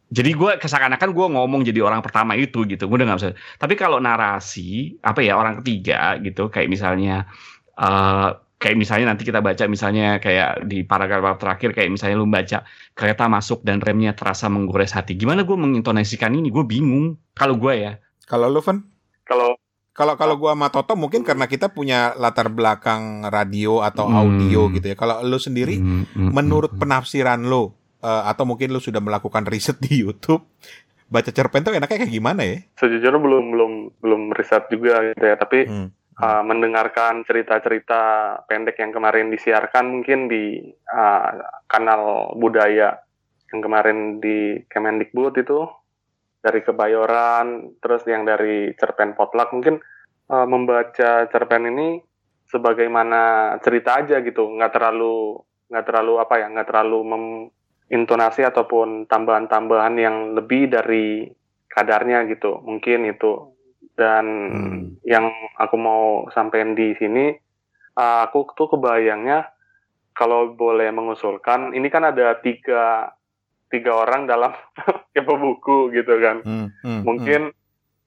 Jadi 0.07 0.35
gue 0.35 0.51
kesakanakan 0.59 1.15
gue 1.15 1.27
ngomong 1.31 1.63
jadi 1.63 1.79
orang 1.79 2.03
pertama 2.03 2.35
itu 2.35 2.67
gitu. 2.67 2.91
Gue 2.91 2.99
udah 2.99 3.07
nggak 3.07 3.19
bisa. 3.23 3.31
Tapi 3.55 3.73
kalau 3.79 4.03
narasi 4.03 4.99
apa 4.99 5.23
ya 5.23 5.39
orang 5.39 5.63
ketiga 5.63 6.19
gitu 6.19 6.51
kayak 6.51 6.67
misalnya 6.67 7.23
eh 7.79 8.29
kayak 8.57 8.75
misalnya 8.75 9.13
nanti 9.13 9.21
kita 9.21 9.37
baca 9.37 9.63
misalnya 9.65 10.17
kayak 10.17 10.65
di 10.65 10.81
paragraf 10.81 11.37
terakhir 11.37 11.77
kayak 11.77 11.93
misalnya 11.93 12.17
lu 12.17 12.25
baca 12.25 12.65
kereta 12.91 13.29
masuk 13.29 13.61
dan 13.61 13.77
remnya 13.77 14.17
terasa 14.17 14.49
menggores 14.49 14.91
hati. 14.91 15.13
Gimana 15.13 15.45
gue 15.45 15.53
mengintonasikan 15.53 16.33
ini? 16.33 16.49
Gue 16.49 16.65
bingung. 16.65 17.21
Kalau 17.33 17.53
gue 17.55 17.73
ya. 17.77 17.93
Kalau 18.25 18.49
lu, 18.49 18.59
Van? 18.59 18.81
Kalau 19.23 19.55
Kalau 19.93 20.13
kalau 20.13 20.37
gua 20.37 20.53
sama 20.53 20.69
Toto 20.69 20.93
mungkin 20.93 21.25
karena 21.25 21.49
kita 21.49 21.73
punya 21.73 22.13
latar 22.13 22.53
belakang 22.53 23.25
radio 23.33 23.81
atau 23.81 24.05
Hmm. 24.05 24.13
audio 24.21 24.69
gitu 24.69 24.93
ya. 24.93 24.93
Kalau 24.93 25.25
lu 25.25 25.41
sendiri 25.41 25.81
Hmm, 25.81 26.05
hmm, 26.05 26.29
menurut 26.37 26.69
hmm. 26.69 26.81
penafsiran 26.85 27.41
lo 27.41 27.73
eh, 27.97 28.23
atau 28.29 28.45
mungkin 28.45 28.69
lu 28.69 28.77
sudah 28.77 29.01
melakukan 29.01 29.49
riset 29.49 29.81
di 29.81 30.05
YouTube 30.05 30.45
baca 31.09 31.33
cerpen 31.33 31.65
tuh 31.65 31.73
enaknya 31.73 31.97
kayak 31.97 32.13
gimana 32.13 32.45
ya? 32.45 32.61
sejujurnya 32.77 33.17
belum 33.17 33.43
belum 33.49 33.71
belum 33.97 34.21
riset 34.37 34.69
juga 34.69 35.01
gitu 35.01 35.23
ya, 35.23 35.33
tapi 35.33 35.65
Hmm. 35.65 35.89
Uh, 36.21 36.43
mendengarkan 36.43 37.25
cerita-cerita 37.25 38.33
pendek 38.49 38.77
yang 38.81 38.91
kemarin 38.93 39.29
disiarkan 39.29 39.99
mungkin 39.99 40.29
di 40.29 40.61
uh, 40.91 41.29
kanal 41.69 42.33
budaya 42.37 43.01
yang 43.53 43.59
kemarin 43.63 44.19
di 44.19 44.61
Kemendikbud 44.67 45.37
itu. 45.39 45.65
Dari 46.37 46.63
Kebayoran, 46.63 47.75
terus 47.81 48.07
yang 48.07 48.23
dari 48.23 48.71
cerpen 48.77 49.17
Potluck 49.17 49.51
mungkin 49.51 49.81
uh, 50.31 50.47
membaca 50.47 51.27
cerpen 51.27 51.65
ini 51.67 51.99
sebagaimana 52.47 53.51
cerita 53.59 53.99
aja 53.99 54.23
gitu, 54.23 54.55
nggak 54.55 54.71
terlalu 54.71 55.35
nggak 55.67 55.83
terlalu 55.83 56.13
apa 56.23 56.35
ya, 56.39 56.47
nggak 56.47 56.67
terlalu 56.71 56.99
intonasi 57.91 58.47
ataupun 58.47 59.09
tambahan-tambahan 59.11 59.95
yang 59.99 60.15
lebih 60.39 60.71
dari 60.71 61.27
kadarnya 61.67 62.23
gitu, 62.31 62.63
mungkin 62.63 63.11
itu 63.11 63.56
dan 63.97 64.25
Hmm. 64.53 64.95
yang 65.01 65.25
aku 65.57 65.75
mau 65.75 66.29
sampaikan 66.31 66.77
di 66.77 66.93
sini 67.01 67.33
uh, 67.97 68.29
aku 68.29 68.45
tuh 68.53 68.69
kebayangnya 68.77 69.49
kalau 70.13 70.53
boleh 70.53 70.93
mengusulkan 70.93 71.73
ini 71.73 71.89
kan 71.89 72.05
ada 72.05 72.37
tiga 72.37 73.09
tiga 73.73 73.97
orang 73.97 74.29
dalam 74.29 74.53
kepo 75.17 75.35
buku 75.35 75.91
gitu 75.91 76.21
kan 76.21 76.45
Hmm, 76.45 76.69
hmm, 76.85 77.01
mungkin 77.03 77.41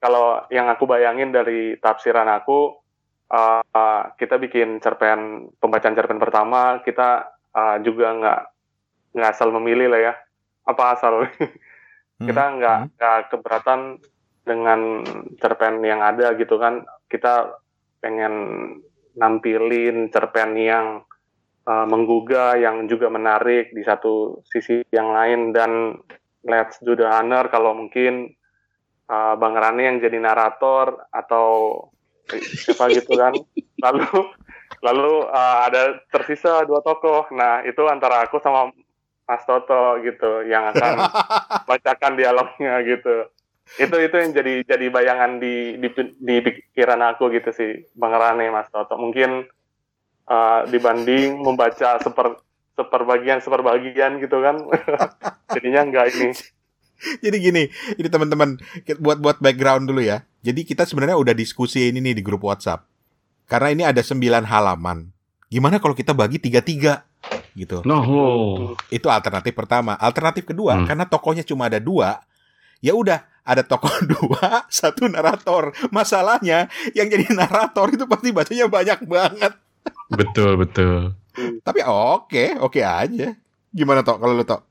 kalau 0.01 0.47
yang 0.49 0.71
aku 0.71 0.89
bayangin 0.89 1.29
dari 1.29 1.77
tafsiran 1.77 2.25
aku 2.31 2.81
uh, 3.29 3.61
uh, 3.61 4.03
kita 4.17 4.39
bikin 4.41 4.79
cerpen 4.81 5.51
pembacaan 5.59 5.93
cerpen 5.93 6.17
pertama 6.17 6.79
kita 6.81 7.29
uh, 7.53 7.77
juga 7.83 8.15
nggak 8.15 8.41
nggak 9.11 9.31
asal 9.35 9.51
memilih 9.51 9.91
lah 9.91 10.01
ya 10.11 10.13
apa 10.65 10.83
asal 10.95 11.13
hmm, 11.27 12.25
kita 12.25 12.43
nggak 12.57 12.77
hmm. 12.79 12.89
nggak 12.95 13.17
keberatan 13.29 13.99
dengan 14.41 15.05
cerpen 15.37 15.85
yang 15.85 16.01
ada 16.01 16.33
gitu 16.33 16.57
kan 16.57 16.81
kita 17.05 17.61
pengen 18.01 18.33
nampilin 19.15 20.09
cerpen 20.09 20.57
yang 20.57 21.05
uh, 21.67 21.85
menggugah 21.85 22.57
yang 22.57 22.87
juga 22.89 23.11
menarik 23.11 23.71
di 23.75 23.83
satu 23.85 24.41
sisi 24.47 24.81
yang 24.89 25.13
lain. 25.13 25.51
Dan 25.53 25.99
let's 26.47 26.81
do 26.81 26.97
the 26.97 27.05
honor 27.05 27.47
kalau 27.51 27.77
mungkin 27.77 28.33
uh, 29.11 29.37
Bang 29.37 29.53
Rani 29.53 29.83
yang 29.85 29.97
jadi 30.01 30.17
narator 30.17 31.05
atau 31.13 31.47
siapa 32.31 32.89
gitu 32.91 33.13
kan. 33.19 33.35
Lalu 33.85 34.07
lalu 34.85 35.25
uh, 35.25 35.57
ada 35.65 35.99
tersisa 36.13 36.61
dua 36.69 36.85
tokoh. 36.85 37.29
Nah 37.33 37.65
itu 37.65 37.81
antara 37.89 38.23
aku 38.25 38.37
sama 38.37 38.69
Mas 39.25 39.41
Toto 39.41 39.97
gitu 40.05 40.45
yang 40.45 40.69
akan 40.69 41.01
bacakan 41.69 42.13
dialognya 42.13 42.77
gitu 42.85 43.25
itu 43.79 43.95
itu 43.95 44.15
yang 44.19 44.31
jadi 44.35 44.53
jadi 44.67 44.85
bayangan 44.91 45.39
di 45.39 45.79
di, 45.79 45.87
di 46.19 46.35
pikiran 46.43 46.99
aku 47.15 47.31
gitu 47.31 47.55
sih 47.55 47.87
Bang 47.95 48.11
Rane 48.11 48.51
Mas 48.51 48.67
Toto 48.67 48.99
mungkin 48.99 49.47
uh, 50.27 50.61
dibanding 50.67 51.39
membaca 51.39 51.95
seper 52.03 52.35
seperbagian 52.75 53.39
seperbagian 53.39 54.19
gitu 54.19 54.43
kan 54.43 54.59
jadinya 55.55 55.81
enggak 55.87 56.11
ini 56.15 56.29
Jadi 57.01 57.37
gini, 57.41 57.65
ini 57.97 58.07
teman-teman 58.13 58.61
kita 58.85 59.01
buat 59.01 59.17
buat 59.17 59.41
background 59.41 59.89
dulu 59.89 60.05
ya. 60.05 60.21
Jadi 60.45 60.61
kita 60.61 60.85
sebenarnya 60.85 61.17
udah 61.17 61.33
diskusi 61.33 61.89
ini 61.89 61.97
nih 61.97 62.13
di 62.13 62.21
grup 62.21 62.45
WhatsApp. 62.45 62.85
Karena 63.49 63.73
ini 63.73 63.83
ada 63.89 64.05
9 64.05 64.21
halaman. 64.45 65.09
Gimana 65.49 65.81
kalau 65.81 65.97
kita 65.97 66.13
bagi 66.13 66.37
tiga-tiga 66.37 67.01
gitu? 67.57 67.81
No. 67.89 68.05
Itu 68.93 69.09
alternatif 69.09 69.49
pertama. 69.57 69.97
Alternatif 69.97 70.45
kedua, 70.45 70.77
Hmm. 70.77 70.85
karena 70.85 71.09
tokohnya 71.09 71.41
cuma 71.41 71.73
ada 71.73 71.81
dua, 71.81 72.21
ya 72.85 72.93
udah 72.93 73.25
ada 73.41 73.65
tokoh 73.65 73.91
dua, 74.13 74.65
satu 74.69 75.09
narator. 75.09 75.73
Masalahnya 75.89 76.69
yang 76.93 77.09
jadi 77.09 77.29
narator 77.33 77.93
itu 77.93 78.05
pasti 78.05 78.29
bacanya 78.29 78.65
banyak 78.69 78.99
banget. 79.05 79.53
Betul, 80.13 80.59
betul. 80.61 81.15
Tapi 81.63 81.79
oke, 81.87 82.59
oke 82.61 82.81
aja. 82.83 83.33
Gimana 83.71 84.03
tok 84.03 84.19
kalau 84.19 84.35
lu 84.35 84.43
tok? 84.43 84.67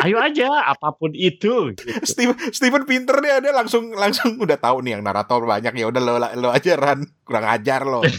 Ayo 0.00 0.16
aja, 0.16 0.64
apa 0.64 0.96
pun 0.96 1.12
itu. 1.12 1.76
gitu. 1.76 1.84
Steven, 2.02 2.36
Steven 2.50 2.88
pinter 2.88 3.20
nih 3.20 3.44
dia 3.44 3.52
langsung 3.52 3.92
langsung 3.92 4.40
udah 4.40 4.56
tahu 4.56 4.80
nih 4.80 4.96
yang 4.96 5.04
narator 5.04 5.44
banyak 5.44 5.76
ya 5.76 5.86
udah 5.92 6.00
lo 6.00 6.16
lo 6.16 6.48
aja 6.48 6.72
Ran 6.74 7.04
kurang 7.22 7.46
ajar 7.46 7.84
lo. 7.84 8.00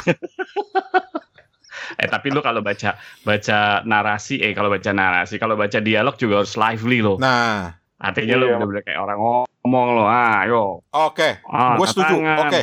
Eh 1.99 2.07
tapi 2.07 2.31
lu 2.31 2.39
kalau 2.39 2.63
baca 2.63 2.95
baca 3.27 3.83
narasi, 3.83 4.39
eh 4.39 4.55
kalau 4.55 4.71
baca 4.71 4.95
narasi, 4.95 5.35
kalau 5.35 5.59
baca 5.59 5.83
dialog 5.83 6.15
juga 6.15 6.39
harus 6.39 6.55
lively 6.55 7.03
loh. 7.03 7.19
Nah, 7.19 7.80
Artinya 8.01 8.33
lu 8.35 8.45
Iya. 8.47 8.53
bener-bener 8.57 8.81
kayak 8.81 8.99
orang 8.99 9.17
ngomong 9.61 9.87
lo. 9.93 10.03
Ah, 10.03 10.41
ayo. 10.41 10.81
oke, 10.89 11.29
Ah, 11.45 11.77
gue 11.77 11.85
setuju. 11.85 12.17
Oke, 12.17 12.61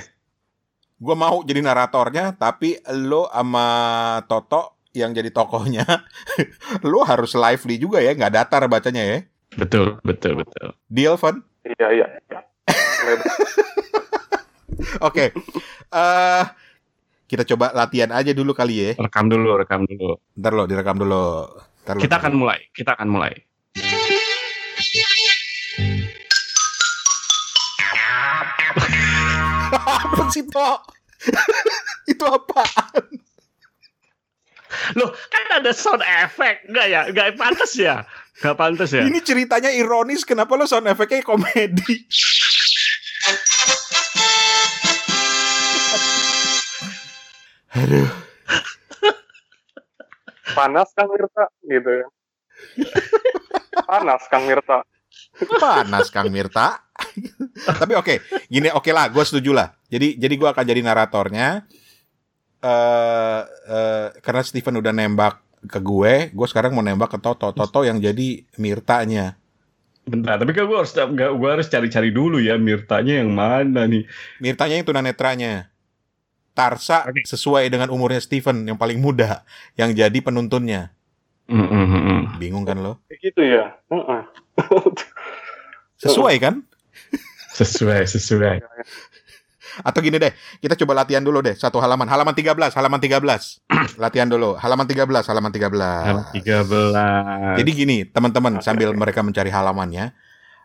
gue 0.99 1.15
mau 1.15 1.41
jadi 1.41 1.63
naratornya, 1.63 2.35
tapi 2.35 2.75
lo 2.99 3.31
sama 3.31 3.67
Toto 4.27 4.83
yang 4.91 5.15
jadi 5.15 5.31
tokohnya, 5.31 5.87
lo 6.83 7.01
harus 7.01 7.33
lively 7.33 7.79
juga 7.79 7.99
ya, 7.99 8.11
nggak 8.13 8.35
datar 8.35 8.67
bacanya 8.67 9.07
ya. 9.07 9.19
Betul, 9.55 10.03
betul, 10.03 10.35
betul. 10.37 10.75
Deal, 10.87 11.15
Van? 11.15 11.39
iya 11.65 11.89
iya 11.95 12.07
iya. 12.21 12.41
Oke, 15.01 15.31
eh 15.89 16.45
kita 17.27 17.45
coba 17.47 17.71
latihan 17.73 18.11
aja 18.11 18.33
dulu 18.33 18.51
kali 18.53 18.75
ya. 18.81 18.91
Rekam 18.97 19.29
dulu, 19.29 19.55
rekam 19.55 19.85
dulu. 19.85 20.17
Ntar 20.35 20.53
lo 20.53 20.65
direkam 20.65 20.97
dulu. 20.97 21.47
Ntar 21.85 21.95
lo- 21.95 22.03
Kita 22.03 22.17
akan 22.19 22.33
mulai, 22.35 22.59
kita 22.73 22.95
akan 22.95 23.09
mulai. 23.09 23.33
Apa 30.19 30.35
sih 30.35 30.45
Tok? 30.51 30.81
Itu 32.13 32.25
apaan? 32.27 33.07
Loh, 34.99 35.11
kan 35.31 35.63
ada 35.63 35.71
sound 35.71 36.03
effect. 36.03 36.67
Enggak 36.67 36.87
ya? 36.91 37.01
Enggak 37.07 37.39
pantas 37.39 37.73
ya? 37.79 38.03
Enggak 38.43 38.57
pantas 38.59 38.91
ya? 38.91 39.07
Ini 39.07 39.19
ceritanya 39.23 39.71
ironis, 39.71 40.27
kenapa 40.27 40.59
lo 40.59 40.67
sound 40.67 40.91
efeknya 40.91 41.23
komedi? 41.23 42.03
Aduh, 47.79 48.11
panas 50.57 50.91
Kang 50.97 51.09
Mirta 51.15 51.47
gitu 51.63 51.91
ya 52.03 52.07
panas 53.87 54.23
Kang 54.27 54.45
Mirta 54.51 54.83
panas 55.47 56.11
Kang 56.11 56.29
Mirta. 56.31 56.83
Tapi 57.81 57.93
oke, 57.95 58.15
gini 58.51 58.69
oke 58.75 58.91
lah, 58.91 59.07
gue 59.11 59.23
setuju 59.23 59.55
lah. 59.55 59.78
Jadi 59.89 60.21
jadi 60.21 60.35
gue 60.37 60.49
akan 60.49 60.65
jadi 60.65 60.81
naratornya. 60.85 61.65
eh 62.59 63.43
eh, 63.71 64.07
karena 64.19 64.43
Steven 64.43 64.83
udah 64.83 64.91
nembak 64.91 65.39
ke 65.67 65.79
gue, 65.79 66.35
gue 66.35 66.47
sekarang 66.51 66.75
mau 66.75 66.83
nembak 66.83 67.15
ke 67.15 67.19
Toto. 67.23 67.55
Toto 67.55 67.81
yang 67.87 68.03
jadi 68.03 68.43
Mirtanya. 68.59 69.39
Bentar, 70.09 70.41
tapi 70.41 70.57
kan 70.57 70.65
gue 70.65 70.79
harus 70.79 70.95
gue 71.15 71.51
harus 71.51 71.69
cari-cari 71.71 72.11
dulu 72.11 72.43
ya 72.43 72.59
Mirtanya 72.59 73.23
yang 73.23 73.31
mana 73.31 73.87
nih. 73.87 74.07
Mirtanya 74.43 74.75
yang 74.81 74.87
tunanetranya. 74.87 75.71
Tarsa 76.51 77.07
Oke. 77.07 77.23
sesuai 77.23 77.71
dengan 77.71 77.87
umurnya 77.95 78.19
Steven 78.19 78.67
yang 78.67 78.75
paling 78.75 78.99
muda, 78.99 79.47
yang 79.79 79.95
jadi 79.95 80.19
penuntunnya. 80.19 80.91
Mm, 81.47 81.65
mm, 81.65 81.87
mm, 81.87 82.03
mm. 82.03 82.23
Bingung 82.37 82.67
kan 82.67 82.77
lo? 82.83 83.01
gitu 83.09 83.41
ya 83.41 83.73
Heeh. 83.89 84.23
Sesuai 86.03 86.37
kan? 86.43 86.61
Sesuai, 87.59 88.07
sesuai. 88.07 88.63
Atau 89.83 90.03
gini 90.03 90.19
deh, 90.19 90.33
kita 90.59 90.75
coba 90.75 91.05
latihan 91.05 91.23
dulu 91.23 91.43
deh. 91.43 91.55
Satu 91.55 91.79
halaman, 91.79 92.07
halaman 92.07 92.35
13, 92.35 92.75
halaman 92.75 92.99
13. 92.99 93.63
latihan 94.03 94.29
dulu, 94.29 94.59
halaman 94.59 94.87
13, 94.87 95.05
halaman 95.27 95.51
13. 95.51 95.71
Halaman 95.75 96.27
13. 96.35 97.59
Jadi 97.63 97.71
gini, 97.75 97.97
teman-teman 98.07 98.59
Oke, 98.59 98.65
sambil 98.67 98.91
mereka 98.95 99.21
mencari 99.23 99.51
halamannya, 99.51 100.15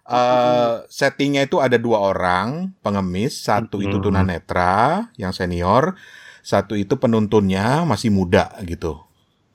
eh 0.04 0.74
settingnya 0.92 1.48
itu 1.48 1.64
ada 1.64 1.80
dua 1.80 2.04
orang 2.04 2.76
pengemis, 2.84 3.40
satu 3.40 3.80
itu 3.80 3.98
Mhm. 4.00 4.04
tunanetra 4.04 5.08
yang 5.16 5.32
senior, 5.32 5.96
satu 6.44 6.76
itu 6.76 7.00
penuntunnya 7.00 7.88
masih 7.88 8.12
muda 8.12 8.52
gitu. 8.68 9.00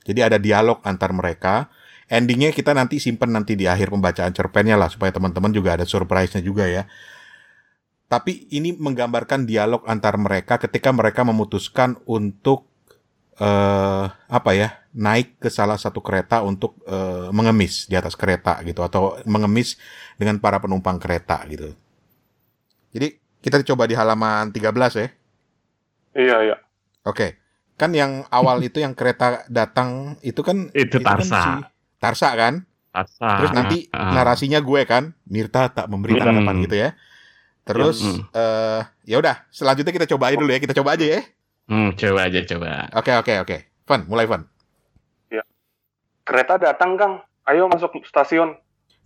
Jadi 0.08 0.24
ada 0.24 0.40
dialog 0.40 0.80
antar 0.88 1.12
mereka. 1.12 1.68
Endingnya 2.08 2.48
kita 2.56 2.72
nanti 2.72 2.96
simpen 2.96 3.36
nanti 3.36 3.52
di 3.52 3.68
akhir 3.68 3.92
pembacaan 3.92 4.32
cerpennya 4.32 4.80
lah 4.80 4.88
supaya 4.88 5.12
teman-teman 5.12 5.52
juga 5.52 5.76
ada 5.76 5.84
surprise-nya 5.84 6.40
juga 6.40 6.64
ya. 6.64 6.88
Tapi 8.08 8.48
ini 8.50 8.72
menggambarkan 8.72 9.44
dialog 9.44 9.84
antar 9.84 10.16
mereka 10.16 10.56
ketika 10.56 10.88
mereka 10.90 11.22
memutuskan 11.28 12.00
untuk 12.08 12.64
eh 13.38 14.04
apa 14.10 14.50
ya 14.50 14.82
naik 14.98 15.38
ke 15.38 15.46
salah 15.46 15.78
satu 15.78 16.02
kereta 16.02 16.42
untuk 16.42 16.74
eh, 16.88 17.28
mengemis 17.30 17.86
di 17.86 17.94
atas 17.94 18.18
kereta 18.18 18.58
gitu 18.64 18.82
atau 18.82 19.14
mengemis 19.28 19.76
dengan 20.18 20.40
para 20.40 20.58
penumpang 20.58 20.96
kereta 20.98 21.44
gitu. 21.46 21.70
Jadi 22.90 23.14
kita 23.38 23.60
coba 23.62 23.86
di 23.86 23.94
halaman 23.94 24.50
13 24.50 24.98
ya. 24.98 25.08
Iya, 26.18 26.36
iya. 26.50 26.56
Oke. 27.06 27.38
Kan 27.78 27.94
yang 27.94 28.26
awal 28.34 28.58
itu 28.66 28.82
yang 28.82 28.90
kereta 28.98 29.46
datang 29.46 30.18
itu 30.26 30.42
kan 30.42 30.72
Itu 30.74 30.98
kan 30.98 31.22
Tarsa. 31.22 31.38
si 31.38 31.50
Tarsa 32.02 32.28
kan? 32.34 32.54
Tarsa. 32.90 33.28
Terus 33.38 33.52
nanti 33.54 33.86
Ah, 33.94 34.02
ah. 34.02 34.12
narasinya 34.18 34.58
gue 34.58 34.82
kan, 34.82 35.14
Mirta 35.30 35.70
tak 35.70 35.86
memberi 35.86 36.18
Hmm. 36.18 36.26
tanggapan 36.26 36.56
gitu 36.66 36.74
ya. 36.74 36.90
Terus 37.68 38.00
Hmm. 38.00 38.24
eh 38.32 38.80
ya 39.04 39.20
udah, 39.20 39.44
selanjutnya 39.52 39.92
kita 39.92 40.08
coba 40.08 40.32
aja 40.32 40.36
dulu 40.40 40.48
ya. 40.48 40.58
Kita 40.58 40.72
coba 40.72 40.96
aja 40.96 41.04
ya. 41.04 41.20
Hmm, 41.68 41.92
coba 41.92 42.20
aja 42.24 42.40
coba. 42.48 42.88
Oke, 42.96 43.12
oke, 43.12 43.34
oke. 43.44 43.56
Fun, 43.84 44.08
mulai 44.08 44.24
fun. 44.24 44.48
Kereta 46.24 46.60
datang, 46.60 47.00
Kang. 47.00 47.14
Ayo 47.48 47.72
masuk 47.72 48.04
stasiun. 48.04 48.52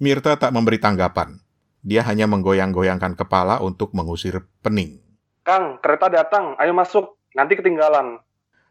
Mirta 0.03 0.35
tak 0.35 0.51
memberi 0.51 0.83
tanggapan. 0.83 1.39
Dia 1.79 2.03
hanya 2.03 2.27
menggoyang-goyangkan 2.27 3.15
kepala 3.15 3.63
untuk 3.63 3.95
mengusir 3.95 4.43
pening. 4.59 4.99
Kang, 5.47 5.79
kereta 5.79 6.11
datang. 6.11 6.59
Ayo 6.59 6.75
masuk. 6.75 7.15
Nanti 7.39 7.55
ketinggalan. 7.55 8.19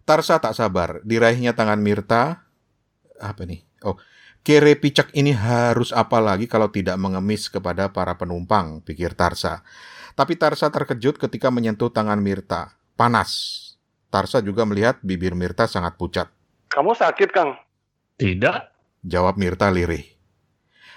Tarsa 0.03 0.43
tak 0.43 0.51
sabar, 0.51 0.99
diraihnya 1.07 1.55
tangan 1.55 1.79
Mirta. 1.79 2.43
Apa 3.23 3.47
nih? 3.47 3.63
Oh, 3.87 3.95
kere 4.41 4.73
picak 4.77 5.13
ini 5.13 5.33
harus 5.33 5.93
apa 5.93 6.17
lagi 6.17 6.49
kalau 6.49 6.69
tidak 6.73 6.97
mengemis 6.97 7.49
kepada 7.49 7.93
para 7.93 8.17
penumpang, 8.17 8.81
pikir 8.81 9.13
Tarsa. 9.13 9.61
Tapi 10.17 10.35
Tarsa 10.35 10.69
terkejut 10.69 11.17
ketika 11.17 11.53
menyentuh 11.53 11.93
tangan 11.93 12.19
Mirta. 12.19 12.75
Panas. 12.99 13.59
Tarsa 14.11 14.43
juga 14.43 14.67
melihat 14.67 14.99
bibir 14.99 15.33
Mirta 15.37 15.65
sangat 15.65 15.95
pucat. 15.95 16.27
Kamu 16.67 16.91
sakit, 16.91 17.29
Kang? 17.31 17.55
Tidak. 18.19 18.57
Jawab 19.07 19.39
Mirta 19.39 19.71
lirih. 19.71 20.03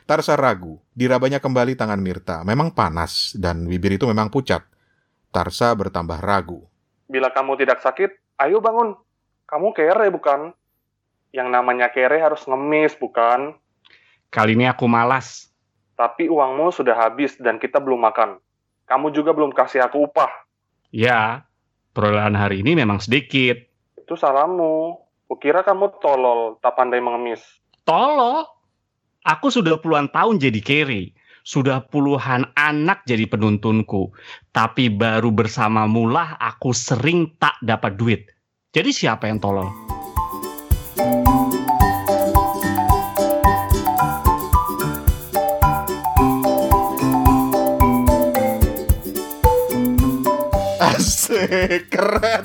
Tarsa 0.05 0.37
ragu, 0.37 0.77
dirabanya 0.93 1.41
kembali 1.41 1.79
tangan 1.81 1.97
Mirta. 1.97 2.45
Memang 2.45 2.77
panas 2.77 3.33
dan 3.41 3.65
bibir 3.65 3.97
itu 3.97 4.05
memang 4.05 4.29
pucat. 4.29 4.61
Tarsa 5.33 5.73
bertambah 5.73 6.21
ragu. 6.21 6.69
Bila 7.09 7.33
kamu 7.33 7.57
tidak 7.57 7.81
sakit, 7.81 8.39
ayo 8.45 8.61
bangun. 8.61 8.93
Kamu 9.49 9.73
kere, 9.73 10.13
bukan? 10.13 10.53
Yang 11.35 11.49
namanya 11.51 11.91
kere 11.91 12.23
harus 12.23 12.47
ngemis, 12.47 12.95
bukan? 12.95 13.59
Kali 14.31 14.55
ini 14.55 14.71
aku 14.71 14.87
malas. 14.87 15.51
Tapi 15.99 16.31
uangmu 16.31 16.71
sudah 16.71 16.95
habis 16.95 17.35
dan 17.43 17.59
kita 17.59 17.83
belum 17.83 18.07
makan. 18.07 18.39
Kamu 18.87 19.11
juga 19.11 19.35
belum 19.35 19.51
kasih 19.51 19.83
aku 19.83 20.07
upah. 20.07 20.31
Ya, 20.95 21.43
perolehan 21.91 22.39
hari 22.39 22.63
ini 22.63 22.79
memang 22.79 23.03
sedikit. 23.03 23.59
Itu 23.99 24.15
salahmu. 24.15 25.03
Kukira 25.27 25.67
kamu 25.67 25.99
tolol, 25.99 26.63
tak 26.63 26.79
pandai 26.79 27.03
mengemis. 27.03 27.43
Tolong. 27.83 28.47
Aku 29.27 29.51
sudah 29.51 29.75
puluhan 29.83 30.07
tahun 30.15 30.39
jadi 30.39 30.63
carry. 30.63 31.11
Sudah 31.43 31.83
puluhan 31.83 32.47
anak 32.55 33.03
jadi 33.11 33.27
penuntunku. 33.27 34.15
Tapi 34.55 34.87
baru 34.87 35.35
bersama 35.35 35.91
mulah 35.91 36.39
aku 36.39 36.71
sering 36.71 37.35
tak 37.43 37.59
dapat 37.59 37.99
duit. 37.99 38.23
Jadi 38.71 38.95
siapa 38.95 39.27
yang 39.27 39.43
tolol? 39.43 39.94
keren. 51.93 52.45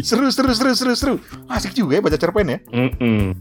seru, 0.00 0.28
seru, 0.28 0.50
seru, 0.52 0.72
seru, 0.72 0.92
seru. 0.94 1.14
Asik 1.46 1.72
juga 1.72 1.96
ya 1.96 2.02
baca 2.02 2.16
cerpen 2.16 2.46
ya. 2.48 2.58
Mm-mm. 2.68 3.36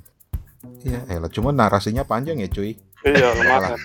Iya, 0.81 0.99
elah, 1.07 1.29
cuma 1.29 1.49
narasinya 1.49 2.01
panjang 2.01 2.37
ya 2.37 2.47
cuy. 2.47 2.73
Iya, 3.01 3.27
lumayan. 3.33 3.77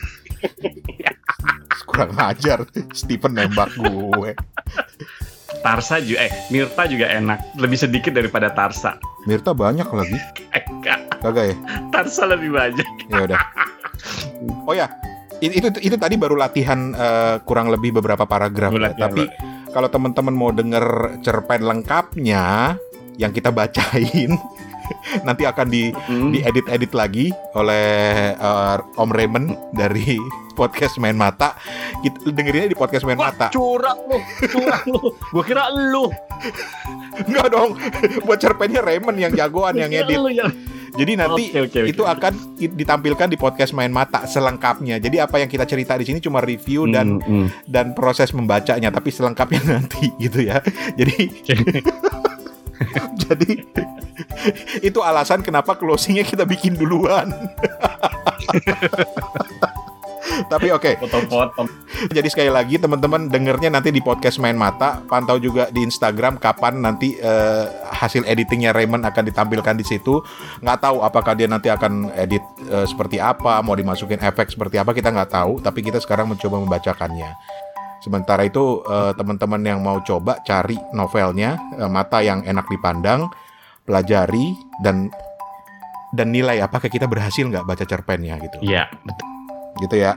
Kurang 1.89 2.13
ajar, 2.19 2.65
Stephen 2.93 3.33
nembak 3.33 3.73
gue. 3.75 4.33
Tarsa 5.63 5.99
juga, 5.99 6.29
eh 6.29 6.33
Mirta 6.49 6.85
juga 6.85 7.07
enak. 7.09 7.57
Lebih 7.57 7.79
sedikit 7.79 8.13
daripada 8.13 8.53
Tarsa. 8.53 9.01
Mirta 9.25 9.51
banyak 9.51 9.87
lagi, 9.87 10.19
Eh, 10.53 10.63
enggak. 10.69 10.99
kagak 11.19 11.45
ya? 11.51 11.57
Tarsa 11.91 12.29
lebih 12.29 12.53
banyak. 12.53 12.87
Ya 13.09 13.25
udah. 13.25 13.41
Oh 14.65 14.75
ya, 14.75 14.87
i- 15.39 15.55
itu 15.55 15.69
itu 15.81 15.97
tadi 15.97 16.15
baru 16.15 16.35
latihan 16.35 16.93
eh, 16.93 17.37
kurang 17.43 17.69
lebih 17.69 17.95
beberapa 17.95 18.25
paragraf. 18.25 18.73
Ya. 18.73 18.93
Tapi 18.97 19.29
kalau 19.71 19.89
teman-teman 19.89 20.33
mau 20.33 20.51
denger 20.51 20.85
cerpen 21.21 21.63
lengkapnya 21.63 22.77
yang 23.17 23.31
kita 23.31 23.49
bacain 23.49 24.33
nanti 25.27 25.43
akan 25.43 25.67
di 25.67 25.91
Hmm. 26.07 26.31
diedit-edit 26.31 26.93
lagi 26.93 27.27
oleh 27.53 27.89
eh, 28.33 28.77
Om 28.95 29.11
Raymond 29.11 29.47
dari 29.73 30.17
podcast 30.59 30.97
Main 30.97 31.15
Mata. 31.15 31.53
Kita 32.01 32.31
dengerinnya 32.31 32.73
di 32.73 32.79
podcast 32.79 33.05
Main 33.05 33.17
Wah, 33.17 33.29
Mata. 33.29 33.49
curang 33.51 33.99
lu, 34.07 34.19
curang 34.43 34.85
lu. 34.87 35.03
Gua 35.31 35.43
kira 35.43 35.69
lu. 35.69 36.09
Enggak 37.29 37.49
dong. 37.49 37.77
Buat 38.23 38.39
cerpennya 38.39 38.81
Raymond 38.81 39.17
yang 39.17 39.33
jagoan 39.33 39.77
yang 39.77 39.89
edit. 39.91 40.17
lu 40.17 40.29
yang- 40.29 40.53
Jadi 40.95 41.13
nanti 41.19 41.51
Oke, 41.51 41.61
oke, 41.67 41.79
oke. 41.83 41.91
itu 41.91 42.03
akan 42.07 42.33
ditampilkan 42.57 43.27
di 43.27 43.35
podcast 43.35 43.75
Main 43.75 43.91
Mata 43.91 44.23
selengkapnya. 44.25 45.03
Jadi 45.03 45.19
apa 45.19 45.43
yang 45.43 45.51
kita 45.51 45.67
cerita 45.67 45.99
di 45.99 46.07
sini 46.07 46.23
cuma 46.23 46.39
review 46.39 46.87
dan 46.87 47.19
Hmm, 47.19 47.47
hmm. 47.47 47.47
dan 47.67 47.91
proses 47.97 48.31
membacanya, 48.31 48.95
tapi 48.95 49.11
selengkapnya 49.11 49.61
nanti 49.79 50.13
gitu 50.21 50.47
ya. 50.47 50.63
Jadi 50.95 51.17
jadi 53.27 53.51
itu 54.79 54.99
alasan 55.03 55.43
kenapa 55.43 55.75
closingnya 55.75 56.23
kita 56.23 56.47
bikin 56.47 56.79
duluan. 56.79 57.33
tapi 60.45 60.69
oke, 60.69 61.01
Potong-potong. 61.01 61.67
jadi 62.13 62.29
sekali 62.29 62.51
lagi 62.53 62.77
teman-teman 62.77 63.29
dengernya 63.29 63.73
nanti 63.73 63.89
di 63.89 64.05
podcast 64.05 64.37
Main 64.37 64.55
Mata, 64.55 65.01
pantau 65.05 65.41
juga 65.41 65.73
di 65.73 65.81
Instagram 65.83 66.37
kapan 66.37 66.81
nanti 66.81 67.17
eh, 67.17 67.65
hasil 67.91 68.29
editingnya 68.29 68.77
Raymond 68.77 69.09
akan 69.09 69.25
ditampilkan 69.27 69.75
di 69.77 69.85
situ. 69.85 70.21
Nggak 70.61 70.79
tahu 70.85 71.01
apakah 71.01 71.33
dia 71.33 71.49
nanti 71.49 71.73
akan 71.73 72.13
edit 72.13 72.45
eh, 72.69 72.87
seperti 72.87 73.17
apa, 73.17 73.61
mau 73.61 73.73
dimasukin 73.73 74.21
efek 74.21 74.53
seperti 74.53 74.77
apa 74.77 74.93
kita 74.93 75.09
nggak 75.09 75.33
tahu. 75.33 75.59
Tapi 75.61 75.81
kita 75.81 75.97
sekarang 75.99 76.29
mencoba 76.33 76.61
membacakannya. 76.61 77.31
Sementara 78.05 78.45
itu 78.45 78.85
eh, 78.85 79.13
teman-teman 79.17 79.61
yang 79.65 79.81
mau 79.81 79.99
coba 80.05 80.39
cari 80.45 80.77
novelnya 80.93 81.57
eh, 81.81 81.91
Mata 81.91 82.21
yang 82.21 82.45
enak 82.45 82.69
dipandang, 82.69 83.27
pelajari 83.85 84.53
dan 84.85 85.09
dan 86.15 86.31
nilai 86.33 86.63
apakah 86.63 86.89
kita 86.89 87.05
berhasil 87.05 87.45
nggak 87.45 87.67
baca 87.67 87.85
cerpennya 87.85 88.39
gitu 88.41 88.57
Iya, 88.63 88.89
betul. 89.05 89.27
Gitu 89.83 89.97
ya. 89.99 90.17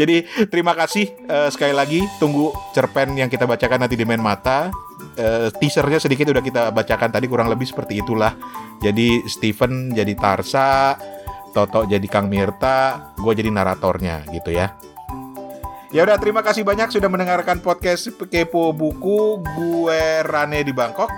Jadi 0.00 0.24
terima 0.48 0.72
kasih 0.72 1.04
eh, 1.28 1.48
sekali 1.52 1.76
lagi 1.76 2.00
tunggu 2.16 2.52
cerpen 2.72 3.12
yang 3.12 3.28
kita 3.28 3.44
bacakan 3.44 3.84
nanti 3.84 3.96
di 3.96 4.08
main 4.08 4.22
mata. 4.22 4.72
Eh, 5.18 5.52
teasernya 5.52 6.00
sedikit 6.00 6.32
udah 6.32 6.42
kita 6.42 6.62
bacakan 6.72 7.10
tadi 7.12 7.26
kurang 7.28 7.52
lebih 7.52 7.68
seperti 7.68 8.00
itulah. 8.00 8.32
Jadi 8.80 9.26
Steven 9.28 9.92
jadi 9.92 10.14
Tarsa, 10.16 10.96
Toto 11.52 11.84
jadi 11.84 12.06
Kang 12.08 12.30
Mirta, 12.30 13.12
gue 13.18 13.32
jadi 13.34 13.50
naratornya 13.50 14.24
gitu 14.32 14.54
ya. 14.54 14.72
Ya 15.88 16.04
udah 16.04 16.20
terima 16.20 16.44
kasih 16.44 16.68
banyak 16.68 16.92
sudah 16.92 17.08
mendengarkan 17.08 17.64
podcast 17.64 18.12
Kepo 18.28 18.76
Buku. 18.76 19.40
Gue 19.56 20.20
Rane 20.20 20.60
di 20.60 20.72
Bangkok. 20.76 21.08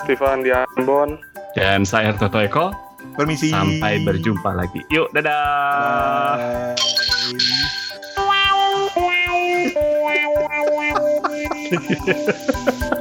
Steven 0.00 0.40
di 0.40 0.48
Ambon. 0.48 1.20
Dan 1.52 1.84
saya 1.84 2.16
Toto 2.16 2.40
Eko. 2.40 2.72
Permisi. 3.14 3.50
Sampai 3.50 4.02
berjumpa 4.02 4.50
lagi. 4.52 4.82
Yuk, 4.90 5.10
dadah. 5.14 6.34
Bye. 6.34 6.94